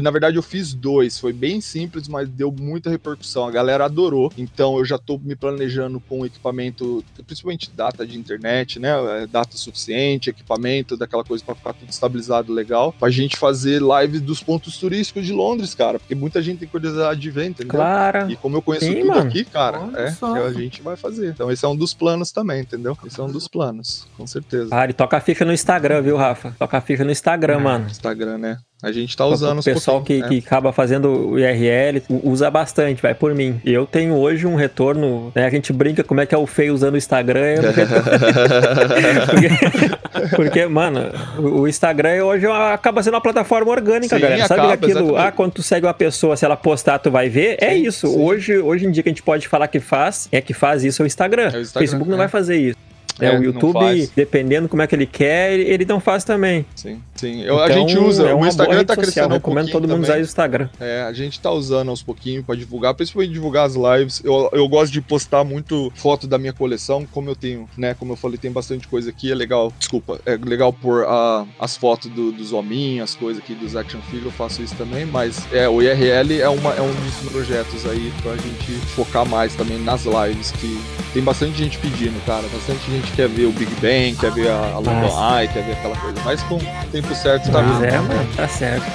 na 0.02 0.12
verdade, 0.12 0.38
eu 0.38 0.44
fiz 0.44 0.74
dois, 0.74 1.20
foi 1.20 1.34
bem 1.34 1.62
simples, 1.62 2.08
mas 2.08 2.30
deu 2.30 2.52
muita 2.52 2.90
repercussão. 2.90 3.48
A 3.48 3.52
galera 3.52 3.86
adorou. 3.86 4.32
Então 4.38 4.78
eu 4.78 4.86
já 4.86 4.98
tô 4.98 5.18
me 5.18 5.36
planejando 5.36 6.00
com 6.00 6.26
equipamento, 6.26 7.04
principalmente 7.26 7.72
data 7.76 8.06
de 8.06 8.18
internet, 8.18 8.80
né? 8.80 9.24
É, 9.24 9.28
data 9.28 9.58
suficiente, 9.58 10.30
equipamento, 10.30 10.96
daquela 10.98 11.24
coisa 11.24 11.44
para 11.44 11.56
ficar 11.56 11.74
tudo 11.74 11.90
estabilizado 11.90 12.54
legal. 12.54 12.93
Pra 13.00 13.10
gente 13.10 13.36
fazer 13.38 13.82
live 13.82 14.20
dos 14.20 14.42
pontos 14.42 14.78
turísticos 14.78 15.26
de 15.26 15.34
Londres, 15.34 15.76
cara, 15.76 16.00
porque 16.00 16.16
muita 16.16 16.42
gente 16.42 16.60
tem 16.60 16.68
curiosidade 16.68 17.20
de 17.20 17.30
ver, 17.30 17.48
entendeu? 17.48 17.72
Claro. 17.72 18.30
E 18.32 18.36
como 18.36 18.58
eu 18.58 18.62
conheço 18.62 18.86
Sim, 18.86 18.96
tudo 18.96 19.08
mano. 19.08 19.28
aqui, 19.28 19.44
cara, 19.44 19.80
Olha 19.82 19.98
é, 20.00 20.48
a 20.48 20.54
gente 20.54 20.82
vai 20.82 20.96
fazer. 20.96 21.30
Então 21.30 21.52
esse 21.52 21.66
é 21.66 21.68
um 21.68 21.76
dos 21.76 21.94
planos 21.94 22.32
também, 22.32 22.62
entendeu? 22.62 22.98
Esse 23.06 23.20
é 23.20 23.24
um 23.24 23.32
dos 23.32 23.48
planos, 23.48 24.08
com 24.16 24.26
certeza. 24.26 24.70
Cara, 24.70 24.92
e 24.92 24.94
toca 24.94 25.18
a 25.18 25.22
ficha 25.22 25.44
no 25.44 25.52
Instagram, 25.54 26.02
viu, 26.02 26.16
Rafa? 26.18 26.56
Toca 26.58 26.78
a 26.78 26.82
ficha 26.82 27.04
no 27.04 27.12
Instagram, 27.12 27.56
é, 27.56 27.62
mano. 27.62 27.88
Instagram, 27.88 28.38
né? 28.38 28.58
A 28.84 28.92
gente 28.92 29.16
tá 29.16 29.26
usando 29.26 29.60
O 29.60 29.64
pessoal 29.64 30.02
que, 30.04 30.20
né? 30.20 30.28
que 30.28 30.40
acaba 30.40 30.74
fazendo 30.74 31.30
o 31.30 31.40
IRL 31.40 32.02
usa 32.22 32.52
bastante, 32.52 33.02
vai 33.02 33.16
por 33.16 33.34
mim. 33.34 33.62
Eu 33.64 33.86
tenho 33.86 34.14
hoje 34.14 34.46
um 34.46 34.56
retorno, 34.56 35.32
né? 35.34 35.46
A 35.46 35.50
gente 35.50 35.72
brinca 35.72 36.04
como 36.04 36.20
é 36.20 36.26
que 36.26 36.36
é 36.36 36.38
o 36.38 36.46
feio 36.46 36.74
usando 36.74 36.96
o 36.96 36.98
Instagram. 36.98 37.62
porque, 39.32 40.36
porque, 40.36 40.66
mano, 40.66 41.00
o 41.40 41.66
Instagram 41.66 42.26
hoje 42.26 42.46
acaba 42.46 43.02
sendo 43.02 43.14
uma 43.14 43.22
plataforma 43.22 43.72
orgânica, 43.72 44.18
Sim, 44.18 44.22
galera. 44.22 44.48
Sabe 44.48 44.60
acaba, 44.60 44.74
aquilo? 44.74 45.00
Exatamente. 45.00 45.28
Ah, 45.28 45.32
quando 45.32 45.54
tu 45.54 45.64
segue 45.64 45.86
uma 45.86 45.94
pessoa, 45.94 46.36
se 46.36 46.44
ela 46.44 46.58
postar, 46.58 47.00
tu 47.00 47.10
vai 47.10 47.30
ver? 47.30 47.56
É 47.62 47.70
sim, 47.70 47.76
é 47.76 47.78
isso. 47.78 48.20
Hoje, 48.20 48.58
hoje 48.58 48.86
em 48.86 48.92
dia 48.92 49.02
que 49.02 49.08
a 49.08 49.12
gente 49.12 49.24
pode 49.24 49.48
falar 49.48 49.70
que 49.70 49.80
faz, 49.80 50.28
é 50.30 50.42
que 50.42 50.54
faz 50.54 50.84
isso 50.84 51.02
é 51.02 51.06
o 51.06 51.08
Instagram. 51.08 51.52
É 51.54 51.58
o 51.58 51.62
Instagram 51.62 51.88
Facebook 51.88 52.10
não 52.10 52.18
é. 52.18 52.20
vai 52.20 52.28
fazer 52.28 52.58
isso. 52.58 52.93
É, 53.20 53.28
é, 53.28 53.40
o 53.40 53.44
YouTube, 53.44 54.10
dependendo 54.16 54.68
como 54.68 54.82
é 54.82 54.88
que 54.88 54.96
ele 54.96 55.06
quer, 55.06 55.54
ele 55.60 55.86
não 55.86 56.00
faz 56.00 56.24
também. 56.24 56.66
Sim, 56.76 57.02
sim. 57.16 57.42
Eu, 57.42 57.56
então, 57.56 57.64
a 57.64 57.72
gente 57.72 57.98
usa, 57.98 58.28
é 58.30 58.34
o 58.34 58.46
Instagram 58.46 58.84
tá 58.84 58.96
crescendo 58.96 59.30
um 59.30 59.34
recomendo 59.34 59.72
todo 59.72 59.84
mundo 59.84 59.92
também. 59.92 60.04
usar 60.04 60.18
o 60.18 60.22
Instagram. 60.22 60.70
É, 60.80 61.04
a 61.04 61.14
gente 61.14 61.40
tá 61.40 61.52
usando 61.52 61.90
aos 61.90 62.02
pouquinhos 62.02 62.46
para 62.46 62.56
divulgar, 62.56 62.94
principalmente 62.94 63.34
divulgar 63.34 63.66
as 63.66 63.76
lives. 63.76 64.22
Eu, 64.24 64.50
eu 64.52 64.68
gosto 64.68 64.92
de 64.92 65.02
postar 65.02 65.44
muito 65.44 65.92
foto 65.96 66.28
da 66.28 66.38
minha 66.38 66.54
coleção, 66.54 67.06
como 67.12 67.30
eu 67.30 67.36
tenho, 67.36 67.70
né, 67.78 67.94
como 67.94 68.14
eu 68.14 68.18
falei, 68.18 68.38
tem 68.38 68.52
bastante 68.52 68.88
coisa 68.88 69.10
aqui, 69.10 69.32
é 69.32 69.36
legal, 69.36 69.72
desculpa, 69.78 70.20
é 70.26 70.38
legal 70.38 70.74
pôr 70.74 71.04
uh, 71.04 71.48
as 71.60 71.78
fotos 71.78 72.10
do, 72.10 72.32
dos 72.32 72.54
hominhos, 72.54 73.12
as 73.12 73.16
coisas 73.16 73.42
aqui 73.42 73.54
dos 73.54 73.76
action 73.76 74.00
figures, 74.02 74.26
eu 74.26 74.32
faço 74.32 74.62
isso 74.62 74.76
também, 74.76 75.06
mas 75.06 75.44
é, 75.52 75.68
o 75.68 75.82
IRL 75.82 76.42
é, 76.42 76.50
uma, 76.50 76.74
é 76.74 76.82
um 76.82 76.94
dos 76.94 77.32
projetos 77.32 77.86
aí 77.86 78.12
pra 78.22 78.36
gente 78.36 78.72
focar 78.96 79.28
mais 79.28 79.56
também 79.56 79.80
nas 79.80 80.06
lives, 80.06 80.52
que 80.52 80.80
tem 81.14 81.24
bastante 81.24 81.58
gente 81.58 81.78
pedindo, 81.78 82.24
cara, 82.26 82.44
bastante 82.48 82.90
gente 82.90 83.03
quer 83.16 83.28
ver 83.28 83.46
o 83.46 83.52
Big 83.52 83.72
Bang, 83.76 84.16
quer 84.20 84.32
ver 84.32 84.50
a, 84.50 84.74
a 84.74 84.78
London 84.78 85.38
Eye, 85.38 85.48
quer 85.48 85.64
ver 85.64 85.74
aquela 85.74 85.96
coisa. 85.98 86.20
Mas 86.24 86.42
com 86.44 86.56
o 86.56 86.62
tempo 86.92 87.14
certo 87.16 87.52
tá 87.52 87.62
vindo. 87.62 87.86
É, 87.86 88.00
mano, 88.00 88.36
tá 88.36 88.48
certo. 88.48 88.86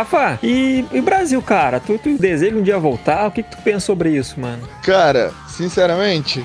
Rafa, 0.00 0.38
e, 0.42 0.82
e 0.92 1.00
Brasil, 1.02 1.42
cara? 1.42 1.78
Tu, 1.78 1.98
tu 1.98 2.16
deseja 2.16 2.56
um 2.56 2.62
dia 2.62 2.78
voltar? 2.78 3.26
O 3.26 3.30
que, 3.30 3.42
que 3.42 3.50
tu 3.50 3.58
pensa 3.62 3.80
sobre 3.80 4.16
isso, 4.16 4.40
mano? 4.40 4.66
Cara, 4.82 5.30
sinceramente, 5.46 6.42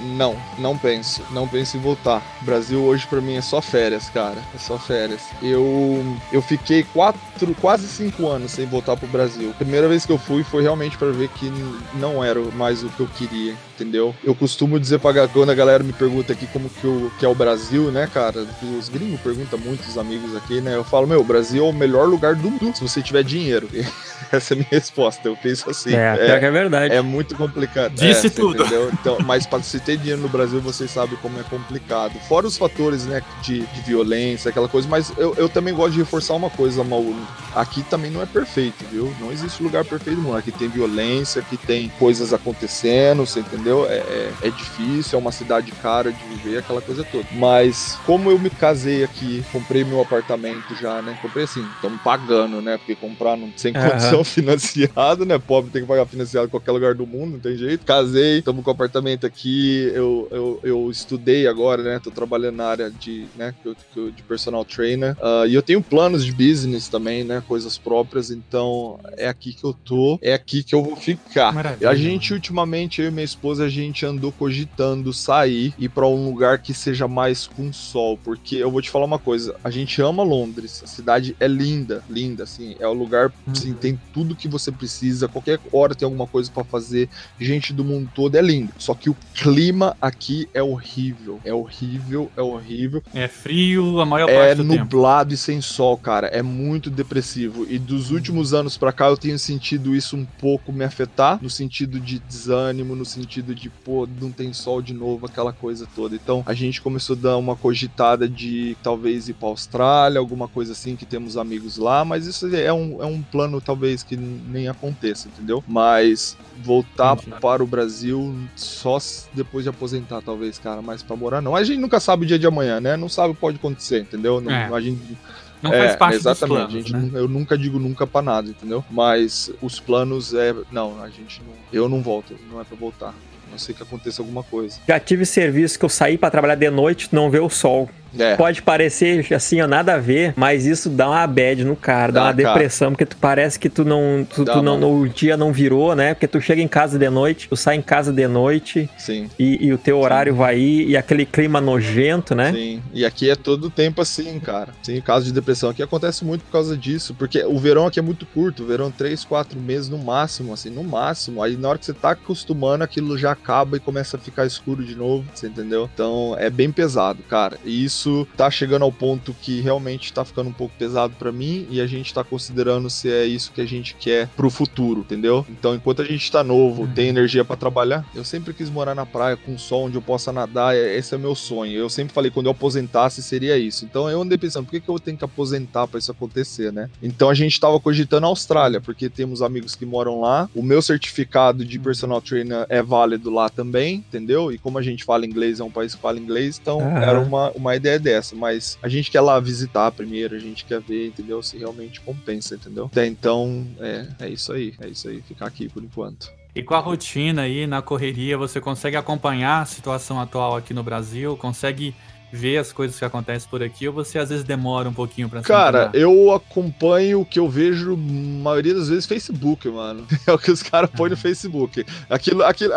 não, 0.00 0.36
não 0.58 0.76
penso. 0.76 1.22
Não 1.30 1.48
penso 1.48 1.76
em 1.76 1.80
voltar. 1.80 2.22
O 2.42 2.44
Brasil 2.44 2.82
hoje 2.82 3.06
para 3.06 3.20
mim 3.20 3.36
é 3.36 3.40
só 3.40 3.60
férias, 3.60 4.08
cara. 4.10 4.38
É 4.54 4.58
só 4.58 4.78
férias. 4.78 5.22
Eu 5.42 6.04
eu 6.32 6.42
fiquei 6.42 6.82
quatro, 6.82 7.54
quase 7.60 7.86
cinco 7.86 8.28
anos 8.28 8.52
sem 8.52 8.66
voltar 8.66 8.96
pro 8.96 9.06
Brasil. 9.08 9.54
Primeira 9.58 9.88
vez 9.88 10.04
que 10.04 10.12
eu 10.12 10.18
fui 10.18 10.42
foi 10.42 10.62
realmente 10.62 10.96
para 10.96 11.10
ver 11.10 11.28
que 11.28 11.50
não 11.94 12.22
era 12.22 12.40
mais 12.52 12.82
o 12.82 12.88
que 12.88 13.00
eu 13.00 13.06
queria, 13.06 13.54
entendeu? 13.74 14.14
Eu 14.22 14.34
costumo 14.34 14.78
dizer 14.78 14.98
pra 14.98 15.26
quando 15.28 15.50
a 15.50 15.54
galera 15.54 15.82
me 15.82 15.92
pergunta 15.92 16.32
aqui 16.32 16.46
como 16.48 16.68
que, 16.68 16.86
o, 16.86 17.10
que 17.18 17.24
é 17.24 17.28
o 17.28 17.34
Brasil, 17.34 17.90
né, 17.90 18.08
cara? 18.12 18.46
Os 18.78 18.88
gringos 18.88 19.20
perguntam 19.20 19.58
muito, 19.58 19.88
os 19.88 19.96
amigos 19.96 20.36
aqui, 20.36 20.60
né? 20.60 20.74
Eu 20.74 20.84
falo, 20.84 21.06
meu, 21.06 21.20
o 21.20 21.24
Brasil 21.24 21.64
é 21.64 21.68
o 21.68 21.72
melhor 21.72 22.06
lugar 22.06 22.34
do 22.34 22.50
mundo 22.50 22.76
se 22.76 22.82
você 22.82 23.02
tiver 23.02 23.22
dinheiro. 23.22 23.68
Essa 24.32 24.52
é 24.52 24.54
a 24.54 24.58
minha 24.58 24.68
resposta. 24.70 25.28
Eu 25.28 25.36
penso 25.36 25.70
assim. 25.70 25.94
É, 25.94 26.16
é, 26.18 26.44
é 26.44 26.50
verdade. 26.50 26.94
É 26.94 27.02
muito 27.02 27.34
complicado. 27.34 27.94
Disse 27.94 28.28
é, 28.28 28.30
tudo. 28.30 28.64
Então, 28.92 29.18
mas 29.24 29.46
para 29.46 29.62
se 29.62 29.80
ter 29.80 29.96
dinheiro 29.96 30.20
no 30.20 30.28
Brasil, 30.28 30.60
vocês 30.60 30.90
sabem 30.90 31.16
como 31.22 31.38
é 31.40 31.42
complicado. 31.42 32.18
Fora 32.28 32.46
os 32.46 32.56
fatores, 32.56 33.06
né, 33.06 33.22
de, 33.42 33.60
de 33.66 33.80
violência, 33.82 34.48
aquela 34.50 34.68
coisa, 34.68 34.88
mas 34.88 35.12
eu, 35.16 35.34
eu 35.36 35.48
também 35.48 35.74
gosto 35.74 35.92
de 35.92 35.98
reforçar 35.98 36.34
uma 36.34 36.50
coisa, 36.50 36.82
Mauro. 36.82 37.16
Aqui 37.54 37.82
também 37.84 38.10
não 38.10 38.22
é 38.22 38.26
perfeito, 38.26 38.84
viu? 38.90 39.14
Não 39.20 39.32
existe 39.32 39.62
lugar 39.62 39.84
perfeito 39.84 40.18
no 40.18 40.24
mundo. 40.24 40.36
Aqui 40.36 40.52
tem 40.52 40.68
violência, 40.68 41.40
aqui 41.40 41.56
tem 41.56 41.88
coisas 41.98 42.32
acontecendo, 42.32 43.26
você 43.26 43.40
entendeu? 43.40 43.86
É, 43.88 43.96
é, 43.96 44.32
é 44.42 44.50
difícil, 44.50 45.18
é 45.18 45.20
uma 45.20 45.32
cidade 45.32 45.72
cara 45.82 46.12
de 46.12 46.24
viver, 46.24 46.58
aquela 46.58 46.80
coisa 46.80 47.04
toda. 47.04 47.26
Mas 47.32 47.98
como 48.04 48.30
eu 48.30 48.38
me 48.38 48.50
casei 48.50 49.04
aqui, 49.04 49.44
comprei 49.52 49.84
meu 49.84 50.00
apartamento 50.00 50.74
já, 50.80 51.00
né? 51.00 51.18
Comprei 51.22 51.44
assim, 51.44 51.66
estamos 51.74 52.00
pagando, 52.02 52.60
né? 52.60 52.76
Porque 52.76 52.94
comprar 52.94 53.36
não, 53.36 53.52
sem 53.56 53.72
condição 53.72 54.15
uhum. 54.18 54.24
financiado, 54.24 55.24
né? 55.24 55.38
Pobre 55.38 55.70
tem 55.70 55.82
que 55.82 55.88
pagar 55.88 56.06
financiado 56.06 56.46
em 56.46 56.50
qualquer 56.50 56.72
lugar 56.72 56.94
do 56.94 57.06
mundo, 57.06 57.32
não 57.32 57.40
tem 57.40 57.56
jeito. 57.56 57.84
Casei, 57.84 58.38
estamos 58.38 58.64
com 58.64 58.70
apartamento 58.70 59.26
aqui, 59.26 59.90
eu, 59.94 60.28
eu, 60.30 60.60
eu 60.62 60.90
estudei 60.90 61.46
agora, 61.46 61.82
né? 61.82 62.00
Tô 62.02 62.10
trabalhando 62.10 62.56
na 62.56 62.66
área 62.66 62.90
de, 62.90 63.26
né? 63.36 63.54
De 63.94 64.22
personal 64.22 64.64
trainer. 64.64 65.16
Uh, 65.18 65.46
e 65.46 65.54
eu 65.54 65.62
tenho 65.62 65.82
planos 65.82 66.24
de 66.24 66.32
business 66.32 66.88
também, 66.88 67.24
né? 67.24 67.42
Coisas 67.46 67.78
próprias, 67.78 68.30
então 68.30 68.98
é 69.16 69.28
aqui 69.28 69.52
que 69.52 69.64
eu 69.64 69.72
tô, 69.72 70.18
é 70.22 70.34
aqui 70.34 70.62
que 70.62 70.74
eu 70.74 70.82
vou 70.82 70.96
ficar. 70.96 71.52
Maravilha. 71.52 71.90
A 71.90 71.94
gente, 71.94 72.32
ultimamente, 72.32 73.00
eu 73.00 73.08
e 73.08 73.10
minha 73.10 73.24
esposa, 73.24 73.64
a 73.64 73.68
gente 73.68 74.04
andou 74.04 74.32
cogitando 74.32 75.12
sair 75.12 75.74
e 75.78 75.88
para 75.88 76.06
um 76.06 76.28
lugar 76.28 76.58
que 76.58 76.74
seja 76.74 77.08
mais 77.08 77.46
com 77.46 77.72
sol, 77.72 78.18
porque 78.22 78.56
eu 78.56 78.70
vou 78.70 78.82
te 78.82 78.90
falar 78.90 79.04
uma 79.04 79.18
coisa, 79.18 79.56
a 79.62 79.70
gente 79.70 80.00
ama 80.00 80.22
Londres, 80.22 80.82
a 80.82 80.86
cidade 80.86 81.36
é 81.38 81.48
linda, 81.48 82.02
linda, 82.08 82.44
assim, 82.44 82.76
é 82.78 82.86
o 82.86 82.92
lugar, 82.92 83.32
assim, 83.46 83.70
uhum. 83.70 83.76
tem 83.76 84.00
tudo 84.16 84.34
que 84.34 84.48
você 84.48 84.72
precisa, 84.72 85.28
qualquer 85.28 85.60
hora 85.70 85.94
tem 85.94 86.06
alguma 86.06 86.26
coisa 86.26 86.50
para 86.50 86.64
fazer, 86.64 87.06
gente 87.38 87.70
do 87.70 87.84
mundo 87.84 88.10
todo, 88.14 88.34
é 88.34 88.40
lindo. 88.40 88.72
Só 88.78 88.94
que 88.94 89.10
o 89.10 89.16
clima 89.34 89.94
aqui 90.00 90.48
é 90.54 90.62
horrível, 90.62 91.38
é 91.44 91.52
horrível, 91.52 92.30
é 92.34 92.40
horrível. 92.40 93.02
É 93.12 93.28
frio 93.28 94.00
a 94.00 94.06
maior 94.06 94.30
é 94.30 94.34
parte 94.34 94.56
do 94.56 94.62
tempo. 94.62 94.74
É 94.74 94.78
nublado 94.78 95.34
e 95.34 95.36
sem 95.36 95.60
sol, 95.60 95.98
cara, 95.98 96.28
é 96.28 96.40
muito 96.40 96.88
depressivo. 96.88 97.66
E 97.68 97.78
dos 97.78 98.10
últimos 98.10 98.54
anos 98.54 98.78
para 98.78 98.90
cá 98.90 99.08
eu 99.08 99.18
tenho 99.18 99.38
sentido 99.38 99.94
isso 99.94 100.16
um 100.16 100.24
pouco 100.24 100.72
me 100.72 100.82
afetar, 100.82 101.38
no 101.42 101.50
sentido 101.50 102.00
de 102.00 102.18
desânimo, 102.18 102.96
no 102.96 103.04
sentido 103.04 103.54
de, 103.54 103.68
pô, 103.68 104.08
não 104.18 104.32
tem 104.32 104.50
sol 104.54 104.80
de 104.80 104.94
novo, 104.94 105.26
aquela 105.26 105.52
coisa 105.52 105.86
toda. 105.94 106.14
Então 106.14 106.42
a 106.46 106.54
gente 106.54 106.80
começou 106.80 107.14
a 107.16 107.18
dar 107.20 107.36
uma 107.36 107.54
cogitada 107.54 108.26
de 108.26 108.78
talvez 108.82 109.28
ir 109.28 109.34
pra 109.34 109.48
Austrália, 109.48 110.18
alguma 110.18 110.48
coisa 110.48 110.72
assim, 110.72 110.96
que 110.96 111.04
temos 111.04 111.36
amigos 111.36 111.76
lá, 111.76 112.02
mas 112.02 112.26
isso 112.26 112.46
é 112.56 112.72
um, 112.72 113.02
é 113.02 113.06
um 113.06 113.20
plano 113.20 113.60
talvez 113.60 114.05
que 114.06 114.16
nem 114.16 114.68
aconteça, 114.68 115.28
entendeu? 115.28 115.62
Mas 115.66 116.36
voltar 116.62 117.16
Entendi. 117.16 117.40
para 117.40 117.62
o 117.62 117.66
Brasil 117.66 118.34
só 118.54 118.98
depois 119.34 119.64
de 119.64 119.70
aposentar, 119.70 120.22
talvez, 120.22 120.58
cara, 120.58 120.80
mas 120.80 121.02
para 121.02 121.16
morar 121.16 121.42
não. 121.42 121.54
A 121.54 121.64
gente 121.64 121.78
nunca 121.78 122.00
sabe 122.00 122.24
o 122.24 122.26
dia 122.26 122.38
de 122.38 122.46
amanhã, 122.46 122.80
né? 122.80 122.96
Não 122.96 123.08
sabe 123.08 123.30
o 123.30 123.34
que 123.34 123.40
pode 123.40 123.56
acontecer, 123.56 124.00
entendeu? 124.00 124.40
Não, 124.40 124.50
é. 124.50 124.72
A 124.72 124.80
gente 124.80 125.16
não 125.62 125.72
é, 125.72 125.78
faz 125.78 125.96
parte 125.96 126.16
exatamente, 126.16 126.72
dos 126.72 126.72
planos, 126.72 126.88
gente, 126.88 127.12
né? 127.12 127.20
Eu 127.20 127.28
nunca 127.28 127.56
digo 127.56 127.78
nunca 127.78 128.06
para 128.06 128.22
nada, 128.22 128.48
entendeu? 128.48 128.84
Mas 128.90 129.50
os 129.60 129.80
planos 129.80 130.34
é, 130.34 130.54
não, 130.70 131.02
a 131.02 131.08
gente 131.08 131.42
não, 131.42 131.52
eu 131.72 131.88
não 131.88 132.02
volto, 132.02 132.36
não 132.50 132.60
é 132.60 132.64
para 132.64 132.76
voltar. 132.76 133.14
Não 133.50 133.58
sei 133.58 133.74
que 133.74 133.82
aconteça 133.82 134.20
alguma 134.20 134.42
coisa. 134.42 134.78
Já 134.86 135.00
tive 135.00 135.24
serviço 135.24 135.78
que 135.78 135.84
eu 135.84 135.88
saí 135.88 136.18
para 136.18 136.30
trabalhar 136.30 136.56
de 136.56 136.68
noite, 136.68 137.08
não 137.12 137.30
ver 137.30 137.40
o 137.40 137.48
sol. 137.48 137.88
É. 138.18 138.36
Pode 138.36 138.62
parecer 138.62 139.26
assim, 139.32 139.60
ó, 139.60 139.66
nada 139.66 139.94
a 139.94 139.98
ver, 139.98 140.34
mas 140.36 140.66
isso 140.66 140.88
dá 140.88 141.08
uma 141.08 141.26
bad 141.26 141.64
no 141.64 141.76
cara, 141.76 142.12
dá, 142.12 142.20
dá 142.20 142.26
uma 142.26 142.34
depressão, 142.34 142.92
porque 142.92 143.06
tu 143.06 143.16
parece 143.16 143.58
que 143.58 143.68
tu 143.68 143.84
não, 143.84 144.26
tu, 144.28 144.44
tu 144.44 144.62
não, 144.62 144.78
no 144.78 145.08
dia 145.08 145.36
não 145.36 145.52
virou, 145.52 145.94
né? 145.94 146.14
Porque 146.14 146.26
tu 146.26 146.40
chega 146.40 146.62
em 146.62 146.68
casa 146.68 146.98
de 146.98 147.10
noite, 147.10 147.48
tu 147.48 147.56
sai 147.56 147.76
em 147.76 147.82
casa 147.82 148.12
de 148.12 148.26
noite, 148.26 148.88
Sim. 148.98 149.28
E, 149.38 149.66
e 149.66 149.72
o 149.72 149.78
teu 149.78 149.98
horário 149.98 150.32
Sim. 150.32 150.38
vai 150.38 150.58
ir, 150.58 150.88
e 150.88 150.96
aquele 150.96 151.24
clima 151.24 151.60
nojento, 151.60 152.34
né? 152.34 152.52
Sim, 152.52 152.82
e 152.92 153.04
aqui 153.04 153.30
é 153.30 153.36
todo 153.36 153.70
tempo 153.70 154.00
assim, 154.00 154.38
cara. 154.40 154.72
Sim, 154.82 155.00
caso 155.00 155.26
de 155.26 155.32
depressão 155.32 155.70
aqui 155.70 155.82
acontece 155.82 156.24
muito 156.24 156.42
por 156.44 156.52
causa 156.52 156.76
disso, 156.76 157.14
porque 157.14 157.44
o 157.44 157.58
verão 157.58 157.86
aqui 157.86 157.98
é 157.98 158.02
muito 158.02 158.26
curto, 158.26 158.62
o 158.62 158.66
verão 158.66 158.90
três, 158.90 159.24
quatro 159.24 159.58
meses 159.58 159.88
no 159.88 159.98
máximo, 159.98 160.52
assim, 160.52 160.70
no 160.70 160.84
máximo. 160.84 161.42
Aí 161.42 161.56
na 161.56 161.68
hora 161.68 161.78
que 161.78 161.86
você 161.86 161.92
tá 161.92 162.10
acostumando, 162.10 162.84
aquilo 162.84 163.18
já 163.18 163.32
acaba 163.32 163.76
e 163.76 163.80
começa 163.80 164.16
a 164.16 164.20
ficar 164.20 164.46
escuro 164.46 164.84
de 164.84 164.94
novo, 164.94 165.24
você 165.34 165.46
entendeu? 165.46 165.88
Então 165.92 166.36
é 166.38 166.48
bem 166.50 166.70
pesado, 166.70 167.22
cara. 167.28 167.58
E 167.64 167.84
isso 167.84 168.05
isso 168.06 168.28
tá 168.36 168.50
chegando 168.50 168.82
ao 168.82 168.92
ponto 168.92 169.34
que 169.34 169.60
realmente 169.60 170.12
tá 170.12 170.24
ficando 170.24 170.48
um 170.50 170.52
pouco 170.52 170.74
pesado 170.78 171.14
para 171.18 171.32
mim 171.32 171.66
e 171.68 171.80
a 171.80 171.86
gente 171.86 172.14
tá 172.14 172.22
considerando 172.22 172.88
se 172.88 173.10
é 173.10 173.24
isso 173.24 173.50
que 173.52 173.60
a 173.60 173.66
gente 173.66 173.94
quer 173.96 174.28
pro 174.28 174.48
futuro, 174.48 175.00
entendeu? 175.00 175.44
Então, 175.48 175.74
enquanto 175.74 176.02
a 176.02 176.04
gente 176.04 176.30
tá 176.30 176.44
novo, 176.44 176.82
uhum. 176.82 176.92
tem 176.92 177.08
energia 177.08 177.44
para 177.44 177.56
trabalhar, 177.56 178.06
eu 178.14 178.24
sempre 178.24 178.54
quis 178.54 178.70
morar 178.70 178.94
na 178.94 179.04
praia 179.04 179.36
com 179.36 179.58
sol 179.58 179.86
onde 179.86 179.96
eu 179.96 180.02
possa 180.02 180.32
nadar, 180.32 180.76
é, 180.76 180.96
esse 180.96 181.14
é 181.14 181.18
meu 181.18 181.34
sonho. 181.34 181.72
Eu 181.72 181.88
sempre 181.88 182.14
falei 182.14 182.30
quando 182.30 182.46
eu 182.46 182.52
aposentasse 182.52 183.22
seria 183.22 183.58
isso. 183.58 183.84
Então, 183.84 184.08
eu 184.08 184.22
andei 184.22 184.38
pensando, 184.38 184.64
por 184.64 184.70
que, 184.70 184.80
que 184.80 184.88
eu 184.88 184.98
tenho 184.98 185.16
que 185.16 185.24
aposentar 185.24 185.86
para 185.88 185.98
isso 185.98 186.12
acontecer, 186.12 186.72
né? 186.72 186.88
Então, 187.02 187.28
a 187.28 187.34
gente 187.34 187.58
tava 187.58 187.80
cogitando 187.80 188.26
a 188.26 188.28
Austrália, 188.28 188.80
porque 188.80 189.08
temos 189.08 189.42
amigos 189.42 189.74
que 189.74 189.84
moram 189.84 190.20
lá. 190.20 190.48
O 190.54 190.62
meu 190.62 190.80
certificado 190.80 191.64
de 191.64 191.78
personal 191.78 192.20
trainer 192.20 192.66
é 192.68 192.82
válido 192.82 193.30
lá 193.30 193.48
também, 193.48 193.96
entendeu? 193.96 194.52
E 194.52 194.58
como 194.58 194.78
a 194.78 194.82
gente 194.82 195.04
fala 195.04 195.26
inglês, 195.26 195.60
é 195.60 195.64
um 195.64 195.70
país 195.70 195.94
que 195.94 196.00
fala 196.00 196.18
inglês, 196.18 196.58
então 196.60 196.78
uhum. 196.78 196.96
era 196.96 197.20
uma, 197.20 197.50
uma 197.52 197.74
ideia 197.74 197.95
ideia 197.96 198.16
dessa, 198.16 198.34
mas 198.34 198.78
a 198.82 198.88
gente 198.88 199.10
quer 199.10 199.20
lá 199.20 199.38
visitar 199.38 199.90
primeiro, 199.92 200.34
a 200.34 200.38
gente 200.38 200.64
quer 200.64 200.80
ver, 200.80 201.08
entendeu? 201.08 201.42
Se 201.42 201.58
realmente 201.58 202.00
compensa, 202.00 202.54
entendeu? 202.54 202.86
Até 202.86 203.06
então, 203.06 203.66
é, 203.80 204.06
é 204.20 204.28
isso 204.28 204.52
aí, 204.52 204.74
é 204.80 204.88
isso 204.88 205.08
aí, 205.08 205.22
ficar 205.22 205.46
aqui 205.46 205.68
por 205.68 205.82
enquanto. 205.82 206.32
E 206.54 206.62
com 206.62 206.74
a 206.74 206.78
rotina 206.78 207.42
aí, 207.42 207.66
na 207.66 207.82
correria, 207.82 208.38
você 208.38 208.60
consegue 208.60 208.96
acompanhar 208.96 209.60
a 209.60 209.66
situação 209.66 210.18
atual 210.18 210.56
aqui 210.56 210.72
no 210.72 210.82
Brasil? 210.82 211.36
Consegue 211.36 211.94
ver 212.32 212.58
as 212.58 212.72
coisas 212.72 212.98
que 212.98 213.04
acontecem 213.04 213.48
por 213.48 213.62
aqui 213.62 213.86
ou 213.86 213.94
você 213.94 214.18
às 214.18 214.30
vezes 214.30 214.42
demora 214.42 214.88
um 214.88 214.92
pouquinho 214.92 215.28
pra 215.28 215.42
Cara, 215.42 215.90
eu 215.94 216.32
acompanho 216.32 217.20
o 217.20 217.26
que 217.26 217.38
eu 217.38 217.48
vejo, 217.48 217.96
maioria 217.96 218.74
das 218.74 218.88
vezes, 218.88 219.06
Facebook, 219.06 219.68
mano. 219.68 220.06
É 220.26 220.32
o 220.32 220.38
que 220.38 220.50
os 220.50 220.62
caras 220.62 220.90
põem 220.90 221.10
no 221.10 221.16
Facebook. 221.16 221.84
Aquilo, 222.10 222.42
aquilo, 222.42 222.72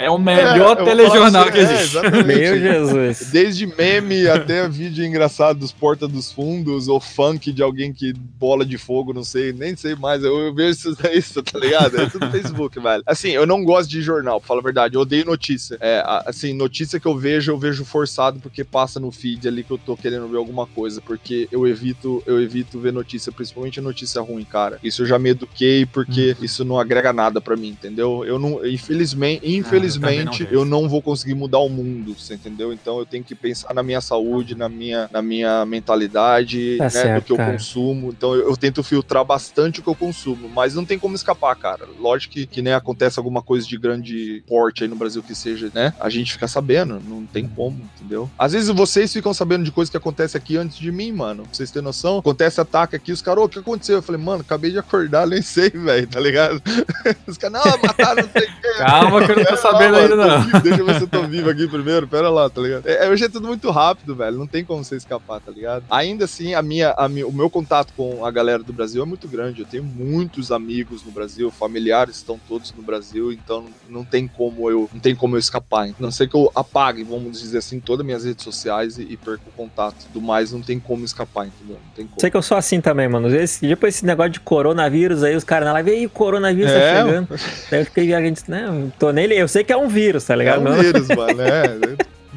é 0.00 0.10
o 0.10 0.16
melhor 0.16 0.80
é, 0.80 0.84
telejornal 0.84 1.42
assim, 1.42 1.52
que 1.52 1.58
é, 1.58 1.62
existe. 1.62 1.98
É, 1.98 2.22
Meu 2.24 2.58
Jesus. 2.58 3.30
Desde 3.30 3.66
meme 3.66 4.26
até 4.28 4.66
vídeo 4.66 5.04
engraçado 5.04 5.58
dos 5.58 5.72
Porta 5.72 6.08
dos 6.08 6.32
Fundos 6.32 6.88
ou 6.88 6.98
funk 6.98 7.52
de 7.52 7.62
alguém 7.62 7.92
que 7.92 8.14
bola 8.14 8.64
de 8.64 8.78
fogo, 8.78 9.12
não 9.12 9.22
sei, 9.22 9.52
nem 9.52 9.76
sei 9.76 9.94
mais. 9.94 10.24
Eu, 10.24 10.38
eu 10.38 10.54
vejo 10.54 10.70
isso, 10.70 10.96
isso, 11.12 11.42
tá 11.42 11.58
ligado? 11.58 12.00
É 12.00 12.08
tudo 12.08 12.24
no 12.24 12.32
Facebook, 12.32 12.80
velho. 12.80 13.02
Assim, 13.04 13.28
eu 13.28 13.46
não 13.46 13.62
gosto 13.62 13.90
de 13.90 14.00
jornal, 14.00 14.40
pra 14.40 14.48
falar 14.48 14.60
a 14.60 14.64
verdade. 14.64 14.94
Eu 14.94 15.02
odeio 15.02 15.26
notícia. 15.26 15.76
É, 15.80 16.02
assim, 16.24 16.54
notícia 16.54 16.98
que 16.98 17.06
eu 17.06 17.18
vejo, 17.18 17.52
eu 17.52 17.58
vejo 17.58 17.84
forçado 17.84 18.40
porque 18.40 18.64
passa 18.64 18.98
no 18.98 19.10
feed 19.10 19.46
ali 19.46 19.62
que 19.62 19.70
eu 19.70 19.78
tô 19.78 19.96
querendo 19.98 20.28
ver 20.28 20.38
alguma 20.38 20.66
coisa. 20.66 21.02
Porque 21.02 21.46
eu 21.52 21.68
evito, 21.68 22.22
eu 22.24 22.40
evito 22.40 22.80
ver 22.80 22.92
notícia, 22.92 23.30
principalmente 23.30 23.82
notícia 23.82 24.22
ruim, 24.22 24.44
cara. 24.44 24.78
Isso 24.82 25.02
eu 25.02 25.06
já 25.06 25.18
me 25.18 25.30
eduquei 25.30 25.84
porque 25.84 26.34
hum. 26.40 26.44
isso 26.44 26.64
não 26.64 26.80
agrega 26.80 27.12
nada 27.12 27.38
para 27.38 27.56
mim, 27.56 27.68
entendeu? 27.68 28.24
Eu 28.24 28.38
não, 28.38 28.64
infelizmente, 28.64 29.46
infelizmente 29.46 29.89
infelizmente, 29.96 30.48
eu, 30.50 30.64
não 30.64 30.88
vou 30.88 31.02
conseguir 31.02 31.34
mudar 31.34 31.58
o 31.58 31.68
mundo, 31.68 32.14
você 32.18 32.34
entendeu? 32.34 32.72
Então 32.72 32.98
eu 32.98 33.06
tenho 33.06 33.24
que 33.24 33.34
pensar 33.34 33.74
na 33.74 33.82
minha 33.82 34.00
saúde, 34.00 34.54
na 34.54 34.68
minha, 34.68 35.08
na 35.12 35.22
minha 35.22 35.64
mentalidade, 35.64 36.76
tá 36.78 36.84
né, 36.84 36.90
certo, 36.90 37.22
do 37.22 37.26
que 37.26 37.32
eu 37.32 37.36
cara. 37.36 37.52
consumo. 37.52 38.08
Então 38.08 38.34
eu, 38.34 38.48
eu, 38.48 38.56
tento 38.56 38.82
filtrar 38.82 39.24
bastante 39.24 39.80
o 39.80 39.82
que 39.82 39.88
eu 39.88 39.94
consumo, 39.94 40.48
mas 40.48 40.74
não 40.74 40.84
tem 40.84 40.98
como 40.98 41.14
escapar, 41.14 41.54
cara. 41.56 41.86
Lógico 41.98 42.34
que, 42.34 42.46
que 42.46 42.62
nem 42.62 42.72
acontece 42.72 43.18
alguma 43.18 43.42
coisa 43.42 43.66
de 43.66 43.76
grande 43.78 44.42
porte 44.46 44.84
aí 44.84 44.88
no 44.88 44.96
Brasil 44.96 45.22
que 45.22 45.34
seja, 45.34 45.70
né? 45.74 45.94
A 45.98 46.08
gente 46.08 46.32
fica 46.32 46.46
sabendo, 46.46 47.00
não 47.06 47.24
tem 47.26 47.48
como, 47.48 47.80
entendeu? 47.96 48.30
Às 48.38 48.52
vezes 48.52 48.68
vocês 48.68 49.12
ficam 49.12 49.32
sabendo 49.32 49.64
de 49.64 49.72
coisas 49.72 49.90
que 49.90 49.96
acontecem 49.96 50.38
aqui 50.38 50.56
antes 50.56 50.78
de 50.78 50.92
mim, 50.92 51.12
mano. 51.12 51.44
Pra 51.44 51.54
vocês 51.54 51.70
terem 51.70 51.84
noção, 51.84 52.18
acontece 52.18 52.60
ataque 52.60 52.96
aqui, 52.96 53.12
os 53.12 53.22
caras, 53.22 53.44
o 53.44 53.48
que 53.48 53.58
aconteceu? 53.58 53.96
Eu 53.96 54.02
falei, 54.02 54.20
mano, 54.20 54.42
acabei 54.42 54.70
de 54.70 54.78
acordar, 54.78 55.26
nem 55.28 55.42
sei, 55.42 55.70
velho, 55.70 56.06
tá 56.06 56.20
ligado? 56.20 56.62
Os 57.26 57.36
caras, 57.36 57.64
não, 57.64 57.78
mataram, 57.82 58.22
não 58.22 58.30
sei 58.30 58.48
o 58.48 58.60
que. 58.60 58.78
Calma 58.78 59.24
que 59.24 59.32
eu 59.32 59.36
não 59.36 59.44
tô 59.44 59.56
sabendo 59.58 59.79
sabendo 59.80 59.96
ainda 59.96 60.16
não. 60.16 60.42
Vivo, 60.42 60.60
deixa 60.60 60.80
eu 60.80 60.86
ver 60.86 60.94
se 60.96 61.02
eu 61.02 61.08
tô 61.08 61.22
vivo 61.22 61.50
aqui 61.50 61.68
primeiro. 61.68 62.06
Pera 62.06 62.28
lá, 62.28 62.48
tá 62.48 62.60
ligado? 62.60 62.86
É, 62.86 63.08
hoje 63.08 63.24
é 63.24 63.28
tudo 63.28 63.46
muito 63.46 63.70
rápido, 63.70 64.14
velho. 64.14 64.36
Não 64.36 64.46
tem 64.46 64.64
como 64.64 64.84
você 64.84 64.96
escapar, 64.96 65.40
tá 65.40 65.50
ligado? 65.50 65.84
Ainda 65.90 66.24
assim, 66.24 66.54
a 66.54 66.62
minha, 66.62 66.90
a 66.96 67.08
minha, 67.08 67.26
o 67.26 67.32
meu 67.32 67.48
contato 67.48 67.92
com 67.96 68.24
a 68.24 68.30
galera 68.30 68.62
do 68.62 68.72
Brasil 68.72 69.02
é 69.02 69.06
muito 69.06 69.28
grande. 69.28 69.60
Eu 69.60 69.66
tenho 69.66 69.84
muitos 69.84 70.52
amigos 70.52 71.04
no 71.04 71.12
Brasil, 71.12 71.50
familiares 71.50 72.16
estão 72.16 72.38
todos 72.48 72.72
no 72.76 72.82
Brasil, 72.82 73.32
então 73.32 73.66
não 73.88 74.04
tem 74.04 74.26
como 74.26 74.70
eu, 74.70 74.88
não 74.92 75.00
tem 75.00 75.14
como 75.14 75.36
eu 75.36 75.38
escapar. 75.38 75.88
Então, 75.88 76.00
não 76.00 76.10
sei 76.10 76.26
que 76.26 76.34
eu 76.34 76.50
apague, 76.54 77.02
vamos 77.02 77.40
dizer 77.40 77.58
assim, 77.58 77.80
todas 77.80 78.00
as 78.00 78.06
minhas 78.06 78.24
redes 78.24 78.44
sociais 78.44 78.98
e, 78.98 79.02
e 79.02 79.16
perco 79.16 79.44
o 79.48 79.52
contato. 79.52 80.06
Do 80.12 80.20
mais, 80.20 80.52
não 80.52 80.60
tem 80.60 80.78
como 80.78 81.04
escapar, 81.04 81.46
entendeu? 81.46 81.76
Não 81.84 81.92
tem 81.94 82.06
como. 82.06 82.20
Sei 82.20 82.30
que 82.30 82.36
eu 82.36 82.42
sou 82.42 82.56
assim 82.56 82.80
também, 82.80 83.08
mano. 83.08 83.26
Às 83.26 83.32
vezes, 83.32 83.60
depois 83.60 83.94
esse 83.94 84.06
negócio 84.06 84.32
de 84.32 84.40
coronavírus 84.40 85.22
aí, 85.22 85.36
os 85.36 85.44
caras 85.44 85.66
na 85.66 85.72
live, 85.74 85.90
aí 85.90 86.06
o 86.06 86.10
coronavírus 86.10 86.70
tá 86.70 86.78
é. 86.78 86.94
tá 86.94 87.06
chegando. 87.06 87.28
Daí 87.70 87.80
eu 87.80 87.86
fiquei, 87.86 88.14
a 88.14 88.20
gente, 88.20 88.50
né, 88.50 88.90
tô 88.98 89.10
nele, 89.12 89.34
eu 89.34 89.48
sei 89.48 89.64
que 89.64 89.69
é 89.72 89.76
um 89.76 89.88
vírus, 89.88 90.24
tá 90.24 90.34
ligado? 90.34 90.66
É 90.66 90.70
um 90.70 90.74
vírus, 90.74 91.08
mano, 91.08 91.42
é. 91.42 91.78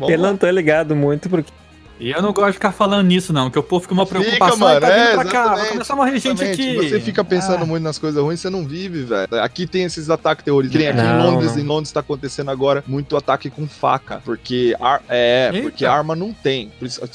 Ele 0.12 0.18
não 0.18 0.36
tô 0.36 0.50
ligado 0.50 0.96
muito 0.96 1.30
porque 1.30 1.52
E 2.00 2.12
eu 2.12 2.22
não 2.22 2.34
gosto 2.34 2.48
de 2.48 2.54
ficar 2.54 2.72
falando 2.72 3.08
nisso, 3.08 3.32
não, 3.32 3.50
que 3.50 3.58
o 3.58 3.64
povo 3.64 3.82
fica 3.82 3.94
uma 3.94 4.06
preocupação. 4.06 4.56
Fica, 4.56 4.66
mano, 4.66 4.82
tá 4.82 4.88
é, 4.88 5.14
pra 5.14 5.26
cá, 5.26 5.56
vai 5.56 5.70
começar 5.70 5.94
a 5.94 5.96
morrer 5.96 6.20
gente 6.20 6.44
aqui. 6.44 6.76
Você 6.76 7.00
fica 7.00 7.24
pensando 7.24 7.64
ah. 7.64 7.66
muito 7.66 7.84
nas 7.84 7.98
coisas 8.00 8.22
ruins, 8.22 8.40
você 8.40 8.50
não 8.50 8.66
vive, 8.66 9.04
velho. 9.04 9.28
Aqui 9.42 9.68
tem 9.68 9.84
esses 9.84 10.10
ataques 10.10 10.44
terroristas. 10.44 10.80
Tem 10.80 10.90
aqui 10.90 10.98
não, 10.98 11.20
em 11.20 11.32
Londres, 11.32 11.56
não. 11.56 11.62
em 11.62 11.66
Londres 11.66 11.92
tá 11.92 12.00
acontecendo 12.00 12.52
agora 12.52 12.84
muito 12.88 13.16
ataque 13.16 13.50
com 13.50 13.68
faca. 13.68 14.22
Porque, 14.26 14.76
ar, 14.80 15.02
é, 15.08 15.52
Eita. 15.54 15.70
porque 15.70 15.86
arma 15.86 16.16
não 16.16 16.34
tem. 16.34 16.72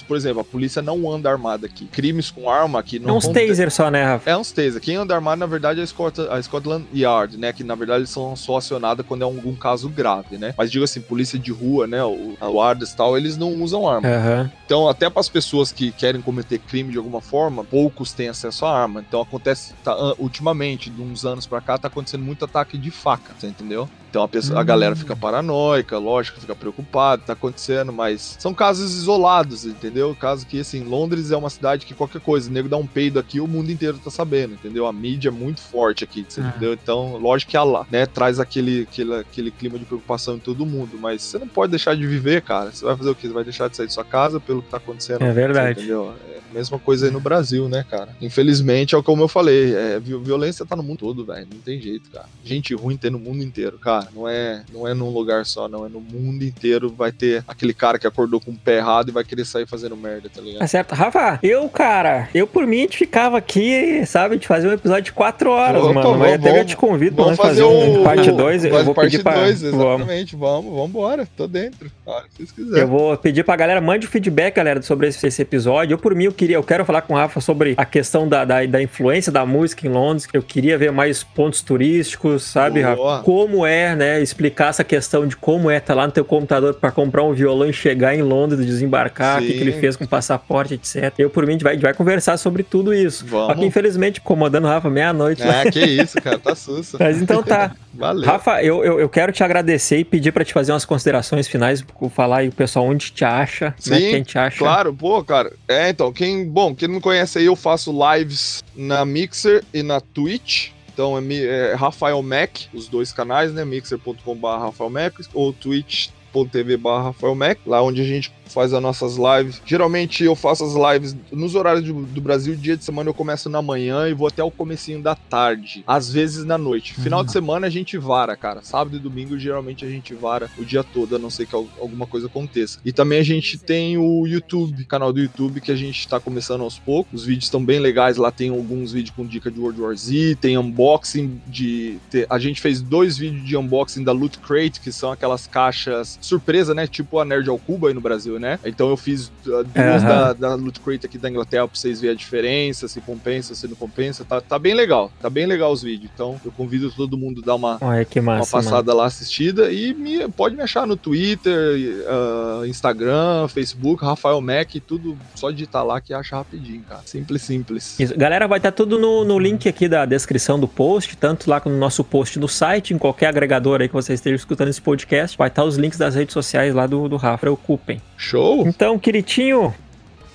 Por, 0.06 0.16
exemplo, 0.16 0.40
a 0.40 0.44
polícia 0.44 0.80
não 0.80 1.10
anda 1.10 1.30
armada 1.30 1.66
aqui. 1.66 1.86
Crimes 1.86 2.30
com 2.30 2.48
arma 2.48 2.78
aqui 2.78 2.98
não 2.98 3.14
É 3.14 3.18
uns 3.18 3.28
taser 3.28 3.70
só, 3.70 3.90
né, 3.90 4.04
Rafa? 4.04 4.30
É 4.30 4.36
uns 4.36 4.52
taser. 4.52 4.80
Quem 4.80 4.96
anda 4.96 5.14
armado, 5.14 5.40
na 5.40 5.46
verdade, 5.46 5.80
é 5.80 5.84
a 6.30 6.42
Scotland 6.42 6.86
Yard, 6.94 7.36
né? 7.36 7.52
Que 7.52 7.64
na 7.64 7.74
verdade 7.74 8.00
eles 8.00 8.10
são 8.10 8.34
só 8.36 8.58
acionados 8.58 9.04
quando 9.06 9.22
é 9.22 9.24
algum 9.24 9.54
caso 9.54 9.88
grave, 9.88 10.38
né? 10.38 10.54
Mas 10.56 10.70
digo 10.70 10.84
assim, 10.84 11.00
polícia 11.00 11.38
de 11.38 11.50
rua, 11.50 11.86
né? 11.86 12.02
O, 12.04 12.36
a 12.40 12.46
guardas 12.46 12.92
e 12.92 12.96
tal, 12.96 13.16
eles 13.16 13.36
não 13.36 13.52
usam 13.62 13.88
arma. 13.88 14.08
Uhum. 14.08 14.50
Então, 14.68 14.86
até 14.86 15.08
para 15.08 15.20
as 15.20 15.30
pessoas 15.30 15.72
que 15.72 15.90
querem 15.92 16.20
cometer 16.20 16.58
crime 16.58 16.92
de 16.92 16.98
alguma 16.98 17.22
forma, 17.22 17.64
poucos 17.64 18.12
têm 18.12 18.28
acesso 18.28 18.66
à 18.66 18.82
arma. 18.82 19.00
Então, 19.00 19.18
acontece, 19.22 19.72
tá, 19.82 19.96
ultimamente, 20.18 20.90
de 20.90 21.00
uns 21.00 21.24
anos 21.24 21.46
para 21.46 21.62
cá, 21.62 21.78
tá 21.78 21.88
acontecendo 21.88 22.22
muito 22.22 22.44
ataque 22.44 22.76
de 22.76 22.90
faca, 22.90 23.32
você 23.34 23.46
entendeu? 23.46 23.88
Então 24.10 24.22
a, 24.22 24.28
pessoa, 24.28 24.60
a 24.60 24.62
galera 24.62 24.96
fica 24.96 25.14
hum. 25.14 25.18
paranoica, 25.18 25.98
lógico, 25.98 26.40
fica 26.40 26.54
preocupada, 26.54 27.22
tá 27.26 27.32
acontecendo, 27.34 27.92
mas 27.92 28.36
são 28.38 28.54
casos 28.54 28.94
isolados, 28.94 29.64
entendeu? 29.64 30.16
Caso 30.18 30.46
que, 30.46 30.60
assim, 30.60 30.82
Londres 30.82 31.30
é 31.30 31.36
uma 31.36 31.50
cidade 31.50 31.84
que 31.84 31.94
qualquer 31.94 32.20
coisa, 32.20 32.48
o 32.48 32.52
nego 32.52 32.68
dá 32.68 32.76
um 32.76 32.86
peido 32.86 33.18
aqui, 33.18 33.40
o 33.40 33.46
mundo 33.46 33.70
inteiro 33.70 33.98
tá 34.02 34.10
sabendo, 34.10 34.54
entendeu? 34.54 34.86
A 34.86 34.92
mídia 34.92 35.28
é 35.28 35.32
muito 35.32 35.60
forte 35.60 36.04
aqui, 36.04 36.24
você 36.26 36.40
é. 36.40 36.44
entendeu? 36.44 36.72
Então, 36.72 37.16
lógico 37.18 37.50
que 37.50 37.56
ela, 37.56 37.86
né, 37.90 38.06
traz 38.06 38.40
aquele, 38.40 38.82
aquele, 38.82 39.14
aquele 39.14 39.50
clima 39.50 39.78
de 39.78 39.84
preocupação 39.84 40.36
em 40.36 40.40
todo 40.40 40.64
mundo, 40.64 40.98
mas 40.98 41.22
você 41.22 41.38
não 41.38 41.48
pode 41.48 41.70
deixar 41.70 41.94
de 41.94 42.06
viver, 42.06 42.42
cara. 42.42 42.70
Você 42.70 42.84
vai 42.84 42.96
fazer 42.96 43.10
o 43.10 43.14
quê? 43.14 43.26
Você 43.26 43.34
vai 43.34 43.44
deixar 43.44 43.68
de 43.68 43.76
sair 43.76 43.86
de 43.86 43.92
sua 43.92 44.04
casa 44.04 44.40
pelo 44.40 44.62
que 44.62 44.70
tá 44.70 44.78
acontecendo? 44.78 45.22
É 45.22 45.32
verdade. 45.32 45.80
Entendeu? 45.80 46.14
É 46.34 46.38
mesma 46.52 46.78
coisa 46.78 47.06
aí 47.06 47.12
no 47.12 47.20
Brasil, 47.20 47.68
né, 47.68 47.84
cara? 47.88 48.16
Infelizmente, 48.20 48.94
é 48.94 49.02
como 49.02 49.22
eu 49.22 49.28
falei, 49.28 49.74
é, 49.74 50.00
violência 50.00 50.66
tá 50.66 50.74
no 50.74 50.82
mundo 50.82 50.98
todo, 50.98 51.24
velho. 51.24 51.46
Não 51.52 51.60
tem 51.60 51.80
jeito, 51.80 52.10
cara. 52.10 52.26
Gente 52.44 52.74
ruim 52.74 52.96
tem 52.96 53.10
no 53.10 53.18
mundo 53.18 53.42
inteiro, 53.42 53.78
cara. 53.78 53.97
Não 54.14 54.28
é, 54.28 54.62
não 54.72 54.86
é 54.86 54.94
num 54.94 55.10
lugar 55.10 55.44
só, 55.46 55.68
não. 55.68 55.86
É 55.86 55.88
no 55.88 56.00
mundo 56.00 56.44
inteiro 56.44 56.92
vai 56.96 57.12
ter 57.12 57.44
aquele 57.46 57.72
cara 57.72 57.98
que 57.98 58.06
acordou 58.06 58.40
com 58.40 58.50
o 58.50 58.56
pé 58.56 58.78
errado 58.78 59.08
e 59.08 59.12
vai 59.12 59.24
querer 59.24 59.44
sair 59.44 59.66
fazendo 59.66 59.96
merda, 59.96 60.28
tá 60.28 60.40
ligado? 60.40 60.60
Tá 60.60 60.66
certo. 60.66 60.94
Rafa, 60.94 61.38
eu, 61.42 61.68
cara, 61.68 62.28
eu 62.34 62.46
por 62.46 62.66
mim, 62.66 62.78
a 62.78 62.80
gente 62.82 62.98
ficava 62.98 63.38
aqui, 63.38 64.04
sabe, 64.06 64.36
de 64.36 64.46
fazer 64.46 64.68
um 64.68 64.72
episódio 64.72 65.04
de 65.04 65.12
quatro 65.12 65.50
horas, 65.50 65.82
Opa, 65.82 65.92
mano. 65.92 66.18
Mas 66.18 66.34
até 66.34 66.60
eu 66.60 66.64
te 66.64 66.76
convido 66.76 67.16
pra 67.16 67.36
fazer, 67.36 67.62
fazer 67.62 67.64
um 67.64 68.02
parte 68.02 68.30
2. 68.30 68.64
Eu 68.64 68.84
vou 68.84 68.94
parte 68.94 69.10
pedir 69.10 69.22
pra... 69.22 69.34
Dois, 69.34 69.62
exatamente. 69.62 70.36
Vamos, 70.36 70.72
vamos 70.72 70.88
embora. 70.88 71.28
Tô 71.36 71.46
dentro. 71.46 71.90
Ah, 72.06 72.22
se 72.30 72.36
vocês 72.36 72.52
quiserem. 72.52 72.82
Eu 72.82 72.88
vou 72.88 73.16
pedir 73.16 73.44
pra 73.44 73.56
galera, 73.56 73.80
mande 73.80 74.06
o 74.06 74.10
feedback, 74.10 74.54
galera, 74.54 74.82
sobre 74.82 75.08
esse, 75.08 75.26
esse 75.26 75.42
episódio. 75.42 75.94
Eu, 75.94 75.98
por 75.98 76.14
mim, 76.14 76.24
eu 76.24 76.32
queria, 76.32 76.56
eu 76.56 76.62
quero 76.62 76.84
falar 76.84 77.02
com 77.02 77.14
o 77.14 77.16
Rafa 77.16 77.40
sobre 77.40 77.74
a 77.76 77.84
questão 77.84 78.28
da, 78.28 78.44
da, 78.44 78.64
da 78.66 78.82
influência 78.82 79.30
da 79.30 79.44
música 79.44 79.86
em 79.86 79.90
Londres. 79.90 80.26
Eu 80.32 80.42
queria 80.42 80.76
ver 80.78 80.92
mais 80.92 81.22
pontos 81.22 81.60
turísticos, 81.60 82.42
sabe, 82.42 82.82
Boa. 82.82 83.16
Rafa? 83.16 83.24
Como 83.24 83.66
é, 83.66 83.87
né? 83.94 84.20
Explicar 84.20 84.68
essa 84.68 84.84
questão 84.84 85.26
de 85.26 85.36
como 85.36 85.70
é 85.70 85.76
estar 85.76 85.94
tá 85.94 86.00
lá 86.00 86.06
no 86.06 86.12
teu 86.12 86.24
computador 86.24 86.74
para 86.74 86.90
comprar 86.90 87.22
um 87.22 87.32
violão 87.32 87.68
e 87.68 87.72
chegar 87.72 88.14
em 88.14 88.22
Londres, 88.22 88.64
desembarcar, 88.64 89.42
o 89.42 89.46
que, 89.46 89.52
que, 89.52 89.60
ele 89.60 89.72
fez 89.72 89.96
com 89.96 90.04
o 90.04 90.08
passaporte, 90.08 90.74
etc. 90.74 91.12
Eu, 91.18 91.30
por 91.30 91.44
mim, 91.44 91.50
a 91.50 91.52
gente 91.52 91.62
vai, 91.62 91.72
a 91.72 91.74
gente 91.76 91.82
vai 91.82 91.94
conversar 91.94 92.36
sobre 92.36 92.62
tudo 92.62 92.94
isso. 92.94 93.26
Vamos. 93.26 93.46
Só 93.46 93.54
que, 93.54 93.64
infelizmente, 93.64 94.20
incomodando 94.20 94.64
o 94.64 94.68
Rafa 94.68 94.90
meia-noite. 94.90 95.42
É, 95.42 95.70
que 95.70 95.84
isso, 95.84 96.20
cara, 96.20 96.38
tá 96.38 96.54
susto. 96.54 96.96
Mas 97.00 97.20
então 97.20 97.42
tá. 97.42 97.74
Valeu. 97.98 98.24
Rafa, 98.24 98.62
eu, 98.62 98.84
eu, 98.84 99.00
eu, 99.00 99.08
quero 99.08 99.32
te 99.32 99.42
agradecer 99.42 99.98
e 99.98 100.04
pedir 100.04 100.30
para 100.30 100.44
te 100.44 100.52
fazer 100.52 100.70
umas 100.70 100.84
considerações 100.84 101.48
finais, 101.48 101.84
falar 102.14 102.38
aí 102.38 102.48
o 102.48 102.52
pessoal 102.52 102.86
onde 102.86 103.10
te 103.10 103.24
acha, 103.24 103.74
Sim, 103.76 103.90
né, 103.90 103.98
quem 103.98 104.22
te 104.22 104.38
acha. 104.38 104.58
Claro, 104.58 104.94
pô, 104.94 105.22
cara. 105.24 105.52
É, 105.66 105.88
então, 105.88 106.12
quem, 106.12 106.46
bom, 106.46 106.74
quem 106.74 106.86
não 106.86 107.00
conhece 107.00 107.38
aí, 107.38 107.46
eu 107.46 107.56
faço 107.56 107.92
lives 108.14 108.62
na 108.76 109.04
Mixer 109.04 109.64
e 109.74 109.82
na 109.82 110.00
Twitch. 110.00 110.70
Então 110.98 111.16
é, 111.16 111.44
é 111.70 111.74
Rafael 111.74 112.20
Mac, 112.24 112.62
os 112.74 112.88
dois 112.88 113.12
canais, 113.12 113.54
né? 113.54 113.64
mixer.com.br 113.64 114.48
Rafael 114.48 114.90
Mac 114.90 115.14
ou 115.32 115.52
twitch.tv 115.52 116.76
Rafael 116.82 117.36
Mac, 117.36 117.56
lá 117.64 117.80
onde 117.80 118.00
a 118.00 118.04
gente 118.04 118.32
faz 118.48 118.72
as 118.72 118.82
nossas 118.82 119.16
lives. 119.16 119.60
Geralmente 119.64 120.24
eu 120.24 120.34
faço 120.34 120.64
as 120.64 120.94
lives 120.94 121.16
nos 121.30 121.54
horários 121.54 121.84
do, 121.84 122.02
do, 122.02 122.20
Brasil, 122.20 122.54
dia 122.56 122.76
de 122.76 122.84
semana 122.84 123.08
eu 123.08 123.14
começo 123.14 123.48
na 123.48 123.62
manhã 123.62 124.08
e 124.08 124.14
vou 124.14 124.28
até 124.28 124.42
o 124.42 124.50
comecinho 124.50 125.02
da 125.02 125.14
tarde, 125.14 125.82
às 125.86 126.12
vezes 126.12 126.44
na 126.44 126.58
noite. 126.58 126.94
Final 126.94 127.20
uhum. 127.20 127.26
de 127.26 127.32
semana 127.32 127.66
a 127.66 127.70
gente 127.70 127.96
vara, 127.96 128.36
cara. 128.36 128.62
Sábado 128.62 128.96
e 128.96 128.98
domingo 128.98 129.38
geralmente 129.38 129.84
a 129.84 129.88
gente 129.88 130.14
vara 130.14 130.50
o 130.58 130.64
dia 130.64 130.82
todo, 130.82 131.16
a 131.16 131.18
não 131.18 131.30
ser 131.30 131.46
que 131.46 131.54
alguma 131.54 132.06
coisa 132.06 132.26
aconteça. 132.26 132.80
E 132.84 132.92
também 132.92 133.18
a 133.18 133.24
gente 133.24 133.58
tem 133.58 133.96
o 133.96 134.26
YouTube, 134.26 134.84
canal 134.84 135.12
do 135.12 135.20
YouTube 135.20 135.60
que 135.60 135.72
a 135.72 135.76
gente 135.76 136.06
tá 136.06 136.18
começando 136.20 136.62
aos 136.62 136.78
poucos. 136.78 137.20
Os 137.20 137.26
vídeos 137.26 137.44
estão 137.44 137.64
bem 137.64 137.78
legais, 137.78 138.16
lá 138.16 138.30
tem 138.30 138.50
alguns 138.50 138.92
vídeos 138.92 139.14
com 139.14 139.26
dica 139.26 139.50
de 139.50 139.58
World 139.58 139.80
War 139.80 139.96
Z, 139.96 140.36
tem 140.40 140.56
unboxing 140.58 141.40
de 141.46 141.98
a 142.28 142.38
gente 142.38 142.60
fez 142.60 142.80
dois 142.80 143.16
vídeos 143.16 143.44
de 143.44 143.56
unboxing 143.56 144.04
da 144.04 144.12
Loot 144.12 144.38
Crate, 144.38 144.80
que 144.80 144.92
são 144.92 145.12
aquelas 145.12 145.46
caixas 145.46 146.18
surpresa, 146.20 146.74
né? 146.74 146.86
Tipo 146.86 147.18
a 147.18 147.24
Nerd 147.24 147.48
ao 147.48 147.58
Cuba 147.58 147.88
aí 147.88 147.94
no 147.94 148.00
Brasil 148.00 148.37
né? 148.38 148.58
Então 148.64 148.88
eu 148.88 148.96
fiz 148.96 149.28
uh, 149.46 149.64
duas 149.64 150.02
uhum. 150.02 150.08
da, 150.08 150.32
da 150.32 150.54
Loot 150.54 150.80
Crate 150.80 151.06
aqui 151.06 151.18
da 151.18 151.28
Inglaterra 151.30 151.66
pra 151.66 151.78
vocês 151.78 152.00
verem 152.00 152.14
a 152.14 152.18
diferença, 152.18 152.88
se 152.88 153.00
compensa, 153.00 153.54
se 153.54 153.66
não 153.66 153.76
compensa. 153.76 154.24
Tá, 154.24 154.40
tá 154.40 154.58
bem 154.58 154.74
legal, 154.74 155.10
tá 155.20 155.28
bem 155.28 155.46
legal 155.46 155.72
os 155.72 155.82
vídeos. 155.82 156.10
Então 156.14 156.40
eu 156.44 156.52
convido 156.52 156.90
todo 156.90 157.16
mundo 157.16 157.40
a 157.42 157.46
dar 157.46 157.54
uma, 157.54 157.78
massa, 157.78 158.20
uma 158.20 158.46
passada 158.46 158.88
mano. 158.88 158.98
lá 158.98 159.06
assistida 159.06 159.70
e 159.72 159.94
me, 159.94 160.28
pode 160.28 160.56
me 160.56 160.62
achar 160.62 160.86
no 160.86 160.96
Twitter, 160.96 162.04
uh, 162.06 162.66
Instagram, 162.66 163.48
Facebook, 163.48 164.04
Rafael 164.04 164.40
Mac, 164.40 164.70
tudo 164.86 165.16
só 165.34 165.50
digitar 165.50 165.84
lá 165.84 166.00
que 166.00 166.12
acha 166.14 166.36
rapidinho, 166.36 166.82
cara. 166.82 167.02
Simples, 167.04 167.42
simples. 167.42 167.98
Isso. 167.98 168.16
Galera, 168.16 168.46
vai 168.46 168.58
estar 168.58 168.72
tá 168.72 168.76
tudo 168.76 168.98
no, 168.98 169.24
no 169.24 169.38
link 169.38 169.68
aqui 169.68 169.88
da 169.88 170.04
descrição 170.04 170.58
do 170.58 170.68
post, 170.68 171.16
tanto 171.16 171.48
lá 171.48 171.60
no 171.64 171.76
nosso 171.76 172.04
post 172.04 172.38
no 172.38 172.48
site, 172.48 172.94
em 172.94 172.98
qualquer 172.98 173.26
agregador 173.26 173.80
aí 173.80 173.88
que 173.88 173.94
você 173.94 174.14
esteja 174.14 174.36
escutando 174.36 174.68
esse 174.68 174.80
podcast, 174.80 175.36
vai 175.36 175.48
estar 175.48 175.62
tá 175.62 175.68
os 175.68 175.76
links 175.76 175.98
das 175.98 176.14
redes 176.14 176.32
sociais 176.32 176.74
lá 176.74 176.86
do, 176.86 177.08
do 177.08 177.16
Rafa. 177.16 177.38
Preocupem. 177.38 178.00
Show! 178.28 178.68
Então, 178.68 178.98
queritinho, 178.98 179.74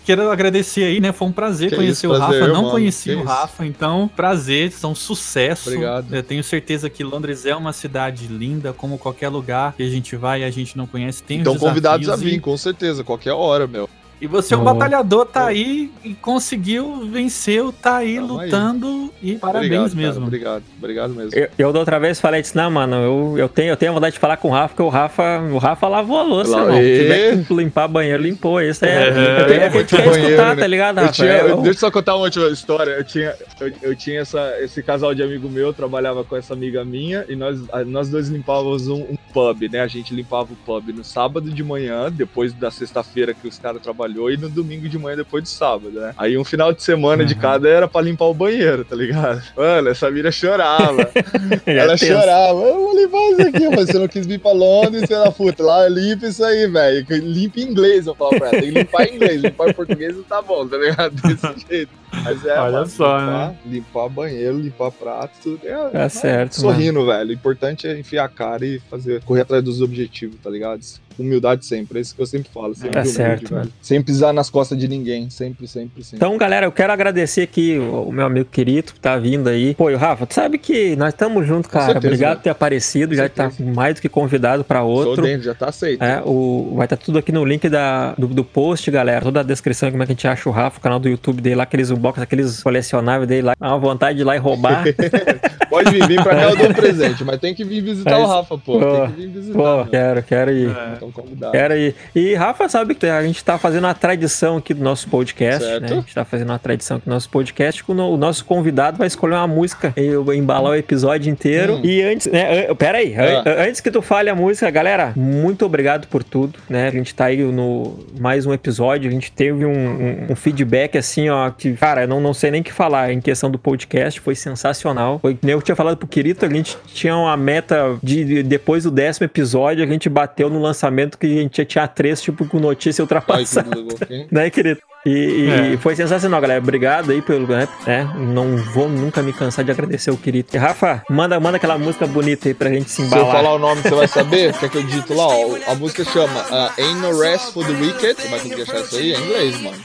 quero 0.04 0.32
agradecer 0.32 0.84
aí, 0.84 1.00
né? 1.00 1.12
Foi 1.12 1.28
um 1.28 1.32
prazer 1.32 1.70
que 1.70 1.76
conhecer 1.76 2.08
isso, 2.08 2.16
o 2.16 2.18
prazer, 2.18 2.42
Rafa. 2.42 2.54
Não 2.54 2.72
conhecia 2.72 3.20
o 3.20 3.24
Rafa, 3.24 3.66
então 3.68 4.10
prazer, 4.16 4.72
são 4.72 4.96
sucesso. 4.96 5.70
Obrigado. 5.70 6.12
Eu 6.12 6.24
tenho 6.24 6.44
certeza 6.44 6.90
que 6.90 7.04
Londres 7.04 7.46
é 7.46 7.56
uma 7.56 7.72
cidade 7.72 8.26
linda, 8.26 8.74
como 8.74 8.98
qualquer 8.98 9.30
lugar 9.30 9.74
que 9.74 9.84
a 9.84 9.90
gente 9.90 10.16
vai 10.16 10.42
e 10.42 10.44
a 10.44 10.50
gente 10.50 10.76
não 10.76 10.88
conhece. 10.88 11.22
Tem 11.22 11.40
então 11.40 11.56
convidados 11.56 12.10
a 12.10 12.16
vir, 12.16 12.34
e... 12.34 12.40
com 12.40 12.58
certeza, 12.58 13.04
qualquer 13.04 13.34
hora, 13.34 13.68
meu. 13.68 13.88
E 14.24 14.28
você, 14.28 14.54
é 14.54 14.58
um 14.58 14.64
batalhador, 14.64 15.26
tá 15.26 15.48
aí 15.48 15.92
e 16.02 16.14
conseguiu, 16.14 17.06
venceu, 17.12 17.74
tá 17.74 17.98
aí 17.98 18.16
Tamo 18.16 18.28
lutando 18.28 19.14
aí. 19.22 19.32
e 19.32 19.36
parabéns 19.36 19.92
obrigado, 19.92 19.96
mesmo. 19.98 20.14
Cara, 20.14 20.28
obrigado, 20.28 20.64
obrigado 20.78 21.14
mesmo. 21.14 21.32
Eu, 21.38 21.50
eu 21.58 21.74
da 21.74 21.80
outra 21.80 22.00
vez 22.00 22.22
falei 22.22 22.42
disse, 22.42 22.56
não, 22.56 22.72
mano, 22.72 22.96
eu, 22.96 23.38
eu, 23.38 23.50
tenho, 23.50 23.72
eu 23.72 23.76
tenho 23.76 23.92
vontade 23.92 24.14
de 24.14 24.20
falar 24.20 24.38
com 24.38 24.48
o 24.48 24.52
Rafa, 24.52 24.70
porque 24.70 24.82
o 24.82 24.88
Rafa, 24.88 25.42
o 25.42 25.58
Rafa 25.58 25.88
lavou 25.90 26.18
a 26.18 26.24
louça, 26.24 26.58
irmão. 26.58 26.78
Se 26.78 27.00
tiver 27.00 27.44
que 27.44 27.54
limpar 27.54 27.90
banheiro, 27.90 28.24
limpou. 28.24 28.62
Isso 28.62 28.86
é, 28.86 29.10
é, 29.10 29.42
eu 29.42 29.46
tenho 29.46 29.62
é, 29.62 29.70
que 29.70 29.96
banheiro, 29.98 30.18
escutar, 30.18 30.56
né? 30.56 30.62
tá 30.62 30.68
ligado, 30.68 30.96
Rafa? 31.00 31.12
Tinha, 31.12 31.38
eu, 31.40 31.58
deixa 31.58 31.70
eu 31.72 31.80
só 31.82 31.92
contar 31.92 32.16
uma 32.16 32.24
última 32.24 32.48
história. 32.48 32.92
Eu 32.92 33.04
tinha, 33.04 33.36
eu, 33.60 33.74
eu, 33.82 33.94
tinha 33.94 34.22
essa, 34.22 34.58
esse 34.62 34.82
casal 34.82 35.14
de 35.14 35.22
amigo 35.22 35.50
meu, 35.50 35.74
trabalhava 35.74 36.24
com 36.24 36.38
essa 36.38 36.54
amiga 36.54 36.86
minha, 36.86 37.26
e 37.28 37.36
nós, 37.36 37.60
nós 37.88 38.08
dois 38.08 38.30
limpávamos 38.30 38.88
um, 38.88 39.02
um 39.02 39.18
pub, 39.34 39.70
né? 39.70 39.82
A 39.82 39.88
gente 39.88 40.16
limpava 40.16 40.54
o 40.54 40.56
pub 40.56 40.96
no 40.96 41.04
sábado 41.04 41.50
de 41.50 41.62
manhã, 41.62 42.10
depois 42.10 42.54
da 42.54 42.72
sexta-feira 42.72 43.34
que 43.34 43.50
os 43.50 43.60
caras 43.60 43.82
trabalhou, 44.14 44.32
e 44.32 44.38
no 44.38 44.48
domingo 44.50 44.88
de 44.88 44.98
manhã 44.98 45.18
depois 45.18 45.44
do 45.44 45.50
sábado, 45.50 45.90
né? 45.92 46.14
Aí 46.18 46.38
um 46.38 46.44
final 46.44 46.72
de 46.72 46.84
semana 46.84 47.24
uhum. 47.24 47.28
de 47.28 47.36
cada 47.36 47.68
era 47.68 47.88
pra 47.88 48.02
limpar 48.02 48.26
o 48.26 48.34
banheiro, 48.34 48.86
tá 48.86 48.96
ligado? 48.96 49.42
Mano, 49.58 49.90
essa 49.90 50.10
mira 50.12 50.32
chorava. 50.32 51.10
ela 51.66 51.98
chorava, 51.98 52.60
eu 52.60 52.80
vou 52.80 52.96
limpar 52.96 53.20
isso 53.32 53.42
aqui, 53.42 53.70
mas 53.70 53.88
você 53.88 54.00
não 54.00 54.08
quis 54.08 54.26
vir 54.26 54.40
pra 54.40 54.52
Londres, 54.52 55.04
você 55.08 55.14
era 55.14 55.32
puta, 55.32 55.64
lá 55.64 55.88
limpa 55.90 56.28
isso 56.28 56.44
aí, 56.44 56.68
velho. 56.68 57.06
Limpa 57.10 57.60
em 57.60 57.64
inglês, 57.64 58.08
eu 58.08 58.16
falo 58.16 58.38
pra 58.38 58.50
ela. 58.50 58.62
Tem 58.62 58.72
que 58.72 58.80
limpar 58.80 59.04
em 59.08 59.16
inglês, 59.16 59.42
limpar 59.42 59.70
em 59.70 59.74
português 59.74 60.16
não 60.16 60.24
tá 60.24 60.42
bom, 60.42 60.68
tá 60.68 60.78
ligado? 60.78 61.16
Desse 61.22 61.66
jeito. 61.68 62.04
Mas 62.24 62.46
é, 62.46 62.60
Olha 62.60 62.72
mano, 62.72 62.88
só, 62.88 63.18
limpar, 63.18 63.50
né? 63.50 63.58
Limpar 63.66 64.10
banheiro, 64.10 64.60
limpar 64.60 64.92
prato, 64.92 65.32
tudo. 65.42 65.60
É, 65.64 66.06
é 66.06 66.10
certo. 66.10 66.54
Sorrindo, 66.54 67.00
mano. 67.00 67.12
velho. 67.12 67.30
O 67.32 67.34
importante 67.34 67.88
é 67.88 67.98
enfiar 67.98 68.26
a 68.26 68.30
cara 68.30 68.66
e 68.66 68.80
fazer, 68.90 69.24
correr 69.24 69.42
atrás 69.42 69.64
dos 69.64 69.82
objetivos, 69.82 70.38
tá 70.42 70.50
ligado? 70.50 70.82
Humildade 71.22 71.66
sempre, 71.66 72.00
é 72.00 72.02
isso 72.02 72.16
que 72.16 72.22
eu 72.22 72.26
sempre 72.26 72.50
falo. 72.54 72.74
Sempre 72.76 72.98
é 72.98 73.02
humilde, 73.02 73.18
certo, 73.18 73.56
velho. 73.56 73.74
Sem 73.82 74.02
pisar 74.02 74.34
nas 74.34 74.50
costas 74.50 74.78
de 74.78 74.88
ninguém, 74.88 75.30
sempre, 75.30 75.68
sempre, 75.68 76.04
sempre. 76.04 76.18
Então, 76.18 76.38
galera, 76.38 76.66
eu 76.66 76.72
quero 76.72 76.92
agradecer 76.92 77.42
aqui 77.42 77.78
o, 77.78 78.04
o 78.04 78.12
meu 78.12 78.26
amigo 78.26 78.50
querido 78.50 78.94
que 78.94 79.00
tá 79.00 79.18
vindo 79.18 79.48
aí. 79.50 79.76
Pô, 79.76 79.94
Rafa, 79.96 80.26
tu 80.26 80.34
sabe 80.34 80.58
que 80.58 80.96
nós 80.96 81.10
estamos 81.10 81.46
juntos, 81.46 81.70
cara. 81.70 81.94
Certeza, 81.94 82.08
Obrigado 82.08 82.38
por 82.38 82.44
ter 82.44 82.50
aparecido, 82.50 83.16
já 83.16 83.30
tá 83.30 83.52
mais 83.60 83.96
do 83.96 84.02
que 84.02 84.10
convidado 84.10 84.64
para 84.64 84.84
outro. 84.84 85.16
Sou 85.16 85.24
dentro, 85.24 85.44
já 85.44 85.54
tá 85.54 85.70
aceito. 85.70 86.04
É, 86.04 86.22
o, 86.26 86.74
vai 86.76 86.86
estar 86.86 86.98
tá 86.98 87.04
tudo 87.04 87.18
aqui 87.18 87.32
no 87.32 87.44
link 87.46 87.68
da, 87.70 88.14
do, 88.18 88.28
do, 88.28 88.44
post, 88.44 88.90
galera. 88.90 89.22
Toda 89.22 89.40
a 89.40 89.44
descrição, 89.44 89.90
como 89.92 90.04
é 90.04 90.06
que 90.06 90.12
a 90.12 90.16
gente 90.16 90.28
acha 90.28 90.50
o 90.50 90.52
Rafa, 90.52 90.78
o 90.78 90.82
canal 90.82 91.00
do 91.00 91.10
YouTube 91.10 91.42
dele 91.42 91.56
lá, 91.56 91.64
aqueles 91.64 91.90
unbox, 91.90 92.22
aqueles 92.22 92.62
colecionáveis 92.62 93.28
dele 93.28 93.44
lá. 93.44 93.56
Dá 93.60 93.68
uma 93.70 93.80
vontade 93.80 94.18
de 94.18 94.22
ir 94.22 94.26
lá 94.26 94.36
e 94.36 94.40
roubar. 94.40 94.84
Pode 95.70 95.92
vir, 95.92 96.08
vir 96.08 96.22
pra 96.22 96.36
cá 96.36 96.44
eu 96.44 96.56
dou 96.56 96.70
um 96.70 96.74
presente, 96.74 97.24
mas 97.24 97.40
tem 97.40 97.56
que 97.56 97.64
vir 97.64 97.82
visitar 97.82 98.12
é 98.12 98.18
o 98.18 98.26
Rafa, 98.28 98.58
pô. 98.58 98.80
pô. 98.80 98.80
Tem 98.80 99.08
que 99.08 99.22
vir 99.22 99.28
visitar. 99.30 99.60
Pô, 99.60 99.86
quero, 99.90 100.24
quero 100.24 100.52
ir. 100.52 100.70
Estão 101.08 101.24
convidados. 101.24 101.60
Era 101.60 101.74
aí. 101.74 101.96
E 102.16 102.34
Rafa 102.36 102.70
sabe 102.70 102.96
que 102.96 103.06
a 103.06 103.22
gente 103.24 103.44
tá 103.44 103.58
fazendo 103.58 103.86
uma 103.86 103.94
tradição 103.94 104.58
aqui 104.58 104.74
do 104.74 104.84
nosso 104.84 105.08
podcast, 105.10 105.64
certo. 105.64 105.82
né? 105.82 105.88
A 105.92 105.96
gente 105.96 106.14
tá 106.14 106.26
fazendo 106.26 106.50
uma 106.50 106.60
tradição 106.60 106.98
aqui 106.98 107.06
do 107.06 107.12
nosso 107.12 107.30
podcast, 107.30 107.84
o 107.88 108.18
nosso 108.18 108.46
convidado 108.46 108.98
vai 108.98 109.08
escolher 109.08 109.36
uma 109.36 109.48
música 109.48 109.94
e 109.98 110.10
embalar 110.36 110.72
o 110.72 110.76
episódio 110.76 111.32
inteiro. 111.32 111.76
Hum. 111.76 111.82
E 111.84 112.02
antes, 112.02 112.28
né? 112.28 112.74
Pera 112.76 113.00
aí, 113.00 113.16
ah. 113.16 113.44
antes 113.68 113.82
que 113.82 113.92
tu 113.92 114.02
fale 114.02 114.30
a 114.30 114.36
música, 114.36 114.70
galera, 114.70 115.14
muito 115.16 115.66
obrigado 115.66 116.08
por 116.08 116.24
tudo, 116.24 116.60
né? 116.70 116.88
A 116.88 116.92
gente 116.92 117.14
tá 117.14 117.26
aí 117.26 117.38
no 117.44 118.00
mais 118.20 118.46
um 118.46 118.54
episódio, 118.54 119.10
a 119.10 119.12
gente 119.12 119.32
teve 119.32 119.66
um, 119.66 119.72
um, 119.72 120.28
um 120.32 120.36
feedback 120.36 120.98
assim, 120.98 121.30
ó, 121.30 121.50
que, 121.50 121.74
cara, 121.74 122.04
eu 122.04 122.08
não, 122.08 122.22
não 122.22 122.34
sei 122.34 122.52
nem 122.52 122.62
o 122.62 122.64
que 122.64 122.74
falar 122.74 123.12
em 123.12 123.20
questão 123.22 123.50
do 123.50 123.60
podcast, 123.60 124.20
foi 124.20 124.36
sensacional. 124.36 125.20
Foi, 125.20 125.38
eu 125.44 125.62
tinha 125.62 125.76
falado 125.76 125.98
pro 125.98 126.08
Quirito, 126.08 126.46
a 126.46 126.50
gente 126.50 126.78
tinha 126.88 127.16
uma 127.16 127.36
meta 127.36 127.98
de, 128.02 128.24
de, 128.24 128.44
depois 128.44 128.84
do 128.84 128.92
décimo 128.92 129.26
episódio, 129.26 129.84
a 129.84 129.88
gente 129.88 130.10
bateu 130.10 130.50
no 130.50 130.62
lançamento 130.62 130.93
que 131.18 131.26
a 131.26 131.42
gente 131.42 131.58
já 131.58 131.66
tinha 131.66 131.88
três, 131.88 132.22
tipo, 132.22 132.48
com 132.48 132.60
notícia 132.60 133.02
ultrapassada. 133.02 133.70
né, 134.32 134.50
querido? 134.50 134.82
E, 135.06 135.74
é. 135.74 135.78
foi 135.78 135.96
sensacional, 135.96 136.40
galera. 136.40 136.62
Obrigado 136.62 137.12
aí 137.12 137.22
pelo. 137.22 137.46
Né? 137.48 137.68
É, 137.86 138.04
não 138.16 138.56
vou 138.58 138.88
nunca 138.88 139.22
me 139.22 139.34
cansar 139.34 139.66
de 139.66 139.72
agradecer 139.72 140.12
o 140.12 140.18
querido. 140.18 140.48
E 140.54 140.58
Rafa, 140.58 141.04
manda, 141.10 141.38
manda 141.40 141.58
aquela 141.58 141.78
música 141.78 142.08
bonita 142.08 142.48
aí 142.48 142.54
pra 142.54 142.70
gente 142.70 142.90
se 142.90 143.02
embalar. 143.02 143.26
Se 143.26 143.30
eu 143.30 143.36
falar 143.36 143.54
o 143.54 143.60
nome, 143.60 143.82
você 143.82 143.90
vai 143.90 144.08
saber? 144.08 144.54
Quer 144.58 144.70
que 144.70 144.78
eu 144.78 144.84
digito 144.84 145.14
lá? 145.14 145.28
Ó, 145.28 145.58
a 145.68 145.76
música 145.76 146.06
chama 146.06 146.40
uh, 146.42 146.82
Ain't 146.82 147.00
No 147.02 147.20
Rest 147.20 147.52
for 147.52 147.66
the 147.66 147.74
Wicked. 147.74 148.22
Você 148.22 148.28
vai 148.30 148.40
conseguir 148.40 148.62
achar 148.62 148.80
isso 148.80 148.96
aí? 148.96 149.14
É 149.14 149.20
inglês, 149.20 149.62
mano. 149.62 149.78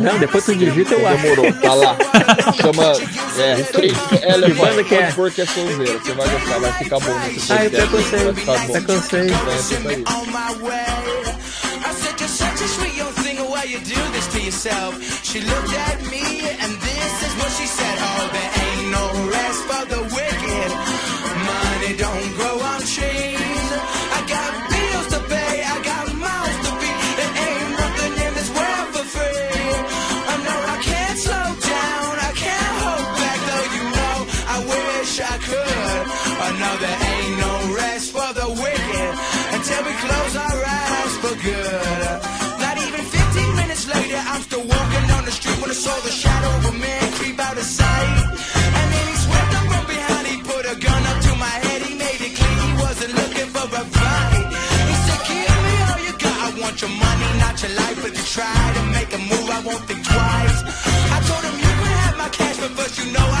Não, 0.00 0.18
depois 0.18 0.44
tu 0.44 0.54
digita 0.54 0.94
eu 0.94 1.06
acho. 1.06 1.22
Demorou, 1.22 1.52
tá 1.54 1.74
lá. 1.74 1.96
Chama. 2.60 2.92
É, 3.38 3.62
Cake 3.62 3.94
Elephant. 4.22 4.84
Que 4.86 4.94
é? 4.94 5.12
Porque 5.12 5.42
é 5.42 5.46
solveira. 5.46 5.98
Você 5.98 6.12
vai 6.12 6.28
gostar, 6.28 6.58
vai 6.58 6.72
ficar 6.72 6.98
bom 7.00 7.18
nesse. 7.20 7.52
Ah, 7.52 7.64
eu 7.64 7.68
até 7.68 7.86
cansei. 7.86 8.30
Até 8.68 8.80
cansei. 8.80 10.04
why 13.54 13.70
you 13.70 13.78
do 13.78 14.00
this 14.12 14.26
to 14.28 14.40
yourself. 14.40 14.92
She 15.22 15.40
looked 15.40 15.74
at 15.88 15.98
me 16.10 16.24
and 16.62 16.72
this 16.88 17.14
is 17.26 17.32
what 17.38 17.50
she 17.58 17.66
said. 17.66 17.96
Oh, 18.08 18.24
there 18.34 18.52
ain't 18.64 18.88
no 18.98 19.04
rest 19.30 19.60
for 19.68 19.82
the 19.92 20.13
won't 59.64 59.84
think 59.88 60.04
twice. 60.04 60.58
I 61.16 61.18
told 61.28 61.42
him 61.44 61.54
you 61.56 61.72
can 61.80 61.92
have 62.04 62.16
my 62.18 62.28
cash, 62.28 62.58
but 62.58 62.70
first 62.72 62.98
you 62.98 63.12
know 63.12 63.33